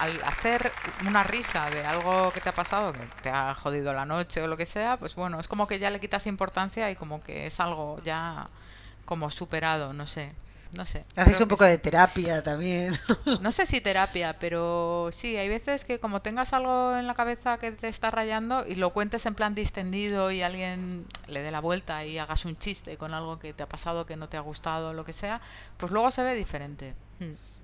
Al 0.00 0.22
hacer 0.24 0.72
una 1.06 1.22
risa 1.22 1.70
de 1.70 1.86
algo 1.86 2.32
que 2.32 2.40
te 2.40 2.48
ha 2.48 2.54
pasado, 2.54 2.92
que 2.92 3.06
te 3.22 3.30
ha 3.30 3.54
jodido 3.54 3.92
la 3.92 4.04
noche 4.04 4.42
o 4.42 4.48
lo 4.48 4.56
que 4.56 4.66
sea, 4.66 4.96
pues 4.96 5.14
bueno, 5.14 5.38
es 5.38 5.48
como 5.48 5.68
que 5.68 5.78
ya 5.78 5.88
le 5.88 6.00
quitas 6.00 6.26
importancia 6.26 6.90
y 6.90 6.96
como 6.96 7.22
que 7.22 7.46
es 7.46 7.60
algo 7.60 8.02
ya 8.02 8.48
como 9.04 9.30
superado, 9.30 9.92
no 9.92 10.06
sé. 10.06 10.32
No 10.74 10.84
sé. 10.84 11.04
Haces 11.16 11.40
un 11.40 11.48
poco 11.48 11.64
de 11.64 11.78
terapia 11.78 12.42
también. 12.42 12.92
no 13.40 13.52
sé 13.52 13.66
si 13.66 13.80
terapia, 13.80 14.36
pero 14.38 15.10
sí, 15.12 15.36
hay 15.36 15.48
veces 15.48 15.84
que 15.84 16.00
como 16.00 16.20
tengas 16.20 16.52
algo 16.52 16.96
en 16.96 17.06
la 17.06 17.14
cabeza 17.14 17.58
que 17.58 17.72
te 17.72 17.88
está 17.88 18.10
rayando 18.10 18.66
y 18.66 18.74
lo 18.74 18.92
cuentes 18.92 19.26
en 19.26 19.34
plan 19.34 19.54
distendido 19.54 20.30
y 20.30 20.42
alguien 20.42 21.06
le 21.28 21.42
dé 21.42 21.50
la 21.50 21.60
vuelta 21.60 22.04
y 22.04 22.18
hagas 22.18 22.44
un 22.44 22.56
chiste 22.56 22.96
con 22.96 23.14
algo 23.14 23.38
que 23.38 23.52
te 23.52 23.62
ha 23.62 23.68
pasado, 23.68 24.06
que 24.06 24.16
no 24.16 24.28
te 24.28 24.36
ha 24.36 24.40
gustado, 24.40 24.92
lo 24.92 25.04
que 25.04 25.12
sea, 25.12 25.40
pues 25.76 25.92
luego 25.92 26.10
se 26.10 26.22
ve 26.22 26.34
diferente. 26.34 26.94
Mm. 27.20 27.54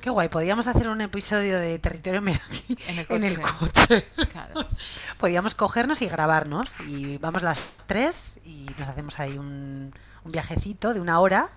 Qué 0.00 0.10
guay, 0.10 0.28
podríamos 0.28 0.66
hacer 0.66 0.88
un 0.88 1.00
episodio 1.00 1.58
de 1.58 1.78
Territorio 1.78 2.20
Meraki 2.20 2.76
En 2.88 2.98
el 2.98 3.06
en 3.08 3.24
el 3.24 3.40
coche. 3.40 4.04
coche. 4.14 4.28
Claro. 4.30 4.66
Podríamos 5.18 5.54
cogernos 5.54 6.02
y 6.02 6.08
grabarnos. 6.08 6.74
Y 6.86 7.18
vamos 7.18 7.42
las 7.42 7.76
tres 7.86 8.34
y 8.44 8.66
nos 8.78 8.88
hacemos 8.88 9.20
ahí 9.20 9.38
un, 9.38 9.92
un 10.24 10.32
viajecito 10.32 10.94
de 10.94 11.00
una 11.00 11.20
hora 11.20 11.48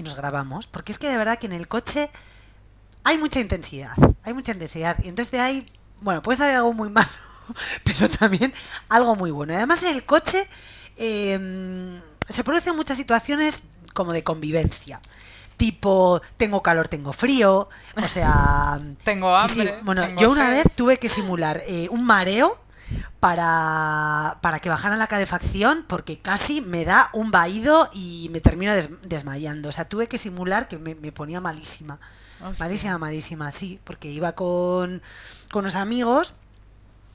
y 0.00 0.02
nos 0.02 0.16
grabamos. 0.16 0.66
Porque 0.66 0.92
es 0.92 0.98
que 0.98 1.08
de 1.08 1.16
verdad 1.16 1.38
que 1.38 1.46
en 1.46 1.52
el 1.52 1.68
coche 1.68 2.10
hay 3.04 3.18
mucha 3.18 3.40
intensidad. 3.40 3.92
Hay 4.24 4.32
mucha 4.34 4.52
intensidad. 4.52 4.96
Y 5.04 5.08
entonces 5.08 5.30
de 5.32 5.40
ahí, 5.40 5.66
bueno, 6.00 6.22
puede 6.22 6.36
salir 6.36 6.56
algo 6.56 6.72
muy 6.72 6.88
malo, 6.98 7.08
pero 7.84 8.08
también 8.10 8.52
algo 8.88 9.14
muy 9.16 9.30
bueno. 9.30 9.52
Y 9.52 9.56
además 9.56 9.82
en 9.82 9.94
el 9.94 10.04
coche 10.04 10.46
eh, 10.96 12.00
se 12.28 12.44
producen 12.44 12.74
muchas 12.76 12.98
situaciones 12.98 13.64
como 13.94 14.12
de 14.12 14.24
convivencia. 14.24 15.00
Tipo, 15.56 16.22
tengo 16.38 16.62
calor, 16.62 16.88
tengo 16.88 17.12
frío, 17.12 17.68
o 18.02 18.08
sea... 18.08 18.80
Tengo 19.04 19.36
sí, 19.36 19.48
sí. 19.48 19.60
hambre, 19.60 19.78
Bueno, 19.82 20.06
tengo 20.06 20.20
yo 20.22 20.30
una 20.30 20.46
sed. 20.46 20.52
vez 20.52 20.64
tuve 20.74 20.96
que 20.98 21.10
simular 21.10 21.60
eh, 21.66 21.86
un 21.90 22.06
mareo 22.06 22.58
para, 23.20 24.38
para 24.42 24.60
que 24.60 24.68
bajara 24.68 24.96
la 24.96 25.06
calefacción 25.06 25.84
porque 25.88 26.18
casi 26.20 26.60
me 26.60 26.84
da 26.84 27.10
un 27.12 27.30
vaído 27.30 27.88
y 27.92 28.28
me 28.32 28.40
termino 28.40 28.74
des- 28.74 28.90
desmayando. 29.02 29.68
O 29.68 29.72
sea, 29.72 29.86
tuve 29.88 30.06
que 30.06 30.18
simular 30.18 30.68
que 30.68 30.78
me, 30.78 30.94
me 30.94 31.12
ponía 31.12 31.40
malísima. 31.40 32.00
Hostia. 32.42 32.54
Malísima, 32.58 32.98
malísima, 32.98 33.50
sí, 33.52 33.80
porque 33.84 34.10
iba 34.10 34.32
con, 34.32 35.02
con 35.52 35.60
unos 35.64 35.74
amigos 35.76 36.34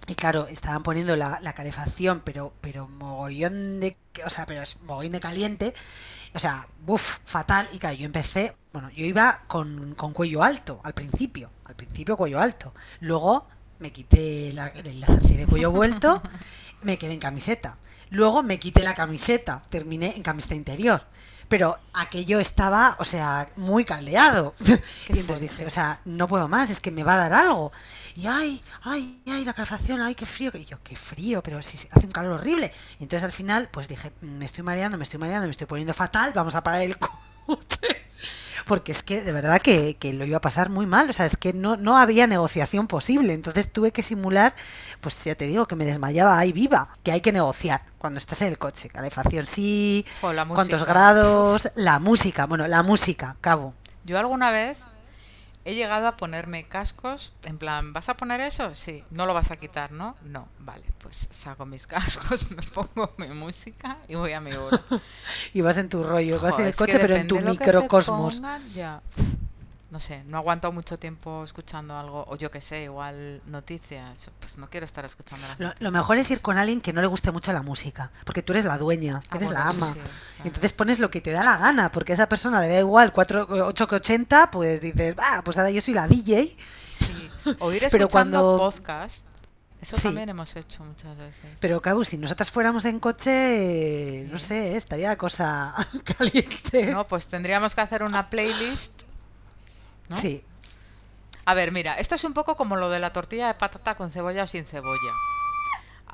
y 0.07 0.13
claro, 0.15 0.47
estaban 0.47 0.83
poniendo 0.83 1.15
la, 1.15 1.39
la 1.41 1.53
calefacción, 1.53 2.21
pero, 2.23 2.53
pero 2.61 2.87
mogollón 2.87 3.79
de, 3.79 3.97
o 4.23 4.29
sea, 4.29 4.45
pero 4.45 4.61
es 4.61 4.79
mogollón 4.83 5.13
de 5.13 5.19
caliente, 5.19 5.73
o 6.35 6.39
sea, 6.39 6.67
buf, 6.85 7.17
fatal. 7.25 7.67
Y 7.73 7.79
claro, 7.79 7.95
yo 7.95 8.05
empecé, 8.05 8.55
bueno, 8.71 8.91
yo 8.91 9.03
iba 9.03 9.43
con, 9.47 9.95
con 9.95 10.13
cuello 10.13 10.43
alto 10.43 10.79
al 10.83 10.93
principio, 10.93 11.49
al 11.65 11.75
principio 11.75 12.17
cuello 12.17 12.39
alto. 12.39 12.73
Luego 12.99 13.47
me 13.79 13.91
quité 13.91 14.51
la, 14.53 14.67
el 14.67 15.01
de 15.01 15.45
cuello 15.47 15.71
vuelto, 15.71 16.21
me 16.81 16.97
quedé 16.97 17.13
en 17.13 17.19
camiseta. 17.19 17.77
Luego 18.09 18.43
me 18.43 18.59
quité 18.59 18.83
la 18.83 18.93
camiseta, 18.93 19.61
terminé 19.69 20.13
en 20.15 20.23
camiseta 20.23 20.55
interior. 20.55 21.05
Pero 21.47 21.77
aquello 21.93 22.39
estaba, 22.39 22.95
o 22.99 23.05
sea, 23.05 23.47
muy 23.55 23.85
caldeado. 23.85 24.55
y 25.09 25.19
entonces 25.19 25.41
dije, 25.41 25.65
o 25.65 25.69
sea, 25.69 25.99
no 26.05 26.27
puedo 26.27 26.47
más, 26.47 26.71
es 26.71 26.81
que 26.81 26.91
me 26.91 27.03
va 27.03 27.13
a 27.15 27.29
dar 27.29 27.33
algo. 27.33 27.71
Y 28.15 28.25
ay, 28.25 28.63
ay, 28.81 29.21
ay, 29.27 29.45
la 29.45 29.53
calefacción, 29.53 30.01
ay, 30.01 30.15
qué 30.15 30.25
frío. 30.25 30.51
Y 30.55 30.65
yo, 30.65 30.81
qué 30.83 30.95
frío, 30.95 31.43
pero 31.43 31.61
si 31.61 31.77
hace 31.77 32.05
un 32.05 32.11
calor 32.11 32.33
horrible. 32.33 32.71
Y 32.99 33.03
entonces 33.03 33.23
al 33.23 33.31
final, 33.31 33.69
pues 33.71 33.87
dije, 33.87 34.11
me 34.21 34.45
estoy 34.45 34.63
mareando, 34.63 34.97
me 34.97 35.03
estoy 35.03 35.19
mareando, 35.19 35.45
me 35.47 35.51
estoy 35.51 35.67
poniendo 35.67 35.93
fatal, 35.93 36.31
vamos 36.33 36.55
a 36.55 36.63
parar 36.63 36.81
el 36.81 36.97
coche. 37.45 38.04
Porque 38.65 38.91
es 38.91 39.03
que 39.03 39.21
de 39.21 39.31
verdad 39.31 39.61
que, 39.61 39.95
que 39.97 40.13
lo 40.13 40.25
iba 40.25 40.37
a 40.37 40.41
pasar 40.41 40.69
muy 40.69 40.85
mal. 40.85 41.09
O 41.09 41.13
sea, 41.13 41.25
es 41.25 41.37
que 41.37 41.53
no, 41.53 41.77
no 41.77 41.97
había 41.97 42.27
negociación 42.27 42.87
posible. 42.87 43.33
Entonces 43.33 43.71
tuve 43.71 43.91
que 43.91 44.01
simular, 44.01 44.53
pues 45.01 45.23
ya 45.23 45.35
te 45.35 45.45
digo, 45.45 45.67
que 45.67 45.75
me 45.75 45.85
desmayaba 45.85 46.37
ahí 46.37 46.51
viva. 46.51 46.89
Que 47.03 47.11
hay 47.11 47.21
que 47.21 47.31
negociar 47.31 47.81
cuando 47.97 48.17
estás 48.17 48.41
en 48.41 48.49
el 48.49 48.57
coche. 48.57 48.89
Calefacción 48.89 49.45
sí, 49.45 50.05
cuántos 50.21 50.85
grados, 50.85 51.71
la 51.75 51.99
música. 51.99 52.45
Bueno, 52.45 52.67
la 52.67 52.83
música, 52.83 53.35
cabo. 53.41 53.73
Yo 54.03 54.19
alguna 54.19 54.51
vez 54.51 54.79
he 55.65 55.73
llegado 55.73 56.07
a 56.07 56.15
ponerme 56.15 56.67
cascos, 56.67 57.33
en 57.43 57.57
plan, 57.57 57.91
¿vas 57.91 58.07
a 58.07 58.15
poner 58.15 58.39
eso? 58.39 58.75
Sí, 58.75 59.03
no 59.09 59.25
lo 59.25 59.33
vas 59.33 59.49
a 59.49 59.55
quitar, 59.55 59.91
¿no? 59.91 60.15
No, 60.23 60.47
vale, 60.59 60.85
pues 60.99 61.27
saco 61.31 61.65
mis 61.65 61.87
cascos, 61.87 62.51
me 62.51 62.61
pongo 62.61 63.11
mi 63.17 63.27
música 63.27 63.97
y 64.07 64.15
voy 64.15 64.33
a 64.33 64.39
mi 64.39 64.53
bola. 64.53 64.81
Y 65.53 65.61
vas 65.61 65.77
en 65.77 65.89
tu 65.89 66.03
rollo, 66.03 66.39
vas 66.39 66.59
en 66.59 66.67
el 66.67 66.75
coche, 66.75 66.99
pero 66.99 67.15
en 67.15 67.27
tu 67.27 67.39
microcosmos. 67.39 68.41
ya. 68.73 69.01
No 69.95 70.01
sé, 70.01 70.25
no 70.25 70.37
aguanto 70.39 70.69
mucho 70.73 70.99
tiempo 70.99 71.45
escuchando 71.45 71.95
algo, 71.97 72.25
o 72.27 72.35
yo 72.35 72.51
qué 72.51 72.59
sé, 72.59 72.83
igual 72.83 73.41
noticias, 73.45 74.27
pues 74.41 74.57
no 74.57 74.69
quiero 74.69 74.85
estar 74.85 75.05
escuchando 75.05 75.47
las 75.47 75.57
Lo, 75.57 75.73
lo 75.79 75.89
mejor 75.89 76.17
es 76.17 76.29
ir 76.31 76.41
con 76.41 76.57
alguien 76.57 76.81
que 76.81 76.91
no 76.91 76.99
le 76.99 77.07
guste 77.07 77.31
mucho 77.31 77.53
la 77.53 77.61
música, 77.61 78.11
porque 78.25 78.41
tú 78.41 78.51
eres 78.51 78.65
la 78.65 78.77
dueña, 78.77 79.21
Ah, 79.29 79.37
eres 79.37 79.47
bueno, 79.47 79.59
la 79.63 79.69
ama. 79.69 79.87
sí, 79.87 79.93
claro. 79.93 80.09
Y 80.43 80.47
entonces 80.49 80.73
pones 80.73 80.99
lo 80.99 81.09
que 81.09 81.21
te 81.21 81.31
da 81.31 81.45
la 81.45 81.57
gana, 81.59 81.91
porque 81.93 82.11
a 82.11 82.15
esa 82.15 82.27
persona 82.27 82.59
le 82.59 82.67
da 82.67 82.79
igual 82.81 83.13
4, 83.13 83.47
8 83.49 83.87
que 83.87 83.95
80, 83.95 84.51
pues 84.51 84.81
dices, 84.81 85.15
va, 85.17 85.41
pues 85.45 85.57
ahora 85.57 85.71
yo 85.71 85.79
soy 85.79 85.93
la 85.93 86.09
DJ. 86.09 86.45
Sí. 86.45 87.29
O 87.59 87.71
ir 87.71 87.79
Pero 87.89 88.07
escuchando 88.07 88.41
cuando- 88.41 88.57
podcast, 88.57 89.25
eso 89.79 89.95
Sí. 89.95 90.03
también 90.09 90.27
hemos 90.27 90.53
hecho 90.57 90.83
muchas 90.83 91.15
veces. 91.15 91.51
Pero, 91.61 91.81
Cabu, 91.81 92.03
si 92.03 92.17
nosotras 92.17 92.51
fuéramos 92.51 92.83
en 92.83 92.99
coche, 92.99 94.27
no 94.29 94.39
sé, 94.39 94.75
estaría 94.75 95.07
la 95.07 95.15
cosa 95.17 95.73
caliente. 96.17 96.91
No, 96.91 97.07
pues 97.07 97.27
tendríamos 97.27 97.73
que 97.73 97.79
hacer 97.79 98.03
una 98.03 98.29
playlist. 98.29 99.03
¿No? 100.09 100.15
Sí, 100.15 100.43
A 101.45 101.53
ver, 101.53 101.71
mira, 101.71 101.95
esto 101.95 102.15
es 102.15 102.23
un 102.23 102.33
poco 102.33 102.55
como 102.55 102.75
lo 102.75 102.89
de 102.89 102.99
la 102.99 103.13
tortilla 103.13 103.47
de 103.47 103.53
patata 103.53 103.95
con 103.95 104.11
cebolla 104.11 104.43
o 104.43 104.47
sin 104.47 104.65
cebolla. 104.65 105.13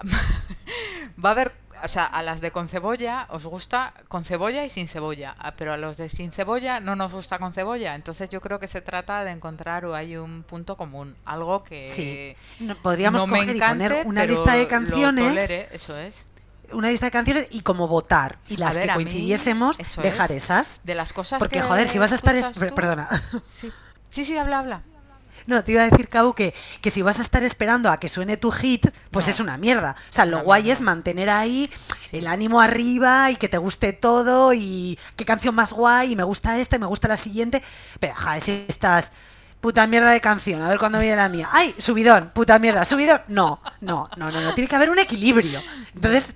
Va 1.24 1.30
a 1.30 1.32
haber, 1.34 1.52
o 1.84 1.88
sea, 1.88 2.06
a 2.06 2.24
las 2.24 2.42
de 2.42 2.52
con 2.52 2.68
cebolla 2.70 3.28
os 3.30 3.46
gusta 3.46 3.94
con 4.08 4.24
cebolla 4.24 4.66
y 4.66 4.70
sin 4.70 4.88
cebolla, 4.88 5.36
ah, 5.40 5.54
pero 5.56 5.74
a 5.74 5.78
los 5.78 5.98
de 5.98 6.10
sin 6.10 6.32
cebolla 6.32 6.80
no 6.80 6.96
nos 6.96 7.12
gusta 7.12 7.40
con 7.40 7.54
cebolla. 7.54 7.96
Entonces 7.96 8.30
yo 8.30 8.42
creo 8.42 8.60
que 8.60 8.68
se 8.68 8.82
trata 8.82 9.24
de 9.24 9.32
encontrar 9.32 9.86
o 9.86 9.96
hay 9.96 10.18
un 10.18 10.44
punto 10.44 10.76
común, 10.78 11.16
algo 11.26 11.64
que 11.64 11.88
sí. 11.88 12.36
Podríamos 12.82 13.22
no 13.22 13.28
me 13.28 13.40
coger 13.40 13.56
y 13.56 13.58
encante, 13.58 13.88
poner 13.88 14.08
una 14.08 14.26
lista 14.26 14.56
de 14.56 14.68
canciones, 14.68 15.48
tolere, 15.48 15.68
eso 15.72 15.98
es. 15.98 16.26
Una 16.74 16.90
lista 16.90 17.06
de 17.08 17.12
canciones 17.12 17.48
y 17.52 17.62
como 17.62 17.88
votar. 17.88 18.38
Y 18.48 18.58
las 18.58 18.76
ver, 18.76 18.84
que 18.86 18.90
mí, 18.92 18.96
coincidiésemos, 18.96 19.80
eso 19.80 20.02
dejar 20.02 20.32
es. 20.32 20.44
esas. 20.44 20.82
De 20.84 20.96
las 20.96 21.14
cosas 21.14 21.40
Porque, 21.40 21.58
que 21.60 21.64
joder, 21.64 21.88
si 21.88 21.98
vas 22.00 22.12
a 22.12 22.16
estar... 22.16 22.36
es- 22.36 22.48
Perdona. 22.48 23.08
Sí. 23.46 23.72
sí, 24.10 24.26
sí, 24.26 24.38
habla, 24.38 24.60
habla. 24.60 24.82
No, 25.48 25.64
te 25.64 25.72
iba 25.72 25.82
a 25.82 25.90
decir, 25.90 26.08
Cabo, 26.08 26.36
que, 26.36 26.54
que 26.82 26.92
si 26.92 27.02
vas 27.02 27.18
a 27.18 27.24
estar 27.24 27.44
esperando 27.44 27.90
a 27.90 28.00
que 28.00 28.08
suene 28.10 28.38
tu 28.38 28.52
hit, 28.52 28.88
pues 29.10 29.26
No. 29.26 29.32
es 29.34 29.40
una 29.40 29.58
mierda. 29.58 29.96
O 30.10 30.14
sea, 30.14 30.26
lo 30.26 30.42
guay 30.44 30.70
es 30.70 30.82
mantener 30.82 31.32
ahí 31.32 31.68
el 32.12 32.28
ánimo 32.28 32.62
arriba 32.62 33.32
y 33.32 33.38
que 33.38 33.50
te 33.50 33.58
guste 33.58 33.92
todo 33.94 34.54
y 34.54 35.00
qué 35.16 35.26
canción 35.26 35.56
más 35.56 35.74
guay 35.74 36.12
y 36.12 36.16
me 36.16 36.24
gusta 36.24 36.60
esta 36.60 36.76
y 36.76 36.80
me 36.80 36.86
gusta 36.86 37.08
la 37.08 37.18
siguiente. 37.18 37.64
Pero, 38.00 38.14
joder, 38.16 38.42
si 38.42 38.66
estás... 38.68 39.12
Puta 39.62 39.86
mierda 39.86 40.10
de 40.10 40.20
canción, 40.22 40.60
a 40.64 40.70
ver 40.70 40.80
cuándo 40.80 40.98
viene 40.98 41.16
la 41.18 41.30
mía. 41.30 41.48
¡Ay! 41.52 41.76
Subidón, 41.78 42.32
puta 42.34 42.58
mierda, 42.58 42.84
subidón. 42.84 43.22
No, 43.28 43.62
no, 43.82 44.10
no, 44.18 44.32
no, 44.32 44.42
no. 44.42 44.56
Tiene 44.56 44.68
que 44.68 44.76
haber 44.76 44.90
un 44.90 44.98
equilibrio. 44.98 45.62
Entonces, 45.94 46.34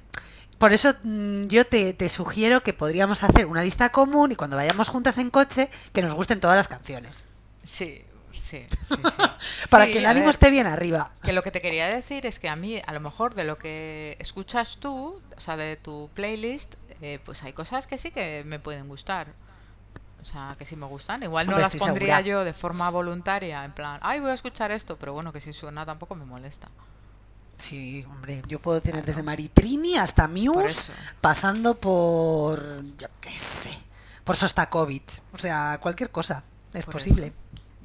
por 0.58 0.74
eso 0.74 0.94
mm, 1.04 1.46
yo 1.46 1.66
te, 1.66 1.94
te 1.94 2.10
sugiero 2.10 2.62
que 2.64 2.74
podríamos 2.74 3.24
hacer 3.24 3.46
una 3.46 3.64
lista 3.64 3.92
común 3.92 4.32
y 4.32 4.36
cuando 4.36 4.56
vayamos 4.58 4.90
juntas 4.90 5.18
en 5.18 5.30
coche, 5.32 5.70
que 5.94 6.02
nos 6.02 6.14
gusten 6.14 6.40
todas 6.40 6.58
las 6.58 6.68
canciones. 6.68 7.26
Sí, 7.64 8.06
sí, 8.32 8.40
sí. 8.42 8.68
sí. 8.84 9.22
Para 9.70 9.88
Sí, 9.88 9.92
que 9.92 10.00
el 10.00 10.06
ánimo 10.06 10.28
ver, 10.28 10.30
esté 10.30 10.50
bien 10.52 10.68
arriba. 10.68 11.12
Que 11.24 11.34
lo 11.34 11.44
que 11.44 11.52
te 11.52 11.62
quería 11.62 11.88
decir 11.88 12.26
es 12.26 12.40
que 12.40 12.50
a 12.50 12.56
mí, 12.56 12.82
a 12.86 12.94
lo 12.94 13.00
mejor 13.02 13.36
de 13.36 13.44
lo 13.44 13.58
que 13.58 14.18
escuchas 14.20 14.78
tú, 14.80 15.22
o 15.36 15.40
sea, 15.42 15.58
de 15.58 15.78
tu 15.78 16.12
playlist, 16.14 16.76
eh, 17.02 17.20
pues 17.26 17.44
hay 17.44 17.54
cosas 17.54 17.88
que 17.88 17.98
sí 17.98 18.12
que 18.12 18.44
me 18.46 18.60
pueden 18.60 18.88
gustar. 18.88 19.36
O 20.22 20.26
sea, 20.26 20.56
que 20.58 20.66
sí 20.66 20.76
me 20.76 20.88
gustan. 20.88 21.24
Igual 21.24 21.50
no 21.50 21.58
Hombre, 21.58 21.64
las 21.64 21.76
pondría 21.76 22.18
segura. 22.18 22.22
yo 22.22 22.44
de 22.44 22.54
forma 22.54 22.90
voluntaria, 22.90 23.64
en 23.66 23.74
plan, 23.74 24.00
ay, 24.04 24.20
voy 24.20 24.32
a 24.32 24.34
escuchar 24.34 24.72
esto, 24.72 24.98
pero 24.98 25.14
bueno, 25.14 25.32
que 25.34 25.42
si 25.42 25.54
suena 25.54 25.86
tampoco 25.86 26.16
me 26.16 26.26
molesta. 26.26 26.70
Sí, 27.58 28.06
hombre, 28.10 28.42
yo 28.48 28.60
puedo 28.60 28.82
tener 28.82 29.06
desde 29.06 29.24
Maritrini 29.24 29.96
hasta 29.96 30.28
Muse, 30.28 30.92
pasando 31.22 31.80
por, 31.80 32.62
yo 32.98 33.08
qué 33.22 33.38
sé, 33.38 33.72
por 34.24 34.36
Sostakovich. 34.36 35.22
O 35.34 35.38
sea, 35.38 35.80
cualquier 35.82 36.10
cosa 36.10 36.44
es 36.74 36.86
Por 36.86 36.94
posible. 36.94 37.34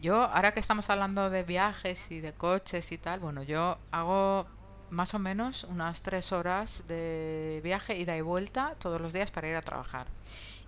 Yo, 0.01 0.25
ahora 0.25 0.53
que 0.53 0.61
estamos 0.61 0.89
hablando 0.91 1.31
de 1.31 1.43
viajes 1.43 2.11
y 2.11 2.21
de 2.21 2.33
coches 2.33 2.91
y 2.91 2.99
tal, 2.99 3.21
bueno, 3.21 3.43
yo 3.43 3.79
hago 3.93 4.47
más 4.91 5.15
o 5.15 5.19
menos 5.19 5.65
unas 5.65 6.01
tres 6.01 6.33
horas 6.33 6.83
de 6.89 7.61
viaje, 7.63 7.97
ida 7.99 8.17
y 8.17 8.23
vuelta 8.23 8.75
todos 8.79 9.01
los 9.01 9.13
días 9.13 9.31
para 9.31 9.49
ir 9.49 9.57
a 9.57 9.63
trabajar. 9.63 10.07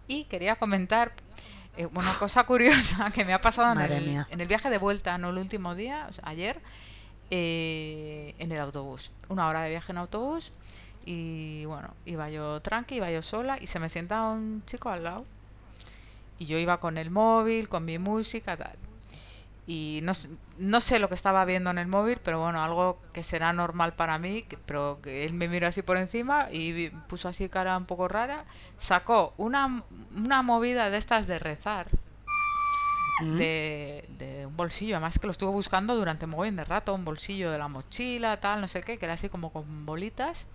Y 0.07 0.24
quería 0.24 0.57
comentar 0.57 1.12
eh, 1.76 1.86
una 1.86 2.12
cosa 2.14 2.44
curiosa 2.44 3.11
que 3.11 3.24
me 3.24 3.32
ha 3.32 3.40
pasado 3.40 3.80
en 3.80 3.90
el, 3.90 4.24
en 4.28 4.40
el 4.40 4.46
viaje 4.46 4.70
de 4.70 4.78
vuelta, 4.78 5.16
no 5.18 5.30
el 5.30 5.38
último 5.38 5.74
día, 5.74 6.07
o 6.09 6.12
sea, 6.12 6.24
ayer, 6.26 6.61
eh, 7.35 8.35
en 8.39 8.53
el 8.53 8.61
autobús. 8.61 9.11
Una 9.30 9.49
hora 9.49 9.62
de 9.62 9.70
viaje 9.70 9.91
en 9.91 9.97
autobús 9.97 10.53
y 11.07 11.64
bueno, 11.64 11.95
iba 12.05 12.28
yo 12.28 12.61
tranqui, 12.61 12.97
iba 12.97 13.11
yo 13.11 13.22
sola 13.22 13.57
y 13.59 13.66
se 13.68 13.80
me 13.80 13.89
sienta 13.89 14.22
un 14.24 14.62
chico 14.66 14.91
al 14.91 15.05
lado. 15.05 15.24
Y 16.39 16.45
yo 16.45 16.59
iba 16.59 16.78
con 16.78 16.99
el 16.99 17.11
móvil, 17.11 17.70
con 17.70 17.87
mi 17.87 17.99
música, 17.99 18.59
tal. 18.59 18.76
Y 19.66 20.01
no, 20.03 20.12
no 20.59 20.80
sé 20.83 20.99
lo 20.99 21.09
que 21.09 21.14
estaba 21.14 21.47
viendo 21.47 21.70
en 21.70 21.78
el 21.78 21.87
móvil, 21.87 22.18
pero 22.22 22.39
bueno, 22.39 22.62
algo 22.62 22.99
que 23.14 23.22
será 23.22 23.55
normal 23.55 23.95
para 23.95 24.18
mí, 24.18 24.45
pero 24.66 24.99
que 25.03 25.24
él 25.24 25.33
me 25.33 25.49
miró 25.49 25.68
así 25.68 25.80
por 25.80 25.97
encima 25.97 26.49
y 26.53 26.91
puso 27.09 27.28
así 27.28 27.49
cara 27.49 27.78
un 27.78 27.87
poco 27.87 28.09
rara. 28.09 28.45
Sacó 28.76 29.33
una, 29.39 29.85
una 30.14 30.43
movida 30.43 30.91
de 30.91 30.99
estas 30.99 31.26
de 31.26 31.39
rezar 31.39 31.89
De, 33.24 34.08
de 34.18 34.46
un 34.46 34.56
bolsillo, 34.56 34.96
además 34.96 35.18
que 35.18 35.26
lo 35.26 35.30
estuve 35.32 35.50
buscando 35.50 35.94
durante 35.96 36.26
mogollón 36.26 36.56
de 36.56 36.64
rato, 36.64 36.94
un 36.94 37.04
bolsillo 37.04 37.50
de 37.50 37.58
la 37.58 37.68
mochila, 37.68 38.38
tal, 38.40 38.60
no 38.60 38.68
sé 38.68 38.80
qué, 38.82 38.98
que 38.98 39.04
era 39.06 39.14
así 39.14 39.28
como 39.28 39.50
con 39.52 39.86
bolitas. 39.86 40.46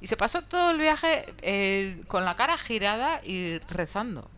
Y 0.00 0.06
se 0.08 0.16
pasó 0.16 0.42
todo 0.42 0.70
el 0.72 0.78
viaje 0.78 1.32
eh, 1.42 2.02
con 2.08 2.24
la 2.24 2.34
cara 2.34 2.58
girada 2.58 3.20
y 3.24 3.58
rezando. 3.68 4.28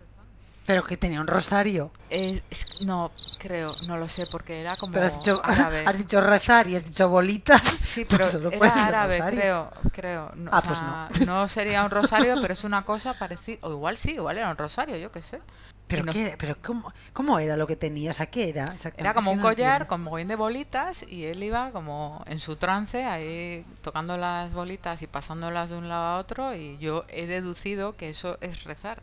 Pero 0.67 0.83
que 0.83 0.97
tenía 0.97 1.21
un 1.21 1.27
rosario. 1.27 1.91
Eh, 2.09 2.41
no, 2.87 3.11
creo, 3.39 3.75
no 3.87 3.99
lo 3.99 4.09
sé, 4.09 4.25
porque 4.25 4.61
era 4.63 4.77
como 4.77 4.95
Pero 4.95 5.05
has 5.05 5.19
dicho, 5.19 5.41
árabe. 5.45 5.85
has 5.87 5.99
dicho 5.99 6.21
rezar 6.23 6.67
y 6.69 6.75
has 6.75 6.87
dicho 6.87 7.07
bolitas. 7.11 7.61
Sí, 7.67 8.05
pues 8.09 8.35
pero 8.41 8.51
era 8.51 8.85
árabe, 8.87 9.19
rosario. 9.19 9.39
creo, 9.41 9.71
creo. 9.93 10.33
No, 10.37 10.51
Ah, 10.55 10.61
o 10.61 10.67
pues 10.67 10.81
no. 10.81 11.09
no 11.27 11.49
sería 11.51 11.85
un 11.85 11.91
rosario, 11.91 12.37
pero 12.41 12.55
es 12.55 12.65
una 12.65 12.83
cosa 12.83 13.13
parecida. 13.13 13.59
O 13.63 13.73
igual 13.73 13.99
sí, 13.99 14.13
igual 14.13 14.39
era 14.39 14.51
un 14.51 14.57
rosario, 14.57 14.97
yo 14.97 15.13
qué 15.13 15.21
sé. 15.21 15.39
Pero, 15.87 16.05
nos- 16.05 16.15
qué, 16.15 16.35
pero 16.39 16.57
¿cómo, 16.63 16.93
¿cómo 17.13 17.39
era 17.39 17.57
lo 17.57 17.67
que 17.67 17.77
tenía? 17.77 18.11
O 18.11 18.15
sea, 18.15 18.27
¿qué 18.27 18.49
era? 18.49 18.65
exactamente? 18.73 19.03
Era 19.03 19.15
como 19.15 19.31
un 19.33 19.37
no 19.39 19.43
collar 19.43 19.87
con 19.87 20.03
mogollón 20.03 20.29
de 20.29 20.37
bolitas 20.37 21.05
y 21.09 21.25
él 21.25 21.43
iba 21.43 21.71
como 21.73 22.25
en 22.27 22.41
su 22.41 22.57
trance 22.57 23.05
ahí 23.05 23.65
tocando 23.83 24.17
las 24.17 24.53
bolitas 24.55 25.03
y 25.03 25.07
pasándolas 25.07 25.69
de 25.71 25.77
un 25.77 25.89
lado 25.89 26.17
a 26.17 26.19
otro 26.19 26.55
y 26.55 26.79
yo 26.79 27.05
he 27.09 27.27
deducido 27.27 27.97
que 27.97 28.11
eso 28.11 28.39
es 28.41 28.65
rezar. 28.65 29.03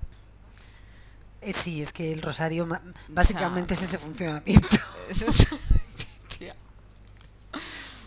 Eh, 1.41 1.53
sí, 1.53 1.81
es 1.81 1.91
que 1.93 2.11
el 2.11 2.21
rosario 2.21 2.67
básicamente 3.09 3.73
es 3.73 3.81
ese 3.83 3.97
funcionamiento. 3.97 4.77
Es-. 5.09 5.47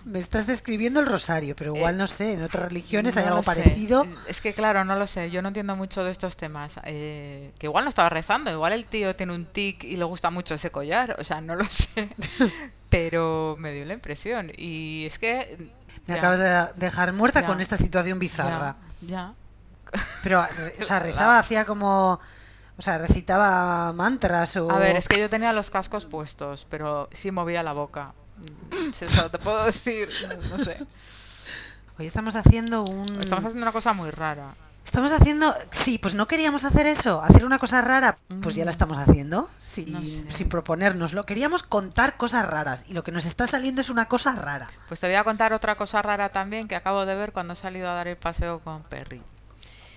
Me 0.04 0.18
estás 0.18 0.46
describiendo 0.46 1.00
el 1.00 1.06
rosario, 1.06 1.56
pero 1.56 1.74
igual 1.74 1.94
Eh, 1.94 1.98
no 1.98 2.06
sé, 2.06 2.32
en 2.34 2.42
otras 2.42 2.68
religiones 2.68 3.16
hay 3.16 3.24
algo 3.24 3.42
parecido. 3.42 4.06
Es 4.28 4.40
que 4.42 4.52
claro, 4.52 4.84
no 4.84 4.96
lo 4.96 5.06
sé. 5.06 5.30
Yo 5.30 5.40
no 5.40 5.48
entiendo 5.48 5.76
mucho 5.76 6.04
de 6.04 6.10
estos 6.10 6.36
temas. 6.36 6.74
Eh, 6.84 7.52
que 7.58 7.66
igual 7.66 7.84
no 7.84 7.88
estaba 7.88 8.10
rezando. 8.10 8.50
Igual 8.50 8.74
el 8.74 8.86
tío 8.86 9.16
tiene 9.16 9.32
un 9.32 9.46
tic 9.46 9.82
y 9.84 9.96
le 9.96 10.04
gusta 10.04 10.28
mucho 10.30 10.54
ese 10.54 10.70
collar. 10.70 11.16
O 11.18 11.24
sea, 11.24 11.40
no 11.40 11.56
lo 11.56 11.64
sé. 11.70 12.08
Pero 12.90 13.56
me 13.58 13.72
dio 13.72 13.84
la 13.86 13.94
impresión. 13.94 14.52
Y 14.56 15.06
es 15.06 15.18
que... 15.18 15.72
Me 16.06 16.14
ya, 16.14 16.20
acabas 16.20 16.38
de 16.38 16.66
dejar 16.76 17.12
muerta 17.12 17.40
Ya. 17.40 17.46
con 17.46 17.60
esta 17.60 17.76
situación 17.78 18.18
bizarra. 18.18 18.76
Ya, 19.00 19.08
ya. 19.08 20.00
Pero, 20.22 20.40
o 20.80 20.82
sea, 20.82 20.98
rezaba, 21.00 21.38
hacía 21.38 21.64
como. 21.64 22.20
O 22.76 22.82
sea, 22.82 22.98
recitaba 22.98 23.92
mantras 23.92 24.56
o. 24.56 24.70
A 24.70 24.78
ver, 24.78 24.96
es 24.96 25.08
que 25.08 25.18
yo 25.20 25.30
tenía 25.30 25.52
los 25.52 25.70
cascos 25.70 26.04
puestos, 26.06 26.66
pero 26.68 27.08
sí 27.12 27.30
movía 27.30 27.62
la 27.62 27.72
boca. 27.72 28.12
Mm, 28.36 28.90
Eso 29.04 29.30
te 29.30 29.38
puedo 29.38 29.64
decir, 29.64 30.08
no, 30.28 30.56
no 30.56 30.64
sé. 30.64 30.76
Hoy 31.98 32.06
estamos 32.06 32.34
haciendo 32.34 32.82
un. 32.82 33.04
Estamos 33.20 33.44
haciendo 33.44 33.62
una 33.62 33.72
cosa 33.72 33.92
muy 33.92 34.10
rara. 34.10 34.54
Estamos 34.84 35.12
haciendo. 35.12 35.52
Sí, 35.70 35.98
pues 35.98 36.14
no 36.14 36.26
queríamos 36.28 36.64
hacer 36.64 36.86
eso, 36.86 37.22
hacer 37.22 37.44
una 37.46 37.58
cosa 37.58 37.80
rara. 37.80 38.18
Pues 38.42 38.54
ya 38.54 38.64
la 38.64 38.68
Mm. 38.68 38.76
estamos 38.76 38.98
haciendo, 38.98 39.48
sin, 39.60 39.92
No 39.92 40.00
sé. 40.00 40.24
sin 40.30 40.48
proponérnoslo. 40.48 41.24
Queríamos 41.24 41.62
contar 41.62 42.16
cosas 42.16 42.46
raras 42.46 42.84
y 42.88 42.92
lo 42.94 43.02
que 43.04 43.12
nos 43.12 43.24
está 43.24 43.46
saliendo 43.46 43.80
es 43.80 43.90
una 43.90 44.06
cosa 44.06 44.34
rara. 44.34 44.68
Pues 44.88 45.00
te 45.00 45.06
voy 45.06 45.16
a 45.16 45.24
contar 45.24 45.52
otra 45.52 45.76
cosa 45.76 46.02
rara 46.02 46.28
también 46.30 46.68
que 46.68 46.76
acabo 46.76 47.06
de 47.06 47.14
ver 47.14 47.32
cuando 47.32 47.54
he 47.54 47.56
salido 47.56 47.88
a 47.90 47.94
dar 47.94 48.08
el 48.08 48.16
paseo 48.16 48.58
con 48.60 48.82
Perry. 48.84 49.22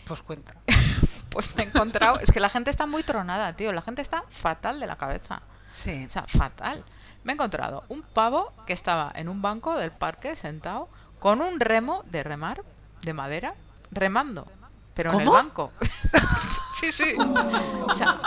Pues 0.06 0.22
cuenta. 0.22 0.54
Pues 1.30 1.56
me 1.56 1.64
he 1.64 1.66
encontrado, 1.68 2.20
es 2.20 2.32
que 2.32 2.40
la 2.40 2.50
gente 2.50 2.72
está 2.72 2.88
muy 2.88 3.04
tronada, 3.04 3.54
tío, 3.54 3.72
la 3.72 3.84
gente 3.84 4.02
está 4.02 4.24
fatal 4.30 4.80
de 4.80 4.88
la 4.88 4.96
cabeza. 4.96 5.40
Sí. 5.70 6.08
O 6.10 6.12
sea, 6.12 6.24
fatal. 6.24 6.84
Me 7.28 7.34
he 7.34 7.36
encontrado 7.36 7.84
un 7.89 8.03
pavo 8.03 8.53
que 8.65 8.71
estaba 8.71 9.11
en 9.13 9.28
un 9.28 9.41
banco 9.41 9.78
del 9.78 9.91
parque 9.91 10.38
sentado 10.38 10.88
con 11.19 11.41
un 11.41 11.59
remo 11.59 12.01
de 12.05 12.23
remar 12.23 12.63
de 13.01 13.11
madera 13.11 13.53
remando, 13.91 14.47
pero 14.93 15.11
en 15.11 15.19
el 15.19 15.30
banco. 15.30 15.73
sí, 16.80 16.89
sí. 16.89 17.17
O 17.19 17.93
sea, 17.93 18.17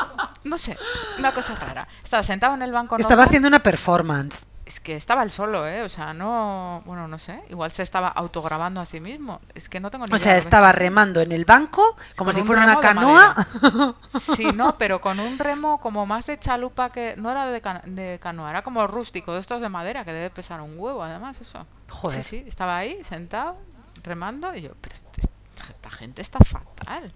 no 0.45 0.59
sé, 0.59 0.77
una 1.19 1.33
cosa 1.33 1.55
rara. 1.55 1.89
Estaba 2.05 2.23
sentado 2.23 2.53
en 2.53 2.61
el 2.61 2.73
banco 2.73 2.97
Estaba 2.97 3.13
normal. 3.15 3.29
haciendo 3.29 3.49
una 3.49 3.61
performance. 3.61 4.49
Es 4.71 4.79
que 4.79 4.95
estaba 4.95 5.25
él 5.25 5.33
solo, 5.33 5.67
¿eh? 5.67 5.83
O 5.83 5.89
sea, 5.89 6.15
no. 6.15 6.81
Bueno, 6.87 7.09
no 7.09 7.19
sé. 7.19 7.43
Igual 7.49 7.73
se 7.73 7.83
estaba 7.83 8.07
autograbando 8.07 8.81
a 8.81 8.87
sí 8.87 9.01
mismo. 9.01 9.41
Es 9.57 9.69
que 9.69 9.81
no 9.81 9.91
tengo 9.91 10.07
ni 10.07 10.15
O 10.15 10.19
sea, 10.19 10.37
estaba 10.37 10.71
remando 10.71 11.21
en 11.21 11.33
el 11.33 11.45
banco 11.45 11.97
como 12.15 12.31
si 12.31 12.43
un 12.43 12.47
fuera 12.47 12.63
una 12.63 12.79
canoa. 12.79 13.35
Sí, 14.37 14.45
no, 14.55 14.79
pero 14.79 15.01
con 15.01 15.19
un 15.19 15.41
remo 15.41 15.81
como 15.81 16.07
más 16.07 16.27
de 16.27 16.39
chalupa 16.39 16.91
que. 16.91 17.17
No 17.17 17.33
era 17.33 17.47
de, 17.47 17.61
cano- 17.61 17.81
de 17.85 18.21
canoa, 18.23 18.49
era 18.51 18.63
como 18.63 18.87
rústico, 18.87 19.35
de 19.35 19.41
estos 19.41 19.61
de 19.61 19.69
madera, 19.69 20.05
que 20.05 20.13
debe 20.13 20.31
pesar 20.31 20.61
un 20.61 20.79
huevo, 20.79 21.03
además, 21.03 21.41
eso. 21.41 21.67
Joder. 21.89 22.23
Sí, 22.23 22.29
sí, 22.39 22.45
estaba 22.47 22.77
ahí, 22.77 23.03
sentado, 23.03 23.59
remando, 24.05 24.55
y 24.55 24.63
yo, 24.63 24.71
pero 24.81 24.95
este- 24.95 25.29
esta 25.69 25.91
gente 25.91 26.23
está 26.23 26.39
fatal. 26.39 27.13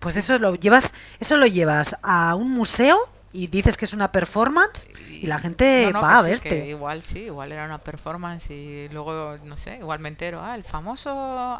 Pues 0.00 0.16
eso 0.16 0.36
lo 0.40 0.56
llevas, 0.56 0.94
eso 1.20 1.36
lo 1.36 1.46
llevas 1.46 1.96
a 2.02 2.34
un 2.34 2.50
museo 2.50 2.98
y 3.32 3.46
dices 3.46 3.76
que 3.76 3.84
es 3.86 3.92
una 3.92 4.12
performance 4.12 4.86
y 5.10 5.26
la 5.26 5.38
gente 5.38 5.86
No, 5.92 6.00
no, 6.00 6.02
va 6.02 6.18
a 6.18 6.22
que 6.24 6.36
sí, 6.36 6.40
verte. 6.42 6.68
igual 6.68 7.02
sí, 7.02 7.20
igual 7.20 7.52
era 7.52 7.64
una 7.64 7.78
performance 7.78 8.50
y 8.50 8.88
luego, 8.90 9.36
no 9.44 9.56
sé, 9.56 9.76
igual 9.76 10.00
me 10.00 10.08
entero, 10.08 10.42
ah, 10.42 10.54
el 10.54 10.64
famoso 10.64 11.10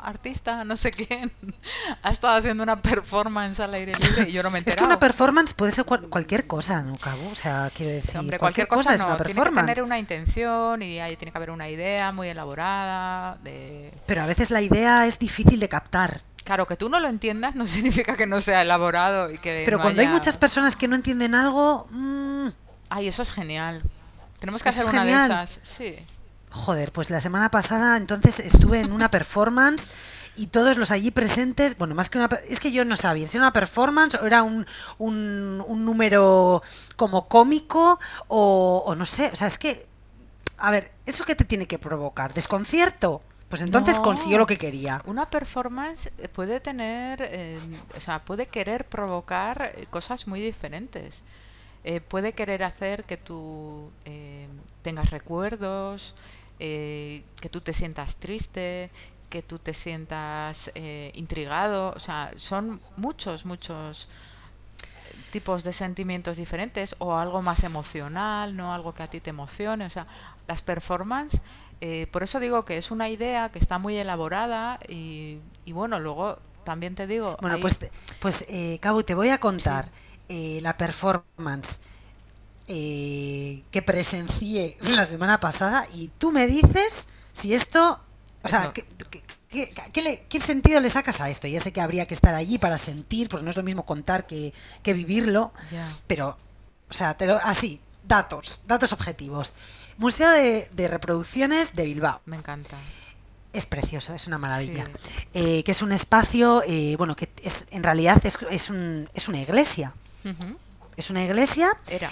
artista, 0.02 0.64
no 0.64 0.76
sé 0.76 0.90
quién, 0.90 1.30
ha 2.02 2.10
estado 2.10 2.36
haciendo 2.36 2.62
una 2.62 2.82
performance 2.82 3.60
al 3.60 3.72
aire 3.74 3.94
libre 3.98 4.28
y 4.28 4.32
yo 4.32 4.42
no 4.42 4.50
me 4.50 4.58
he 4.58 4.62
Es 4.66 4.76
que 4.76 4.84
una 4.84 4.98
performance 4.98 5.54
puede 5.54 5.72
ser 5.72 5.84
cual- 5.84 6.08
cualquier 6.08 6.46
cosa, 6.46 6.82
¿no, 6.82 6.96
Cabo? 6.96 7.28
O 7.30 7.34
sea, 7.34 7.70
quiero 7.76 7.92
decir, 7.92 8.18
Hombre, 8.18 8.38
cualquier, 8.38 8.66
cualquier 8.68 8.84
cosa, 8.84 8.94
es 8.94 9.00
no, 9.00 9.06
una 9.06 9.16
tiene 9.16 9.28
que 9.30 9.34
performance. 9.34 9.66
tener 9.68 9.84
una 9.84 9.98
intención 9.98 10.82
y 10.82 11.00
ahí 11.00 11.16
tiene 11.16 11.30
que 11.32 11.38
haber 11.38 11.50
una 11.50 11.68
idea 11.68 12.10
muy 12.12 12.28
elaborada 12.28 13.38
de... 13.44 13.92
Pero 14.06 14.22
a 14.22 14.26
veces 14.26 14.50
la 14.50 14.60
idea 14.60 15.06
es 15.06 15.18
difícil 15.18 15.60
de 15.60 15.68
captar. 15.68 16.20
Claro, 16.44 16.66
que 16.66 16.76
tú 16.76 16.88
no 16.88 16.98
lo 17.00 17.08
entiendas 17.08 17.54
no 17.54 17.66
significa 17.68 18.16
que 18.16 18.26
no 18.26 18.40
sea 18.40 18.62
elaborado 18.62 19.30
y 19.30 19.38
que 19.38 19.62
Pero 19.64 19.78
no 19.78 19.84
cuando 19.84 20.02
hay 20.02 20.08
muchas 20.08 20.36
personas 20.36 20.76
que 20.76 20.88
no 20.88 20.96
entienden 20.96 21.34
algo, 21.34 21.86
mm, 21.90 22.48
Ay, 22.90 23.08
eso 23.08 23.22
es 23.22 23.30
genial. 23.30 23.82
Tenemos 24.38 24.62
que 24.62 24.68
Eso 24.68 24.80
hacer 24.80 24.90
es 24.90 24.92
una 24.94 25.04
genial. 25.04 25.28
de 25.28 25.34
esas. 25.44 25.60
Sí. 25.62 25.96
joder, 26.50 26.92
pues 26.92 27.08
la 27.10 27.20
semana 27.20 27.50
pasada 27.50 27.96
entonces 27.96 28.38
estuve 28.40 28.80
en 28.80 28.92
una 28.92 29.10
performance 29.10 29.88
y 30.36 30.48
todos 30.48 30.76
los 30.76 30.90
allí 30.90 31.10
presentes, 31.10 31.78
bueno, 31.78 31.94
más 31.94 32.10
que 32.10 32.18
una... 32.18 32.28
Es 32.48 32.58
que 32.60 32.72
yo 32.72 32.84
no 32.84 32.96
sabía 32.96 33.26
si 33.26 33.36
era 33.36 33.46
una 33.46 33.52
performance 33.52 34.14
o 34.16 34.26
era 34.26 34.42
un, 34.42 34.66
un, 34.98 35.62
un 35.66 35.84
número 35.84 36.62
como 36.96 37.26
cómico 37.28 37.98
o, 38.28 38.82
o 38.86 38.94
no 38.94 39.04
sé, 39.06 39.30
o 39.32 39.36
sea, 39.36 39.46
es 39.46 39.58
que... 39.58 39.86
A 40.58 40.70
ver, 40.70 40.90
¿eso 41.06 41.24
qué 41.24 41.34
te 41.34 41.44
tiene 41.44 41.66
que 41.66 41.78
provocar? 41.78 42.32
¿Desconcierto? 42.34 43.22
Pues 43.52 43.60
entonces 43.60 43.98
No. 43.98 44.02
consiguió 44.04 44.38
lo 44.38 44.46
que 44.46 44.56
quería. 44.56 45.02
Una 45.04 45.26
performance 45.26 46.10
eh, 46.16 46.26
puede 46.26 46.58
tener, 46.58 47.20
eh, 47.20 47.60
o 47.94 48.00
sea, 48.00 48.24
puede 48.24 48.46
querer 48.46 48.86
provocar 48.86 49.74
eh, 49.76 49.84
cosas 49.90 50.26
muy 50.26 50.40
diferentes. 50.40 51.22
Eh, 51.84 52.00
puede 52.00 52.32
querer 52.32 52.64
hacer 52.64 53.04
que 53.04 53.18
tú 53.18 53.90
eh, 54.06 54.48
tengas 54.80 55.10
recuerdos, 55.10 56.14
que 56.58 57.48
tú 57.50 57.60
te 57.60 57.74
sientas 57.74 58.16
triste, 58.16 58.88
que 59.28 59.42
tú 59.42 59.58
te 59.58 59.74
sientas 59.74 60.70
intrigado. 61.12 61.92
O 61.94 62.00
sea, 62.00 62.30
son 62.36 62.80
muchos, 62.96 63.44
muchos 63.44 64.08
tipos 65.30 65.62
de 65.62 65.74
sentimientos 65.74 66.38
diferentes 66.38 66.94
o 67.00 67.16
algo 67.16 67.42
más 67.42 67.64
emocional, 67.64 68.56
no 68.56 68.72
algo 68.72 68.94
que 68.94 69.02
a 69.02 69.08
ti 69.08 69.20
te 69.20 69.28
emocione. 69.30 69.84
O 69.84 69.90
sea, 69.90 70.06
las 70.46 70.62
performances, 70.62 71.40
eh, 71.84 72.06
por 72.12 72.22
eso 72.22 72.38
digo 72.40 72.64
que 72.64 72.78
es 72.78 72.90
una 72.92 73.08
idea 73.08 73.50
que 73.50 73.58
está 73.58 73.78
muy 73.78 73.98
elaborada 73.98 74.78
y, 74.88 75.38
y 75.64 75.72
bueno, 75.72 75.98
luego 75.98 76.38
también 76.64 76.94
te 76.94 77.06
digo... 77.08 77.36
Bueno, 77.40 77.58
pues, 77.60 77.78
te- 77.80 77.90
pues 78.20 78.44
eh, 78.48 78.78
Cabo, 78.80 79.04
te 79.04 79.14
voy 79.16 79.30
a 79.30 79.38
contar 79.38 79.90
eh, 80.28 80.60
la 80.62 80.76
performance 80.76 81.80
eh, 82.68 83.62
que 83.70 83.82
presencié 83.82 84.76
la 84.96 85.06
semana 85.06 85.40
pasada 85.40 85.86
y 85.94 86.08
tú 86.18 86.30
me 86.32 86.46
dices 86.46 87.08
si 87.32 87.54
esto, 87.54 88.00
o 88.42 88.48
sea. 88.48 88.72
¿qué, 88.72 88.86
qué- 89.10 89.22
qué- 89.48 89.68
qué 89.92 90.02
le- 90.02 90.24
qué 90.28 90.40
sentido 90.40 90.80
le 90.80 90.88
sacas 90.88 91.20
a 91.20 91.28
esto? 91.30 91.46
Ya 91.48 91.60
sé 91.60 91.72
que 91.72 91.80
habría 91.80 92.06
que 92.06 92.14
estar 92.14 92.34
allí 92.34 92.58
para 92.58 92.78
sentir, 92.78 93.28
porque 93.28 93.44
no 93.44 93.50
es 93.50 93.56
lo 93.56 93.62
mismo 93.62 93.84
contar 93.84 94.26
que, 94.26 94.52
que 94.82 94.94
vivirlo, 94.94 95.52
pero, 96.06 96.36
o 96.88 96.92
sea, 96.92 97.14
te 97.16 97.26
lo- 97.26 97.36
así, 97.42 97.80
datos, 98.06 98.62
datos 98.66 98.92
objetivos. 98.92 99.52
Museo 99.98 100.30
de, 100.30 100.68
de 100.72 100.88
Reproducciones 100.88 101.74
de 101.74 101.84
Bilbao. 101.84 102.20
Me 102.26 102.36
encanta. 102.36 102.76
Es 103.52 103.66
precioso, 103.66 104.14
es 104.14 104.26
una 104.26 104.38
maravilla. 104.38 104.86
Sí. 104.86 105.12
Eh, 105.34 105.62
que 105.64 105.72
es 105.72 105.82
un 105.82 105.92
espacio, 105.92 106.62
eh, 106.66 106.94
bueno, 106.96 107.14
que 107.16 107.28
es 107.42 107.66
en 107.70 107.82
realidad 107.82 108.20
es, 108.24 108.38
es, 108.50 108.70
un- 108.70 109.08
es 109.14 109.28
una 109.28 109.40
iglesia. 109.40 109.92
Es 110.96 111.10
una 111.10 111.24
iglesia 111.24 111.70
Era. 111.88 112.10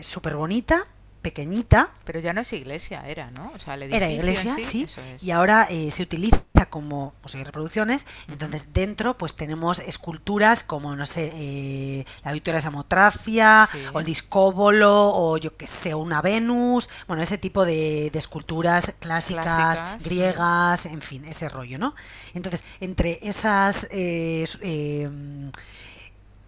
súper 0.00 0.36
bonita, 0.36 0.86
pequeñita. 1.28 1.90
Pero 2.04 2.20
ya 2.20 2.32
no 2.32 2.40
es 2.40 2.52
iglesia, 2.52 3.02
era, 3.06 3.30
¿no? 3.32 3.52
O 3.54 3.58
sea, 3.58 3.74
el 3.74 3.82
Era 3.92 4.08
iglesia, 4.08 4.56
sí, 4.60 4.84
es. 4.84 5.22
y 5.22 5.30
ahora 5.30 5.66
eh, 5.70 5.90
se 5.90 6.02
utiliza 6.02 6.40
como 6.70 7.12
museo 7.22 7.44
reproducciones. 7.44 8.06
Entonces 8.28 8.72
dentro 8.72 9.16
pues 9.16 9.34
tenemos 9.34 9.78
esculturas 9.78 10.62
como, 10.62 10.96
no 10.96 11.06
sé, 11.06 11.30
eh, 11.34 12.04
la 12.24 12.32
Victoria 12.32 12.56
de 12.56 12.62
Samotracia, 12.62 13.68
Sí. 13.72 13.78
o 13.92 14.00
el 14.00 14.06
Discóbolo, 14.06 15.10
o 15.14 15.36
yo 15.36 15.56
qué 15.56 15.66
sé, 15.66 15.94
una 15.94 16.22
Venus, 16.22 16.88
bueno, 17.06 17.22
ese 17.22 17.38
tipo 17.38 17.64
de, 17.64 18.10
de 18.12 18.18
esculturas 18.18 18.94
clásicas, 18.98 19.44
Clásicas. 19.44 20.02
griegas, 20.04 20.86
en 20.86 21.00
fin, 21.02 21.24
ese 21.26 21.48
rollo, 21.48 21.78
¿no? 21.78 21.94
Entonces, 22.34 22.64
entre 22.80 23.18
esas... 23.22 23.86
eh, 23.90 24.44
eh, 24.62 25.08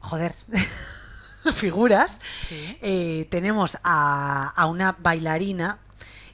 joder. 0.01 0.35
figuras 1.55 2.21
Sí. 2.49 2.79
eh, 2.83 3.27
tenemos 3.31 3.79
a, 3.85 4.49
a 4.51 4.67
una 4.67 4.93
bailarina 4.99 5.79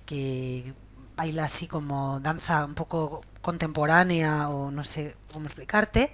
que 0.04 0.74
baila 1.16 1.44
así 1.44 1.66
como 1.66 2.20
danza 2.20 2.64
un 2.64 2.74
poco 2.74 3.22
contemporánea 3.40 4.48
o 4.48 4.70
no 4.70 4.82
sé 4.84 5.16
cómo 5.32 5.46
explicarte. 5.46 6.12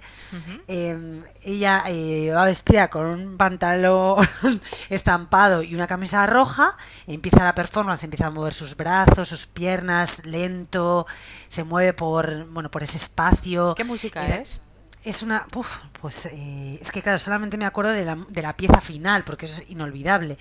Eh, 0.67 1.23
ella 1.41 1.83
eh, 1.87 2.31
va 2.31 2.45
vestida 2.45 2.89
con 2.89 3.05
un 3.07 3.37
pantalón 3.37 4.25
estampado 4.89 5.63
y 5.63 5.73
una 5.75 5.87
camisa 5.87 6.25
roja. 6.25 6.77
Empieza 7.07 7.43
la 7.43 7.55
performance, 7.55 8.03
empieza 8.03 8.27
a 8.27 8.29
mover 8.29 8.53
sus 8.53 8.77
brazos, 8.77 9.27
sus 9.27 9.47
piernas, 9.47 10.25
lento. 10.25 11.07
Se 11.49 11.63
mueve 11.63 11.93
por 11.93 12.45
bueno 12.49 12.69
por 12.69 12.83
ese 12.83 12.97
espacio. 12.97 13.73
¿Qué 13.75 13.83
música 13.83 14.25
es? 14.27 14.61
Es 15.03 15.21
una. 15.23 15.45
uf, 15.55 15.79
pues 16.01 16.25
eh, 16.27 16.77
es 16.81 16.91
que, 16.91 17.01
claro, 17.01 17.17
solamente 17.17 17.57
me 17.57 17.65
acuerdo 17.65 17.91
de 17.91 18.05
la, 18.05 18.15
de 18.29 18.41
la 18.41 18.55
pieza 18.55 18.81
final, 18.81 19.23
porque 19.23 19.45
eso 19.45 19.61
es 19.61 19.69
inolvidable. 19.69 20.37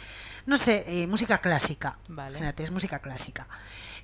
No 0.46 0.56
sé, 0.58 0.84
eh, 0.86 1.06
música 1.06 1.38
clásica. 1.38 1.98
Vale. 2.08 2.38
Fíjate, 2.38 2.62
es 2.62 2.70
música 2.70 2.98
clásica. 3.00 3.46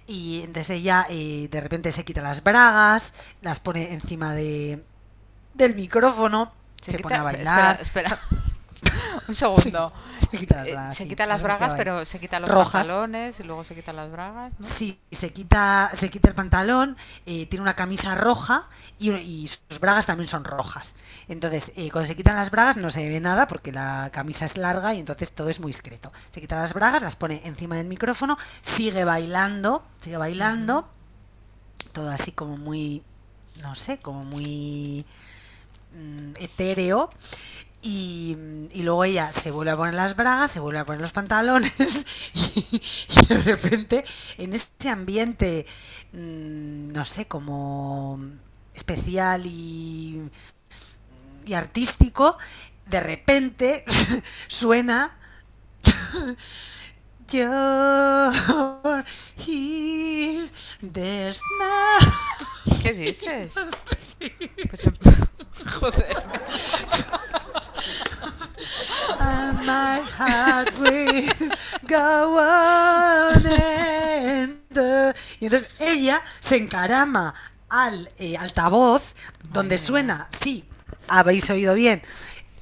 Y 0.07 0.41
entonces 0.45 0.71
ella 0.71 1.07
eh, 1.11 1.49
de 1.51 1.61
repente 1.61 1.93
se 1.93 2.05
quita 2.05 2.23
las 2.23 2.43
bragas, 2.43 3.15
las 3.43 3.61
pone 3.61 3.93
encima 3.93 4.33
de, 4.33 4.83
del 5.55 5.75
micrófono, 5.75 6.53
se, 6.81 6.93
quita- 6.93 7.03
pone 7.03 7.17
a 7.17 7.23
bailar. 7.23 7.81
Espera, 7.83 8.09
espera. 8.15 8.48
Un 9.29 9.35
segundo. 9.35 9.93
Se 10.16 10.39
quita 10.39 10.57
las 10.57 10.66
Eh, 10.66 10.72
bragas. 10.72 10.97
se 10.97 11.03
sí, 11.05 11.09
quita 11.09 11.26
las 11.26 11.43
bragas, 11.43 11.74
pero 11.76 12.05
se 12.05 12.18
quita 12.18 12.41
los 12.41 12.49
Rojas. 12.49 12.87
pantalones 12.89 13.41
y 13.41 13.43
luego 13.45 13.64
se 13.64 13.74
quita 13.74 13.93
las 13.93 14.11
bragas. 14.11 14.53
¿no? 14.59 14.64
Sí, 14.64 15.01
se 15.11 15.33
quita, 15.33 15.91
se 15.95 16.11
quita 16.11 16.29
el 16.29 16.35
pantalón, 16.35 16.97
eh, 17.26 17.47
tiene 17.47 17.62
una 17.62 17.74
camisa 17.76 18.14
roja 18.14 18.68
y, 18.99 19.11
y 19.12 19.47
sus 19.49 19.81
bragas 19.81 20.07
también 20.07 20.29
son 20.29 20.45
rojas. 20.45 20.97
Entonces, 21.29 21.72
eh, 21.76 21.91
cuando 21.91 22.09
se 22.09 22.16
quitan 22.16 22.37
las 22.37 22.51
bragas 22.51 22.76
no 22.76 22.91
se 22.91 23.09
ve 23.09 23.20
nada 23.20 23.47
porque 23.49 23.72
la 23.72 24.11
camisa 24.12 24.45
es 24.47 24.57
larga 24.57 24.95
y 24.95 25.01
entonces 25.01 25.33
todo 25.33 25.49
es 25.51 25.61
muy 25.61 25.70
discreto. 25.70 26.12
Se 26.31 26.41
quita 26.41 26.57
las 26.57 26.72
bragas, 26.74 27.03
las 27.03 27.16
pone 27.16 27.41
encima 27.45 27.76
del 27.76 27.87
micrófono, 27.87 28.39
sigue 28.62 29.05
bailando, 29.05 29.85
sigue 29.99 30.16
bailando, 30.16 30.89
todo 31.93 32.11
así 32.11 32.33
como 32.33 32.57
muy, 32.57 33.03
no 33.62 33.74
sé, 33.74 33.99
como 33.99 34.24
muy 34.24 35.05
mm, 35.95 36.33
etéreo. 36.41 37.11
Y, 37.91 38.36
y 38.72 38.82
luego 38.82 39.05
ella 39.05 39.32
se 39.32 39.51
vuelve 39.51 39.70
a 39.70 39.76
poner 39.76 39.95
las 39.95 40.14
bragas, 40.14 40.51
se 40.51 40.61
vuelve 40.61 40.78
a 40.80 40.84
poner 40.84 41.01
los 41.01 41.12
pantalones 41.12 41.70
y, 42.34 42.82
y 43.22 43.26
de 43.26 43.39
repente 43.45 44.05
en 44.36 44.53
este 44.53 44.91
ambiente, 44.91 45.64
mm, 46.12 46.93
no 46.93 47.05
sé, 47.07 47.26
como 47.26 48.20
especial 48.74 49.43
y, 49.47 50.20
y 51.47 51.55
artístico, 51.55 52.36
de 52.86 53.01
repente 53.01 53.84
suena 54.49 55.16
You're 57.30 58.32
here, 59.36 60.49
there's 60.82 61.43
no- 61.61 61.99
¿Qué 62.82 62.93
dices? 62.95 63.55
Pues, 63.84 64.16
joder. 65.80 66.16
And 69.20 69.64
my 69.66 70.01
heart 70.18 70.79
will 70.79 71.29
go 71.89 72.39
on 72.39 73.47
and 73.47 74.61
the- 74.70 75.14
Y 75.41 75.47
entonces 75.47 75.70
ella 75.79 76.20
se 76.41 76.57
encarama 76.57 77.35
al 77.68 78.11
eh, 78.18 78.37
altavoz 78.39 79.14
donde 79.53 79.79
suena, 79.79 80.26
sí, 80.31 80.64
habéis 81.09 81.49
oído 81.51 81.74
bien, 81.74 82.03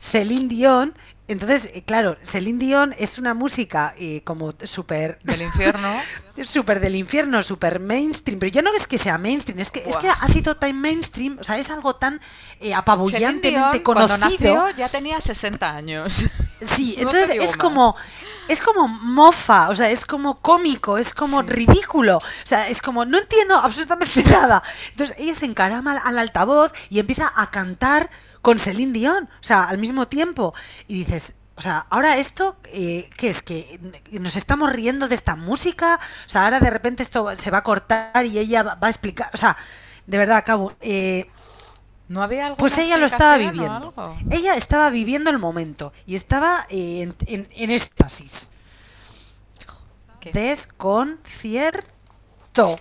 Celine 0.01 0.49
Dion. 0.49 0.95
Entonces, 1.29 1.71
eh, 1.75 1.83
claro, 1.85 2.17
Celine 2.23 2.59
Dion 2.59 2.95
es 2.99 3.19
una 3.19 3.35
música 3.35 3.95
eh, 3.99 4.23
como 4.25 4.55
súper 4.63 5.19
Del 5.25 5.43
infierno. 5.43 5.89
súper 6.45 6.79
del 6.81 6.95
infierno, 6.95 7.43
súper 7.43 7.81
mainstream, 7.81 8.39
pero 8.39 8.53
ya 8.53 8.63
no 8.63 8.73
es 8.77 8.87
que 8.87 8.97
sea 8.99 9.19
mainstream, 9.19 9.59
es 9.59 9.71
que, 9.73 9.83
es 9.87 9.97
que 9.97 10.09
ha 10.09 10.29
sido 10.29 10.57
tan 10.57 10.79
mainstream, 10.81 11.37
o 11.41 11.45
sea, 11.45 11.59
es 11.59 11.71
algo 11.71 11.97
tan 11.97 12.21
eh, 12.61 12.75
apabullantemente 12.75 13.79
Dion, 13.79 13.83
conocido. 13.83 14.19
nació 14.19 14.71
ya 14.77 14.89
tenía 14.89 15.21
60 15.21 15.69
años. 15.75 16.15
Sí, 16.63 16.95
No 16.97 17.11
entonces 17.11 17.35
es 17.39 17.51
más. 17.51 17.57
como 17.59 17.97
es 18.49 18.63
como 18.63 18.89
mofa, 18.89 19.69
o 19.69 19.75
sea, 19.75 19.91
es 19.91 20.07
como 20.07 20.41
cómico, 20.41 20.97
es 20.97 21.13
como 21.13 21.43
Sí. 21.43 21.49
ridículo, 21.49 22.17
o 22.17 22.21
sea, 22.47 22.69
es 22.69 22.81
como 22.81 23.05
no 23.05 23.19
entiendo 23.19 23.57
absolutamente 23.59 24.23
nada. 24.31 24.63
Entonces 24.93 25.17
ella 25.19 25.35
se 25.35 25.45
encarama 25.45 25.99
al 25.99 26.17
altavoz 26.17 26.73
y 26.89 26.99
empieza 26.99 27.31
a 27.37 27.51
cantar 27.51 28.09
con 28.47 28.61
Celine 28.61 28.93
Dion, 28.93 29.25
o 29.25 29.43
sea, 29.43 29.65
al 29.65 29.79
mismo 29.79 30.07
tiempo 30.07 30.55
y 30.87 31.01
dices, 31.01 31.39
o 31.57 31.61
sea, 31.61 31.85
ahora 31.91 32.17
esto, 32.17 32.57
eh, 32.67 33.11
¿qué 33.17 33.29
es? 33.29 33.43
¿Que 33.43 33.81
nos 34.13 34.37
estamos 34.37 34.73
riendo 34.73 35.09
de 35.09 35.17
esta 35.17 35.35
música? 35.35 35.99
O 36.27 36.29
sea, 36.29 36.45
ahora 36.45 36.61
de 36.61 36.71
repente 36.71 37.03
esto 37.03 37.37
se 37.37 37.51
va 37.51 37.59
a 37.59 37.63
cortar 37.65 38.25
y 38.25 38.39
ella 38.39 38.63
va 38.63 38.79
a 38.81 38.89
explicar, 38.89 39.31
o 39.35 39.37
sea, 39.37 39.57
de 40.07 40.19
verdad, 40.19 40.37
acabo. 40.37 40.73
Eh, 40.81 41.29
¿No 42.07 42.23
había 42.23 42.55
pues 42.55 42.79
ella 42.79 42.99
lo 42.99 43.07
estaba 43.07 43.37
viviendo. 43.37 43.93
Ella 44.31 44.55
estaba 44.55 44.91
viviendo 44.91 45.29
el 45.31 45.41
momento 45.41 45.93
y 46.07 46.15
estaba 46.15 46.65
eh, 46.71 47.03
en, 47.03 47.17
en- 47.27 47.49
en 47.51 47.71
éxtasis. 47.73 48.53
¿Qué? 50.21 50.31
Desconcierto. 50.31 52.79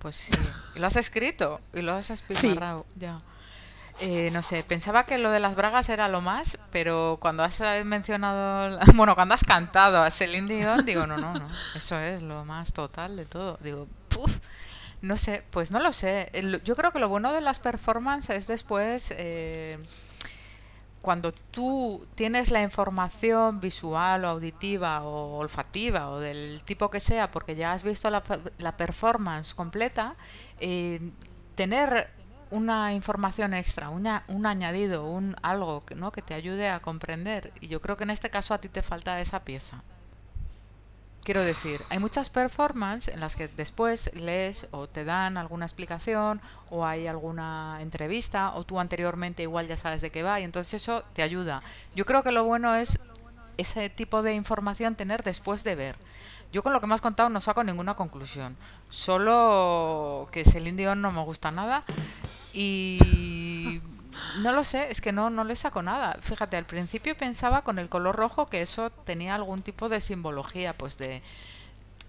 Pues 0.00 0.16
sí. 0.16 0.32
Y 0.74 0.80
lo 0.80 0.88
has 0.88 0.96
escrito 0.96 1.60
y 1.72 1.82
lo 1.82 1.92
has 1.94 2.10
espimarrado. 2.10 2.84
Ya. 2.96 3.20
Eh, 4.00 4.30
no 4.30 4.42
sé, 4.42 4.62
pensaba 4.62 5.04
que 5.04 5.18
lo 5.18 5.30
de 5.30 5.40
las 5.40 5.56
bragas 5.56 5.88
era 5.88 6.06
lo 6.06 6.20
más, 6.20 6.56
pero 6.70 7.18
cuando 7.20 7.42
has 7.42 7.60
eh, 7.60 7.82
mencionado, 7.84 8.78
bueno, 8.94 9.16
cuando 9.16 9.34
has 9.34 9.42
cantado 9.42 10.02
a 10.02 10.10
Celine 10.10 10.54
Dion, 10.54 10.86
digo, 10.86 11.06
no, 11.06 11.16
no, 11.16 11.34
no, 11.34 11.48
eso 11.74 11.98
es 11.98 12.22
lo 12.22 12.44
más 12.44 12.72
total 12.72 13.16
de 13.16 13.26
todo. 13.26 13.58
Digo, 13.60 13.88
puf, 14.08 14.38
no 15.02 15.16
sé, 15.16 15.42
pues 15.50 15.70
no 15.72 15.80
lo 15.80 15.92
sé. 15.92 16.30
Yo 16.64 16.76
creo 16.76 16.92
que 16.92 17.00
lo 17.00 17.08
bueno 17.08 17.32
de 17.32 17.40
las 17.40 17.58
performances 17.58 18.36
es 18.36 18.46
después, 18.46 19.12
eh, 19.16 19.78
cuando 21.00 21.32
tú 21.32 22.06
tienes 22.14 22.50
la 22.50 22.62
información 22.62 23.60
visual 23.60 24.24
o 24.24 24.28
auditiva 24.28 25.02
o 25.02 25.38
olfativa 25.38 26.10
o 26.10 26.20
del 26.20 26.62
tipo 26.64 26.90
que 26.90 27.00
sea, 27.00 27.30
porque 27.30 27.56
ya 27.56 27.72
has 27.72 27.82
visto 27.82 28.10
la, 28.10 28.22
la 28.58 28.76
performance 28.76 29.54
completa, 29.54 30.16
eh, 30.60 31.00
tener 31.54 32.10
una 32.50 32.92
información 32.92 33.54
extra, 33.54 33.90
una, 33.90 34.22
un 34.28 34.46
añadido, 34.46 35.04
un 35.04 35.36
algo 35.42 35.84
que, 35.84 35.94
¿no? 35.94 36.12
que 36.12 36.22
te 36.22 36.34
ayude 36.34 36.68
a 36.68 36.80
comprender. 36.80 37.52
Y 37.60 37.68
yo 37.68 37.80
creo 37.80 37.96
que 37.96 38.04
en 38.04 38.10
este 38.10 38.30
caso 38.30 38.54
a 38.54 38.60
ti 38.60 38.68
te 38.68 38.82
falta 38.82 39.20
esa 39.20 39.44
pieza. 39.44 39.82
Quiero 41.22 41.42
decir, 41.42 41.82
hay 41.90 41.98
muchas 41.98 42.30
performances 42.30 43.12
en 43.12 43.20
las 43.20 43.36
que 43.36 43.48
después 43.48 44.10
lees 44.14 44.66
o 44.70 44.86
te 44.86 45.04
dan 45.04 45.36
alguna 45.36 45.66
explicación 45.66 46.40
o 46.70 46.86
hay 46.86 47.06
alguna 47.06 47.78
entrevista 47.80 48.54
o 48.54 48.64
tú 48.64 48.80
anteriormente 48.80 49.42
igual 49.42 49.68
ya 49.68 49.76
sabes 49.76 50.00
de 50.00 50.10
qué 50.10 50.22
va 50.22 50.40
y 50.40 50.44
entonces 50.44 50.82
eso 50.82 51.04
te 51.12 51.22
ayuda. 51.22 51.60
Yo 51.94 52.06
creo 52.06 52.22
que 52.22 52.32
lo 52.32 52.44
bueno 52.44 52.74
es 52.74 52.98
ese 53.58 53.90
tipo 53.90 54.22
de 54.22 54.32
información 54.32 54.94
tener 54.94 55.22
después 55.22 55.64
de 55.64 55.74
ver. 55.74 55.96
Yo 56.50 56.62
con 56.62 56.72
lo 56.72 56.80
que 56.80 56.86
me 56.86 56.94
has 56.94 57.02
contado 57.02 57.28
no 57.28 57.42
saco 57.42 57.62
ninguna 57.62 57.94
conclusión. 57.94 58.56
Solo 58.88 60.28
que 60.32 60.44
Celine 60.46 60.78
Dion 60.78 61.02
no 61.02 61.12
me 61.12 61.22
gusta 61.24 61.50
nada 61.50 61.84
y 62.54 63.80
no 64.42 64.52
lo 64.52 64.64
sé, 64.64 64.90
es 64.90 65.00
que 65.00 65.12
no, 65.12 65.30
no 65.30 65.44
le 65.44 65.56
saco 65.56 65.82
nada. 65.82 66.16
Fíjate, 66.20 66.56
al 66.56 66.64
principio 66.66 67.16
pensaba 67.16 67.62
con 67.62 67.78
el 67.78 67.88
color 67.88 68.16
rojo 68.16 68.46
que 68.46 68.62
eso 68.62 68.90
tenía 68.90 69.34
algún 69.34 69.62
tipo 69.62 69.88
de 69.88 70.00
simbología, 70.00 70.72
pues 70.72 70.98
de 70.98 71.22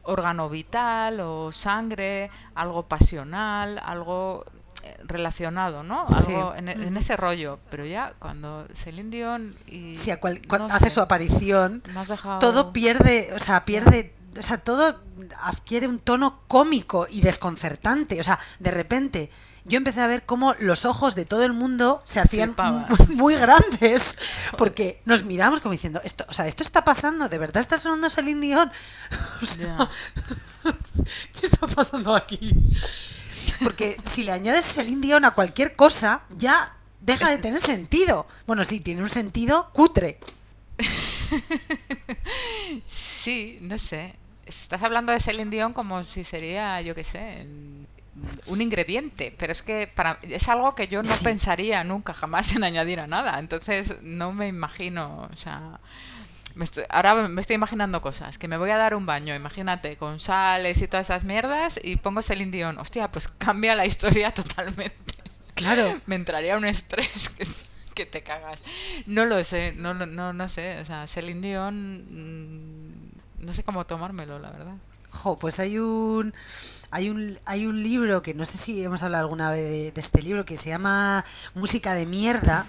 órgano 0.04 0.50
vital 0.50 1.20
o 1.20 1.52
sangre, 1.52 2.32
algo 2.56 2.84
pasional, 2.84 3.80
algo 3.84 4.46
eh, 4.84 4.98
relacionado, 5.04 5.84
¿no? 5.84 6.08
Sí. 6.08 6.34
Algo 6.34 6.56
en, 6.56 6.70
en 6.70 6.98
ese 6.98 7.16
rollo. 7.18 7.60
Pero 7.70 7.86
ya 7.86 8.14
cuando 8.18 8.66
Celine 8.76 9.10
Dion 9.10 9.52
y 9.68 9.96
Si 9.96 10.10
a 10.10 10.20
cual- 10.20 10.42
cuan- 10.48 10.68
no 10.68 10.74
hace 10.74 10.86
sé, 10.86 10.96
su 10.96 11.02
aparición, 11.02 11.84
dejado- 12.08 12.40
todo 12.40 12.74
pierde, 12.74 13.32
o 13.36 13.40
sea, 13.40 13.66
pierde, 13.66 14.16
o 14.40 14.44
sea, 14.44 14.58
todo 14.58 15.02
adquiere 15.42 15.88
un 15.88 16.00
tono 16.00 16.42
cómico 16.48 17.08
y 17.10 17.22
desconcertante. 17.22 18.20
O 18.20 18.24
sea, 18.24 18.40
de 18.60 18.72
repente 18.72 19.30
yo 19.66 19.78
empecé 19.78 20.02
a 20.02 20.08
ver 20.08 20.26
cómo 20.26 20.56
los 20.60 20.86
ojos 20.86 21.16
de 21.16 21.26
todo 21.26 21.44
el 21.44 21.54
mundo 21.54 22.02
se 22.06 22.20
hacían 22.20 22.56
muy, 22.58 23.16
muy 23.16 23.36
grandes, 23.36 24.18
porque 24.58 25.02
nos 25.06 25.26
miramos 25.26 25.62
como 25.62 25.74
diciendo, 25.74 26.02
esto, 26.04 26.26
o 26.28 26.34
sea, 26.34 26.48
esto 26.48 26.64
está 26.64 26.84
pasando, 26.84 27.30
de 27.30 27.38
verdad 27.38 27.58
está 27.58 27.78
sonando 27.78 28.10
Celine 28.10 28.42
Dion. 28.42 28.72
O 29.42 29.46
sea. 29.46 29.90
¿Qué 31.34 31.46
está 31.46 31.68
pasando 31.68 32.16
aquí? 32.16 32.54
Porque 33.64 33.98
si 34.04 34.24
le 34.24 34.32
añades 34.32 34.66
Celine 34.66 35.02
Dion 35.02 35.26
a 35.26 35.32
cualquier 35.32 35.76
cosa, 35.76 36.22
ya 36.38 36.78
deja 37.02 37.30
de 37.30 37.38
tener 37.38 37.62
sentido. 37.62 38.28
Bueno, 38.48 38.64
sí, 38.64 38.80
tiene 38.80 39.02
un 39.02 39.10
sentido 39.10 39.72
cutre. 39.74 40.20
Sí, 42.88 43.60
no 43.64 43.78
sé. 43.78 44.16
Estás 44.50 44.82
hablando 44.84 45.12
de 45.12 45.20
Celine 45.20 45.52
Dion 45.52 45.74
como 45.74 46.04
si 46.04 46.24
sería, 46.24 46.82
yo 46.82 46.96
qué 46.96 47.04
sé, 47.04 47.46
un 48.48 48.62
ingrediente, 48.62 49.34
pero 49.38 49.54
es 49.54 49.62
que 49.64 49.88
para 49.88 50.18
es 50.24 50.50
algo 50.50 50.76
que 50.76 50.88
yo 50.88 51.02
no 51.04 51.08
Sí. 51.10 51.24
pensaría 51.24 51.84
nunca 51.84 52.14
jamás 52.14 52.54
en 52.56 52.64
añadir 52.64 53.00
a 53.00 53.08
nada. 53.08 53.40
Entonces 53.40 54.02
no 54.02 54.34
me 54.34 54.48
imagino, 54.48 55.30
o 55.32 55.36
sea, 55.38 55.80
me 56.56 56.66
estoy- 56.66 56.84
ahora 56.90 57.14
me 57.28 57.40
estoy 57.42 57.56
imaginando 57.56 58.02
cosas, 58.02 58.38
que 58.38 58.48
me 58.48 58.58
voy 58.58 58.72
a 58.72 58.78
dar 58.78 58.96
un 58.96 59.06
baño, 59.06 59.36
imagínate, 59.36 59.96
con 59.98 60.20
sales 60.20 60.82
y 60.82 60.88
todas 60.88 61.08
esas 61.08 61.24
mierdas 61.24 61.80
y 61.84 61.96
pongo 61.98 62.22
Celine 62.22 62.52
Dion. 62.52 62.78
Hostia, 62.80 63.10
pues 63.12 63.28
cambia 63.28 63.76
la 63.76 63.86
historia 63.86 64.34
totalmente. 64.34 65.14
Claro. 65.54 66.02
Me 66.08 66.16
entraría 66.16 66.58
un 66.58 66.66
estrés 66.66 67.30
que, 67.30 67.48
que 67.94 68.06
te 68.06 68.24
cagas. 68.24 68.64
No 69.06 69.26
lo 69.26 69.44
sé, 69.44 69.74
no, 69.78 69.94
no, 69.94 70.34
no 70.34 70.50
sé. 70.50 70.80
O 70.80 70.86
sea, 70.86 71.06
Celine 71.08 71.42
Dion, 71.48 72.06
mm, 72.10 72.89
no 73.42 73.54
sé 73.54 73.64
cómo 73.64 73.86
tomármelo, 73.86 74.40
la 74.40 74.52
verdad. 74.52 74.76
Jo, 75.12 75.38
pues 75.38 75.60
hay 75.60 75.80
un 75.80 76.34
hay 76.92 77.10
un 77.10 77.38
hay 77.46 77.66
un 77.66 77.82
libro 77.82 78.22
que 78.22 78.34
no 78.34 78.46
sé 78.46 78.58
si 78.58 78.84
hemos 78.84 79.04
hablado 79.04 79.24
alguna 79.24 79.52
vez 79.52 79.94
de, 79.94 80.00
este 80.00 80.22
libro 80.22 80.46
que 80.46 80.58
se 80.58 80.70
llama 80.70 81.26
Música 81.56 81.94
de 81.94 82.06
mierda 82.06 82.68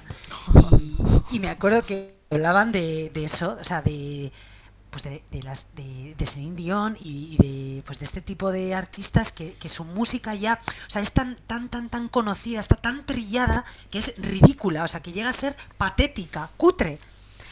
y, 1.30 1.38
me 1.38 1.48
acuerdo 1.48 1.82
que 1.82 2.18
hablaban 2.30 2.72
de, 2.72 3.10
de 3.10 3.24
eso, 3.24 3.56
o 3.60 3.64
sea, 3.64 3.82
de 3.82 4.32
pues 4.90 5.04
de, 5.04 5.22
de 5.30 5.42
las 5.42 5.74
de, 5.74 6.14
de 6.16 6.26
Celine 6.26 6.56
Dion 6.56 6.96
y, 7.00 7.36
y 7.38 7.46
de 7.76 7.82
pues 7.82 7.98
de 8.00 8.04
este 8.04 8.20
tipo 8.20 8.50
de 8.50 8.74
artistas 8.74 9.32
que, 9.32 9.54
que 9.54 9.68
su 9.68 9.84
música 9.84 10.34
ya, 10.34 10.60
o 10.86 10.90
sea, 10.90 11.02
es 11.02 11.12
tan 11.12 11.36
tan 11.46 11.68
tan 11.68 11.88
tan 11.88 12.08
conocida, 12.08 12.60
está 12.60 12.76
tan 12.76 13.04
trillada 13.06 13.64
que 13.90 13.98
es 13.98 14.14
ridícula, 14.18 14.84
o 14.84 14.88
sea, 14.88 15.00
que 15.00 15.12
llega 15.12 15.28
a 15.28 15.34
ser 15.34 15.56
patética, 15.78 16.50
cutre. 16.56 16.98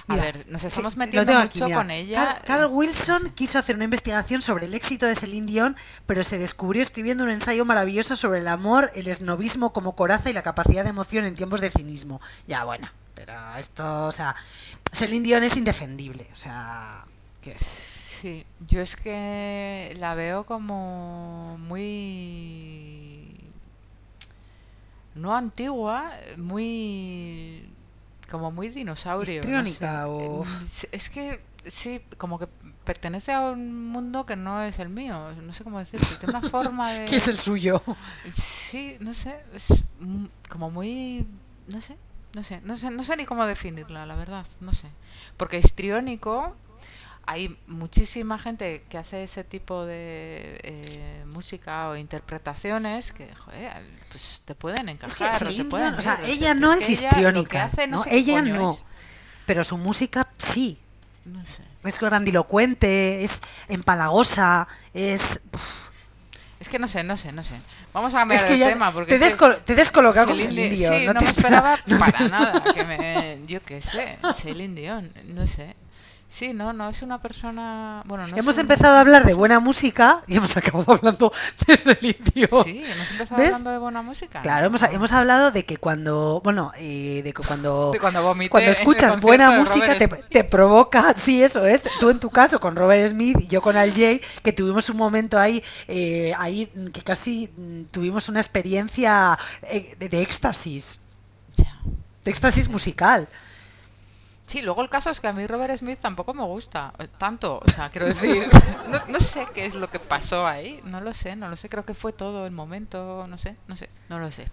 A 0.09 0.15
Mira, 0.15 0.25
ver, 0.25 0.47
nos 0.49 0.65
estamos 0.65 0.97
metiendo 0.97 1.31
mucho 1.33 1.45
aquí, 1.45 1.63
mira. 1.63 1.77
con 1.77 1.91
ella. 1.91 2.25
Carl, 2.25 2.45
Carl 2.47 2.67
Wilson 2.73 3.31
quiso 3.35 3.59
hacer 3.59 3.77
una 3.77 3.85
investigación 3.85 4.41
sobre 4.41 4.65
el 4.67 4.75
éxito 4.75 5.07
de 5.07 5.15
Celine 5.15 5.47
Dion, 5.47 5.77
pero 6.07 6.25
se 6.25 6.39
descubrió 6.39 6.83
escribiendo 6.83 7.25
un 7.25 7.31
ensayo 7.31 7.65
maravilloso 7.67 8.17
sobre 8.17 8.41
el 8.41 8.49
amor, 8.49 8.91
el 8.95 9.07
esnovismo 9.07 9.73
como 9.75 9.95
coraza 9.95 10.31
y 10.31 10.33
la 10.33 10.43
capacidad 10.43 10.83
de 10.83 10.91
emoción 10.91 11.27
en 11.27 11.35
tiempos 11.35 11.61
de 11.61 11.71
cinismo. 11.71 12.23
Ya, 12.47 12.65
bueno, 12.65 12.89
pero 13.15 13.35
esto, 13.59 14.07
o 14.07 14.13
sea, 14.13 14.35
Celine 14.93 15.25
Dion 15.25 15.43
es 15.45 15.57
indefendible, 15.59 16.27
o 16.33 16.37
sea. 16.37 17.05
Sí, 18.21 18.45
yo 18.69 18.81
es 18.81 18.97
que 18.97 19.95
la 19.99 20.15
veo 20.15 20.45
como 20.45 21.57
muy... 21.59 23.35
No 25.15 25.37
antigua, 25.37 26.13
muy... 26.37 27.68
como 28.31 28.51
muy 28.51 28.68
dinosaurio. 28.68 29.20
no 29.20 29.26
sé. 29.26 29.35
Histriónica 29.37 30.09
o- 30.09 30.45
sí, 30.68 30.87
Es 30.93 31.09
que 31.11 31.41
sí, 31.68 32.01
como 32.16 32.39
que 32.39 32.47
pertenece 32.85 33.33
a 33.33 33.41
un 33.51 33.87
mundo 33.89 34.24
que 34.26 34.37
no 34.37 34.62
es 34.62 34.79
el 34.79 34.89
mío, 34.89 35.33
no 35.43 35.53
sé 35.53 35.64
cómo 35.64 35.79
decirlo. 35.79 36.07
Tiene 36.20 36.39
una 36.39 36.49
forma 36.49 36.91
de... 36.93 37.05
¿Qué 37.05 37.16
es 37.16 37.29
el 37.29 37.37
suyo? 37.37 37.83
Sí, 38.35 38.97
no 39.01 39.14
sé, 39.14 39.37
es 39.55 39.68
como 40.49 40.70
muy, 40.70 41.26
no 41.66 41.81
sé, 41.83 41.97
no 42.35 42.43
sé, 42.45 42.61
no 42.62 42.76
sé, 42.76 42.91
no 42.91 43.05
sé 43.05 43.16
ni 43.16 43.24
cómo 43.24 43.45
definirla, 43.47 44.07
la 44.07 44.14
verdad, 44.16 44.47
no 44.61 44.72
sé. 44.72 44.89
Porque 45.37 45.59
histriónico, 45.59 46.55
hay 47.31 47.59
muchísima 47.66 48.39
gente 48.39 48.83
que 48.89 48.97
hace 48.97 49.22
ese 49.22 49.45
tipo 49.45 49.85
de 49.85 50.59
eh, 50.62 51.24
música 51.26 51.91
o 51.91 51.97
interpretaciones 51.97 53.12
que, 53.12 53.29
joder, 53.35 53.83
pues 54.11 54.41
te 54.47 54.55
pueden 54.55 54.89
Es 54.89 54.95
encajar. 54.95 55.39
que 55.39 55.45
o 55.45 55.57
te 55.57 55.64
pueden 55.66 55.95
o 55.95 56.01
sea, 56.01 56.18
ella 56.24 56.55
no 56.55 56.72
es 56.72 56.89
es 56.89 57.01
ella 57.01 57.09
histriónica, 57.09 57.70
Ella 58.11 58.41
no, 58.43 58.72
es. 58.72 58.79
pero 59.45 59.62
su 59.62 59.76
música 59.76 60.26
sí. 60.39 60.79
No 61.26 61.45
sé. 61.45 61.62
Es 61.85 62.01
grandilocuente, 62.01 63.22
es 63.22 63.43
empalagosa, 63.68 64.66
es... 64.95 65.43
Es 66.61 66.68
que 66.68 66.79
no 66.79 66.89
sé, 66.89 67.05
no 67.05 67.16
sé, 67.16 67.31
no 67.33 67.45
sé. 67.45 67.55
Vamos 67.93 68.12
a 68.14 68.18
cambiar 68.18 68.41
Es 68.41 68.45
que 68.51 68.57
de 68.59 68.72
tema 68.72 68.91
porque 68.91 69.16
te, 69.18 69.24
es 69.26 69.39
descol- 69.39 69.61
te 69.62 69.74
descolocado 69.74 70.29
con 70.29 70.37
Celine 70.39 70.70
Celine 70.70 70.70
Di- 70.70 70.76
Dion. 70.76 70.93
sí, 70.95 71.07
no, 71.07 71.12
no 71.12 71.18
te 71.18 71.24
me 71.26 71.31
esperaba 71.31 71.76
no 71.87 71.99
te- 71.99 72.12
para 72.12 72.29
nada 72.29 72.64
que 72.74 72.85
me, 72.85 73.41
yo 73.47 73.62
qué 73.62 73.81
sé, 73.81 74.18
Celine 74.35 74.74
Dion, 74.81 75.12
no 75.26 75.47
sé. 75.47 75.76
Sí, 76.31 76.53
no, 76.53 76.74
no 76.74 76.91
es 76.91 77.01
una 77.01 77.22
persona, 77.22 78.03
bueno, 78.05 78.26
no 78.26 78.37
Hemos 78.37 78.57
un- 78.57 78.61
empezado 78.61 78.97
a 78.97 79.01
hablar 79.01 79.24
de 79.24 79.33
buena 79.33 79.61
música 79.61 80.22
y 80.26 80.37
hemos 80.37 80.55
acabado 80.59 80.93
hablando 80.93 81.33
de 81.66 81.74
Celine 81.76 82.16
Dion. 82.35 82.64
Sí, 82.64 82.83
hemos 82.85 83.11
empezado 83.12 83.41
¿Ves? 83.41 83.47
hablando 83.49 83.70
de 83.70 83.79
buena 83.79 84.03
música. 84.03 84.43
Claro, 84.43 84.66
hemos, 84.66 84.83
hemos 84.83 85.11
hablado 85.12 85.51
de 85.53 85.64
que 85.64 85.79
cuando, 85.79 86.43
bueno, 86.45 86.72
eh, 86.76 87.22
de 87.24 87.33
que 87.33 87.43
cuando, 87.43 87.91
De 87.95 87.99
cuando 87.99 88.20
escuchas 88.70 89.18
buena 89.22 89.53
música 89.53 89.97
te, 89.97 90.07
te 90.07 90.45
provoca, 90.45 91.12
sí, 91.16 91.43
eso 91.43 91.66
es. 91.66 91.83
Tú 91.99 92.11
en 92.11 92.20
tu 92.20 92.29
caso 92.29 92.61
con 92.61 92.76
Robert 92.76 93.09
Smith 93.09 93.39
y 93.41 93.47
yo 93.47 93.62
con 93.62 93.79
Al 93.79 93.93
Jay, 93.95 94.20
que 94.43 94.53
tuvimos 94.53 94.91
un 94.91 94.99
momento 94.99 95.39
ahí, 95.39 95.62
eh, 95.89 96.35
ahí 96.39 96.66
que 96.93 97.01
casi 97.03 97.51
mm, 97.57 97.85
tuvimos 97.87 98.29
una 98.29 98.41
experiencia 98.41 99.39
eh, 99.62 99.97
de, 99.99 100.11
de 100.11 100.20
éxtasis, 100.22 101.05
de 101.57 102.31
éxtasis 102.31 102.68
musical. 102.68 103.26
Sí, 104.49 104.62
luego 104.62 104.80
el 104.80 104.88
caso 104.88 105.11
es 105.11 105.20
que 105.20 105.28
a 105.28 105.32
mí 105.34 105.46
Robert 105.46 105.76
Smith 105.76 105.99
tampoco 106.01 106.32
me 106.32 106.42
gusta 106.42 106.94
eh, 106.99 107.07
tanto, 107.18 107.61
o 107.62 107.68
sea, 107.68 107.90
quiero 107.90 108.07
decir, 108.14 108.49
no, 108.88 108.99
no 109.07 109.20
sé 109.20 109.46
qué 109.55 109.66
es 109.66 109.74
lo 109.74 109.90
que 109.90 109.99
pasó 109.99 110.46
ahí, 110.46 110.80
no 110.84 111.03
lo 111.03 111.12
sé, 111.12 111.36
no 111.36 111.49
lo 111.49 111.57
sé, 111.57 111.68
creo 111.68 111.84
que 111.84 111.92
fue 111.92 112.14
todo 112.14 112.46
el 112.46 112.53
momento, 112.53 113.26
no 113.28 113.36
sé, 113.36 113.57
no 113.66 113.76
sé, 113.76 113.90
no 114.09 114.18
lo 114.18 114.32
sé. 114.32 114.46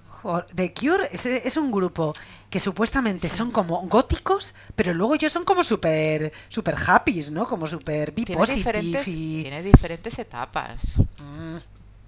The 0.56 0.74
Cure 0.74 1.08
es, 1.12 1.26
es 1.26 1.56
un 1.56 1.72
grupo 1.72 2.14
que 2.50 2.60
supuestamente 2.60 3.30
son 3.30 3.52
como 3.52 3.80
góticos, 3.88 4.54
pero 4.76 4.94
luego 4.94 5.16
ellos 5.16 5.32
son 5.32 5.46
como 5.46 5.64
súper 5.64 6.34
super 6.50 6.76
happy, 6.76 7.22
¿no? 7.32 7.48
Como 7.48 7.66
súper 7.68 8.12
be 8.12 8.26
Tiene 8.26 8.40
positive 8.40 8.82
diferentes, 8.82 9.08
y... 9.08 9.44
tiene 9.44 9.64
diferentes 9.64 10.20
etapas. 10.20 10.82
Mm, 11.20 11.58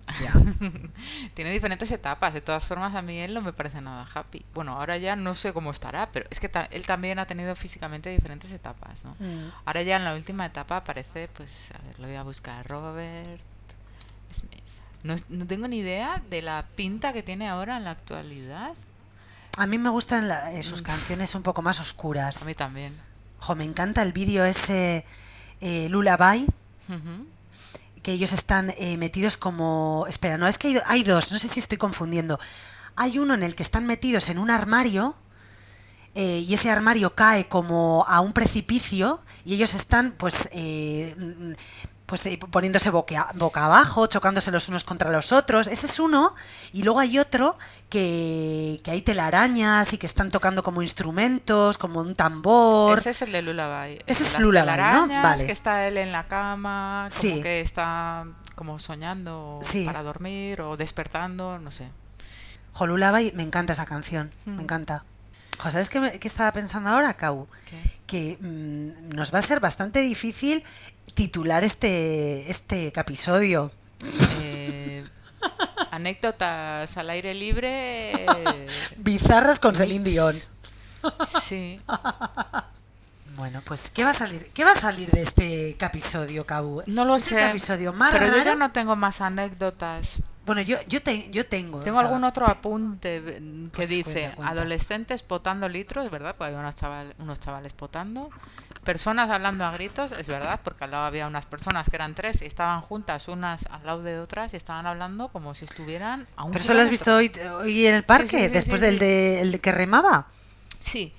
Tiene 1.34 1.51
diferentes 1.51 1.91
etapas. 1.91 2.34
De 2.34 2.41
todas 2.41 2.64
formas, 2.64 2.95
a 2.95 3.01
mí 3.01 3.18
él 3.20 3.34
no 3.34 3.41
me 3.41 3.53
parece 3.53 3.82
nada 3.82 4.08
happy. 4.14 4.45
Bueno, 4.53 4.74
ahora 4.80 4.97
ya 4.97 5.16
no 5.16 5.36
sé 5.36 5.53
cómo 5.53 5.72
estará, 5.72 6.10
pero 6.12 6.26
es 6.30 6.39
que 6.39 6.49
ta- 6.49 6.68
él 6.72 6.86
también 6.86 7.20
ha 7.20 7.26
tenido 7.26 7.55
físicamente 7.55 8.10
diferentes 8.10 8.51
etapas, 8.51 9.03
¿no? 9.03 9.16
Mm. 9.20 9.51
Ahora 9.66 9.82
ya 9.82 9.97
en 9.97 10.05
la 10.05 10.14
última 10.16 10.45
etapa 10.45 10.78
aparece, 10.78 11.28
pues, 11.34 11.49
a 11.78 11.82
ver, 11.86 11.99
lo 11.99 12.08
voy 12.08 12.16
a 12.16 12.24
buscar, 12.24 12.66
Robert 12.68 13.39
Smith. 14.34 14.62
No, 15.03 15.16
no 15.30 15.45
tengo 15.45 15.68
ni 15.68 15.80
idea 15.80 16.22
de 16.30 16.41
la 16.41 16.66
pinta 16.76 17.14
que 17.14 17.22
tiene 17.24 17.47
ahora 17.47 17.78
en 17.78 17.84
la 17.84 17.91
actualidad. 17.91 18.74
A 19.58 19.68
mí 19.68 19.78
me 19.78 19.89
gustan 19.89 20.28
la- 20.28 20.51
eh, 20.53 20.64
sus 20.64 20.82
canciones 20.82 21.34
un 21.36 21.43
poco 21.43 21.62
más 21.62 21.80
A 21.80 21.84
oscuras. 21.84 22.45
mí 22.45 22.55
también. 22.55 22.93
Jo, 23.39 23.55
me 23.55 23.64
encanta 23.66 24.01
el 24.01 24.14
vídeo 24.14 24.43
ese 24.45 25.05
eh, 25.62 25.88
Lullaby. 25.89 26.45
Que 28.08 28.14
ellos 28.14 28.32
están 28.32 28.74
eh, 28.78 28.95
metidos 28.95 29.36
como... 29.36 30.05
Espera, 30.08 30.38
no, 30.38 30.47
es 30.47 30.58
que 30.58 30.82
hay, 30.86 31.03
dos, 31.03 31.34
no 31.34 31.39
sé 31.39 31.49
si 31.49 31.60
estoy 31.60 31.78
confundiendo. 31.78 32.39
Hay 32.95 33.20
uno 33.20 33.34
en 33.34 33.43
el 33.43 33.53
que 33.53 33.64
están 33.64 33.86
metidos 33.86 34.30
en 34.30 34.39
un 34.39 34.49
armario 34.49 35.14
eh, 36.16 36.41
y 36.47 36.53
ese 36.53 36.72
armario 36.72 37.16
cae 37.16 37.49
como 37.49 38.05
a 38.08 38.22
un 38.22 38.32
precipicio 38.32 39.20
y 39.43 39.55
ellos 39.55 39.74
están 39.74 40.14
pues... 40.18 40.47
eh, 40.53 41.18
pues 42.08 42.26
eh, 42.26 42.39
poniéndose 42.49 42.89
boca, 42.89 43.30
boca 43.36 43.66
abajo, 43.66 44.08
chocándose 44.08 44.49
los 44.49 44.68
unos 44.70 44.84
contra 44.84 45.12
los 45.12 45.32
otros. 45.32 45.68
Ese 45.68 45.86
es 45.86 45.99
uno. 45.99 46.34
Y 46.74 46.84
luego 46.84 46.99
hay 47.01 47.20
otro 47.20 47.58
que, 47.89 48.80
que 48.84 48.91
hay 48.91 49.01
telarañas 49.01 49.91
y 49.93 49.97
que 49.97 50.05
están 50.05 50.32
tocando 50.32 50.64
como 50.64 50.82
instrumentos, 50.82 51.78
como 51.78 51.99
un 51.99 52.16
tambor. 52.16 52.99
Ese 52.99 53.10
es 53.12 53.22
el 53.24 53.32
de 53.34 53.41
Lullaby. 53.41 53.99
Ese 54.08 54.24
es 54.24 54.39
Lullaby, 54.39 54.78
¿no? 54.78 55.22
Vale. 55.22 55.45
que 55.45 55.51
está 55.51 55.86
él 55.88 55.97
en 55.97 56.12
la 56.14 56.28
cama, 56.28 57.08
como 57.10 57.22
Sí. 57.22 57.41
que 57.41 57.60
está 57.62 58.26
como 58.55 58.80
soñando 58.80 59.60
Sí. 59.62 59.86
para 59.86 60.01
dormir 60.01 60.62
o 60.62 60.78
despertando, 60.78 61.60
no 61.60 61.72
sé. 61.72 61.89
Jolulaba 62.72 63.22
y 63.22 63.32
me 63.34 63.43
encanta 63.43 63.74
esa 63.74 63.86
canción, 63.86 64.32
Mm. 64.45 64.51
me 64.55 64.64
encanta. 64.64 65.03
Jo, 65.60 65.72
¿Sabes 65.72 65.89
qué, 65.89 66.20
qué 66.20 66.28
estaba 66.28 66.51
pensando 66.53 66.89
ahora, 66.89 67.16
Cau? 67.16 67.47
¿Qué? 67.70 67.78
Que 68.05 68.38
mm, 68.39 69.16
nos 69.16 69.34
va 69.34 69.39
a 69.39 69.41
ser 69.41 69.60
bastante 69.60 70.01
difícil 70.01 70.64
titular 71.14 71.64
este, 71.64 72.49
este 72.49 72.88
episodio. 72.88 73.72
Eh, 74.41 75.03
anécdotas 75.91 76.95
al 76.97 77.10
aire 77.10 77.34
libre. 77.34 78.26
Bizarras 78.97 79.60
con 79.60 79.76
Celine 79.76 80.03
Dion. 80.10 80.36
Sí. 81.47 81.80
Bueno, 83.36 83.62
pues 83.66 83.89
¿qué 83.91 84.03
va 84.03 84.12
a 84.12 84.14
salir? 84.14 84.49
¿Qué 84.53 84.64
va 84.64 84.72
a 84.72 84.76
salir 84.76 85.10
de 85.12 85.22
este 85.22 85.72
episodio, 85.72 86.45
Cau? 86.45 86.82
No 86.88 87.05
lo 87.05 87.16
es 87.18 87.26
sé. 87.26 87.39
el 87.43 87.49
episodio 87.51 87.93
más 87.93 88.12
pero 88.12 88.26
yo 88.28 88.32
raro. 88.34 88.43
ya 88.45 88.55
no 88.55 88.72
tengo 88.72 88.95
más 88.95 89.22
anécdotas. 89.22 90.14
Bueno, 90.48 90.62
yo, 90.62 90.78
yo, 90.88 91.02
te- 91.04 91.30
yo 91.30 91.45
tengo. 91.45 91.82
Tengo 91.82 92.00
algún 92.00 92.24
otro 92.24 92.45
te- 92.45 92.52
apunte 92.52 93.22
que 93.22 93.70
Pues 93.74 93.89
dice 93.89 94.12
cuenta, 94.14 94.36
cuenta. 94.36 94.52
adolescentes 94.54 95.22
potando 95.22 95.70
litros, 95.70 96.10
¿verdad? 96.10 96.34
Porque 96.36 96.45
había 96.54 96.60
unos, 96.62 96.74
chaval, 96.76 97.14
unos 97.20 97.39
chavales 97.39 97.74
potando. 97.74 98.30
Personas 98.84 99.30
hablando 99.30 99.66
a 99.66 99.72
gritos, 99.72 100.12
es 100.14 100.26
verdad, 100.28 100.62
porque 100.64 100.86
al 100.86 100.91
lado 100.91 101.06
había 101.06 101.28
unas 101.28 101.45
personas 101.45 101.89
que 101.89 101.98
eran 101.98 102.16
tres 102.16 102.41
y 102.41 102.45
estaban 102.45 102.80
juntas 102.82 103.28
unas 103.28 103.66
al 103.66 103.86
lado 103.86 104.02
de 104.02 104.20
otras 104.20 104.54
y 104.54 104.58
estaban 104.58 104.86
hablando 104.88 105.28
como 105.28 105.54
si 105.54 105.66
estuvieran 105.66 106.26
a 106.38 106.45
un 106.45 106.52
¿Pero 106.52 106.64
eso 106.64 106.74
lo 106.74 106.82
has 106.82 106.89
visto 106.89 107.14
hoy, 107.14 107.30
hoy 107.60 107.86
en 107.86 107.95
el 107.95 108.04
parque? 108.04 108.39
sí, 108.39 108.45
sí, 108.45 108.52
después 108.54 108.80
del 108.80 108.98
de, 108.98 109.41
el 109.41 109.52
de 109.52 109.60
que 109.60 109.74
remaba. 109.74 110.28
Sí. 110.80 111.12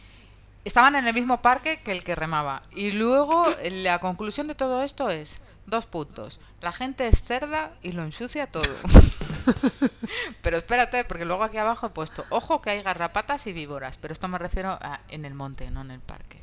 Estaban 0.65 0.97
en 0.97 1.07
el 1.07 1.13
mismo 1.15 1.41
parque 1.43 1.79
que 1.85 1.93
el 1.93 2.03
que 2.05 2.15
remaba. 2.15 2.63
Y 2.75 2.93
luego 2.93 3.45
la 3.71 3.99
conclusión 4.01 4.47
de 4.49 4.55
todo 4.55 4.83
esto 4.83 5.11
es 5.11 5.39
dos 5.69 5.87
puntos. 5.87 6.41
La 6.61 6.73
gente 6.73 7.07
es 7.07 7.23
cerda 7.23 7.73
y 7.83 7.93
lo 7.93 8.03
ensucia 8.03 8.47
todo. 8.51 8.65
pero 10.43 10.57
espérate, 10.59 11.05
porque 11.05 11.25
luego 11.25 11.45
aquí 11.45 11.57
abajo 11.59 11.87
he 11.87 11.91
puesto, 11.91 12.25
ojo 12.31 12.61
que 12.61 12.71
hay 12.71 12.83
garrapatas 12.83 13.47
y 13.47 13.53
víboras, 13.53 13.97
pero 13.99 14.13
esto 14.13 14.29
me 14.29 14.39
refiero 14.39 14.71
a 14.81 15.01
en 15.09 15.25
el 15.25 15.35
monte, 15.35 15.71
no 15.71 15.83
en 15.83 15.91
el 15.91 16.01
parque. 16.01 16.39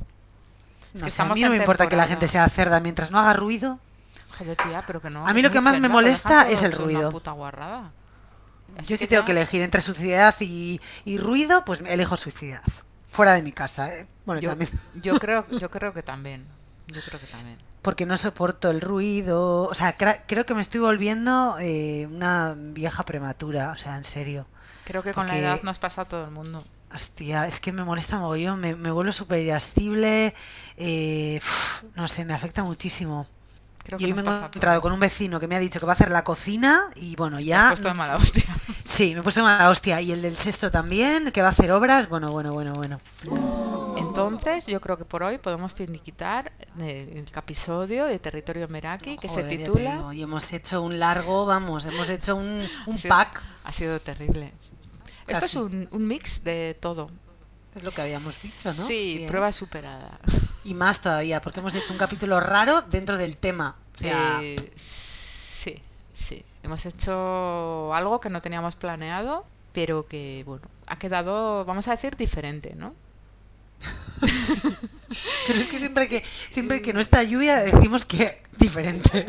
Es 0.93 1.01
No 1.01 1.07
que 1.07 1.21
a 1.21 1.25
mí 1.35 1.41
no 1.41 1.49
me 1.49 1.57
importa 1.57 1.87
que 1.89 1.95
la 1.97 2.07
gente 2.07 2.27
sea 2.27 2.47
cerda 2.47 2.79
mientras 2.79 3.11
no 3.11 3.19
haga 3.19 3.33
ruido. 3.33 3.79
Joder, 4.37 4.55
tía, 4.57 4.83
pero 4.87 5.01
que 5.01 5.09
no. 5.09 5.25
A 5.27 5.33
mí 5.33 5.41
lo 5.41 5.51
que 5.51 5.61
más 5.61 5.79
me 5.79 5.89
molesta 5.89 6.49
es 6.49 6.63
el 6.63 6.71
ruido. 6.71 7.11
Puta 7.11 7.31
guarrada. 7.31 7.91
Yo 8.87 8.97
sí 8.97 9.07
tengo 9.07 9.21
ya- 9.21 9.25
que 9.25 9.31
elegir 9.31 9.61
entre 9.61 9.79
suciedad 9.81 10.35
y, 10.41 10.81
y 11.05 11.17
ruido, 11.17 11.63
pues 11.65 11.81
elijo 11.85 12.17
suciedad. 12.17 12.61
Fuera 13.11 13.33
de 13.33 13.41
mi 13.41 13.53
casa, 13.53 13.93
¿eh? 13.95 14.07
Bueno, 14.25 14.41
Yo, 14.41 14.49
también. 14.49 14.69
yo 15.01 15.17
creo, 15.19 15.45
yo 15.59 15.69
creo 15.69 15.93
que 15.93 16.03
también. 16.03 16.45
Yo 16.87 17.01
creo 17.01 17.19
que 17.19 17.27
también. 17.27 17.57
Porque 17.85 18.05
no 18.05 18.17
soporto 18.17 18.69
el 18.71 18.81
ruido. 18.81 19.63
O 19.69 19.73
sea, 19.75 19.95
creo 19.95 20.45
que 20.45 20.53
me 20.55 20.61
estoy 20.61 20.81
volviendo 20.81 21.55
eh, 21.59 22.07
una 22.11 22.53
vieja 22.57 23.03
prematura. 23.03 23.71
O 23.71 23.77
sea, 23.77 23.95
en 23.95 24.03
serio. 24.03 24.45
Creo 24.83 25.03
que 25.03 25.13
con 25.13 25.27
Porque- 25.27 25.41
la 25.41 25.47
edad 25.53 25.61
nos 25.63 25.77
pasa 25.79 26.01
a 26.01 26.05
todo 26.05 26.25
el 26.25 26.31
mundo. 26.31 26.63
Hostia, 26.93 27.45
es 27.47 27.59
que 27.59 27.71
me 27.71 27.83
molesta 27.83 28.17
mogollón. 28.17 28.59
Me, 28.59 28.75
me 28.75 28.89
vuelvo 28.91 29.11
súper 29.11 29.39
irascible. 29.39 30.33
eh, 30.77 31.39
no 31.95 32.07
sé, 32.07 32.25
me 32.25 32.33
afecta 32.33 32.63
muchísimo. 32.63 33.27
Creo 33.85 33.99
Y 33.99 34.05
hoy 34.05 34.13
me 34.13 34.21
he 34.21 34.25
encontrado 34.25 34.81
con 34.81 34.91
un 34.91 34.99
vecino 34.99 35.39
que 35.39 35.47
me 35.47 35.55
ha 35.55 35.59
dicho 35.59 35.79
que 35.79 35.85
va 35.85 35.91
a 35.91 35.93
hacer 35.93 36.09
la 36.09 36.23
cocina. 36.23 36.89
Y 36.95 37.15
bueno, 37.15 37.37
Te 37.37 37.43
has 37.43 37.47
ya. 37.47 37.67
puesto 37.69 37.87
de 37.87 37.93
mala 37.93 38.17
hostia. 38.17 38.43
Sí, 38.83 39.13
me 39.13 39.19
he 39.19 39.23
puesto 39.23 39.39
de 39.41 39.45
mala 39.45 39.69
hostia. 39.69 39.99
Y 40.01 40.11
el 40.11 40.21
del 40.21 40.35
sexto 40.35 40.69
también, 40.71 41.31
que 41.31 41.41
va 41.41 41.47
a 41.47 41.51
hacer 41.51 41.71
obras. 41.71 42.07
Bueno, 42.09 42.31
bueno, 42.31 42.53
bueno, 42.53 42.73
bueno. 42.73 42.99
Entonces, 43.97 44.65
yo 44.67 44.79
creo 44.81 44.97
que 44.97 45.05
por 45.05 45.23
hoy 45.23 45.37
podemos 45.37 45.73
finiquitar 45.73 46.51
eh, 46.81 47.09
el, 47.15 47.25
episodio 47.37 48.05
de 48.05 48.17
Territorio 48.19 48.67
Meraki 48.67 49.17
que 49.17 49.27
Joder, 49.27 49.45
se 49.49 49.57
ya 49.57 49.65
titula. 49.65 50.09
y 50.13 50.21
hemos 50.21 50.51
hecho 50.53 50.81
un 50.81 50.99
largo, 50.99 51.45
vamos, 51.45 51.85
hemos 51.85 52.09
hecho 52.09 52.35
un, 52.35 52.61
un 52.87 52.95
Ha 52.95 52.97
sido- 52.97 53.15
pack. 53.15 53.41
Ha 53.65 53.71
sido 53.71 53.99
terrible. 53.99 54.53
Esto 55.27 55.33
Casi. 55.33 55.45
es 55.45 55.55
un, 55.55 55.87
un 55.91 56.07
mix 56.07 56.43
de 56.43 56.77
todo. 56.79 57.09
Es 57.75 57.83
lo 57.83 57.91
que 57.91 58.01
habíamos 58.01 58.41
dicho, 58.41 58.73
¿no? 58.73 58.87
Sí, 58.87 59.15
Bien. 59.17 59.29
prueba 59.29 59.51
superada. 59.51 60.19
Y 60.65 60.73
más 60.73 60.99
todavía, 60.99 61.41
porque 61.41 61.59
hemos 61.61 61.75
hecho 61.75 61.93
un 61.93 61.99
capítulo 61.99 62.39
raro 62.39 62.81
dentro 62.81 63.17
del 63.17 63.37
tema. 63.37 63.75
O 63.95 63.97
sea, 63.97 64.39
Eh, 64.41 64.55
sí, 64.75 65.81
sí. 66.13 66.43
Hemos 66.63 66.85
hecho 66.85 67.93
algo 67.93 68.19
que 68.19 68.29
no 68.29 68.41
teníamos 68.41 68.75
planeado, 68.75 69.45
pero 69.73 70.07
que, 70.07 70.43
bueno, 70.45 70.67
ha 70.87 70.97
quedado, 70.97 71.63
vamos 71.65 71.87
a 71.87 71.91
decir, 71.91 72.17
diferente, 72.17 72.73
¿no? 72.75 72.93
pero 75.47 75.59
es 75.59 75.67
que 75.67 75.77
siempre 75.77 76.07
que 76.07 76.23
siempre 76.25 76.81
que 76.81 76.93
no 76.93 76.99
está 76.99 77.21
lluvia 77.23 77.57
decimos 77.57 78.05
que 78.05 78.41
diferente. 78.57 79.27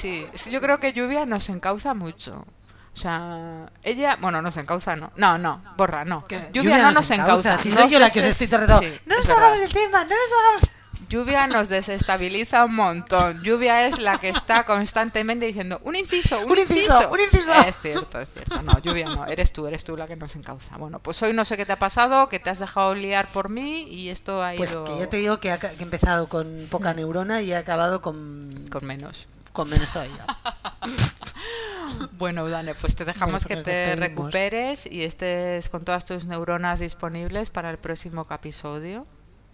Sí, 0.00 0.26
sí, 0.34 0.50
yo 0.50 0.60
creo 0.60 0.78
que 0.78 0.92
Lluvia 0.92 1.26
nos 1.26 1.48
encauza 1.48 1.92
mucho. 1.94 2.44
O 2.92 2.96
sea, 3.00 3.70
ella, 3.82 4.18
bueno, 4.20 4.42
nos 4.42 4.56
encauza, 4.56 4.96
no. 4.96 5.10
No, 5.16 5.38
no, 5.38 5.60
borra, 5.76 6.04
no. 6.04 6.24
Lluvia, 6.52 6.78
no 6.82 6.92
nos 6.92 7.10
encauza. 7.10 7.56
Si 7.56 7.70
no 7.70 7.76
soy 7.82 7.90
yo 7.90 7.98
la 7.98 8.10
que 8.10 8.18
os 8.18 8.24
des- 8.26 8.42
estoy 8.42 8.58
rato, 8.58 8.80
sí, 8.80 8.92
No 9.06 9.16
nos 9.16 9.26
salgamos 9.26 9.60
del 9.60 9.72
tema, 9.72 10.04
no 10.04 10.10
nos 10.10 10.28
salgamos. 10.30 10.70
Lluvia 11.08 11.48
nos 11.48 11.68
desestabiliza 11.68 12.64
un 12.64 12.76
montón. 12.76 13.42
Lluvia 13.42 13.84
es 13.86 13.98
la 13.98 14.18
que 14.18 14.28
está 14.28 14.64
constantemente 14.64 15.44
diciendo 15.44 15.80
un 15.82 15.96
inciso, 15.96 16.38
un, 16.38 16.52
Un 16.52 16.58
inciso, 16.58 17.08
un 17.10 17.18
inciso. 17.20 17.52
Es 17.66 17.74
cierto, 17.82 18.20
es 18.20 18.28
cierto. 18.32 18.62
No, 18.62 18.78
Lluvia 18.78 19.08
no, 19.08 19.26
eres 19.26 19.52
tú, 19.52 19.66
eres 19.66 19.82
tú 19.82 19.96
la 19.96 20.06
que 20.06 20.14
nos 20.14 20.36
encauza. 20.36 20.76
Bueno, 20.78 21.00
pues 21.00 21.20
hoy 21.22 21.32
no 21.32 21.44
sé 21.44 21.56
qué 21.56 21.66
te 21.66 21.72
ha 21.72 21.78
pasado, 21.80 22.28
que 22.28 22.38
te 22.38 22.50
has 22.50 22.60
dejado 22.60 22.94
liar 22.94 23.26
por 23.26 23.48
mí 23.48 23.82
y 23.88 24.10
esto 24.10 24.40
ha 24.44 24.52
Pues 24.56 24.70
ido 24.72 24.84
que 24.84 24.98
ya 24.98 25.06
te 25.08 25.16
digo 25.16 25.40
que, 25.40 25.50
ha- 25.50 25.58
que 25.58 25.66
he 25.66 25.82
empezado 25.82 26.28
con 26.28 26.68
poca 26.70 26.94
neurona 26.94 27.42
y 27.42 27.50
he 27.52 27.56
acabado 27.56 28.00
con, 28.00 28.66
con 28.70 28.84
menos. 28.86 29.26
Con 29.52 29.68
menos 29.68 29.92
todavía. 29.92 30.24
Bueno, 32.12 32.48
Dane, 32.48 32.74
pues 32.74 32.94
te 32.94 33.04
dejamos 33.04 33.44
Bueno, 33.44 33.62
pues 33.62 33.64
que 33.64 33.72
te 33.72 33.96
recuperes 33.96 34.86
y 34.86 35.02
estés 35.02 35.68
con 35.68 35.84
todas 35.84 36.04
tus 36.04 36.24
neuronas 36.24 36.78
disponibles 36.78 37.50
para 37.50 37.70
el 37.70 37.78
próximo 37.78 38.26
episodio. 38.30 39.06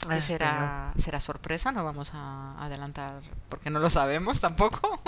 Que 0.06 0.14
Ah, 0.14 0.20
será, 0.20 0.92
será 0.98 1.20
sorpresa, 1.20 1.72
no 1.72 1.82
vamos 1.82 2.10
a 2.12 2.54
adelantar 2.62 3.22
porque 3.48 3.70
no 3.70 3.78
lo 3.78 3.88
sabemos 3.88 4.40
tampoco. 4.40 5.00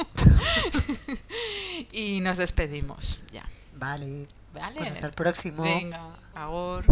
y 1.92 2.20
nos 2.20 2.38
despedimos 2.38 3.20
ya. 3.32 3.44
Vale. 3.74 4.26
Vale. 4.54 4.76
Pues 4.76 4.92
hasta 4.92 5.06
el 5.06 5.12
próximo. 5.12 5.62
Venga, 5.62 6.08
ahora. 6.34 6.86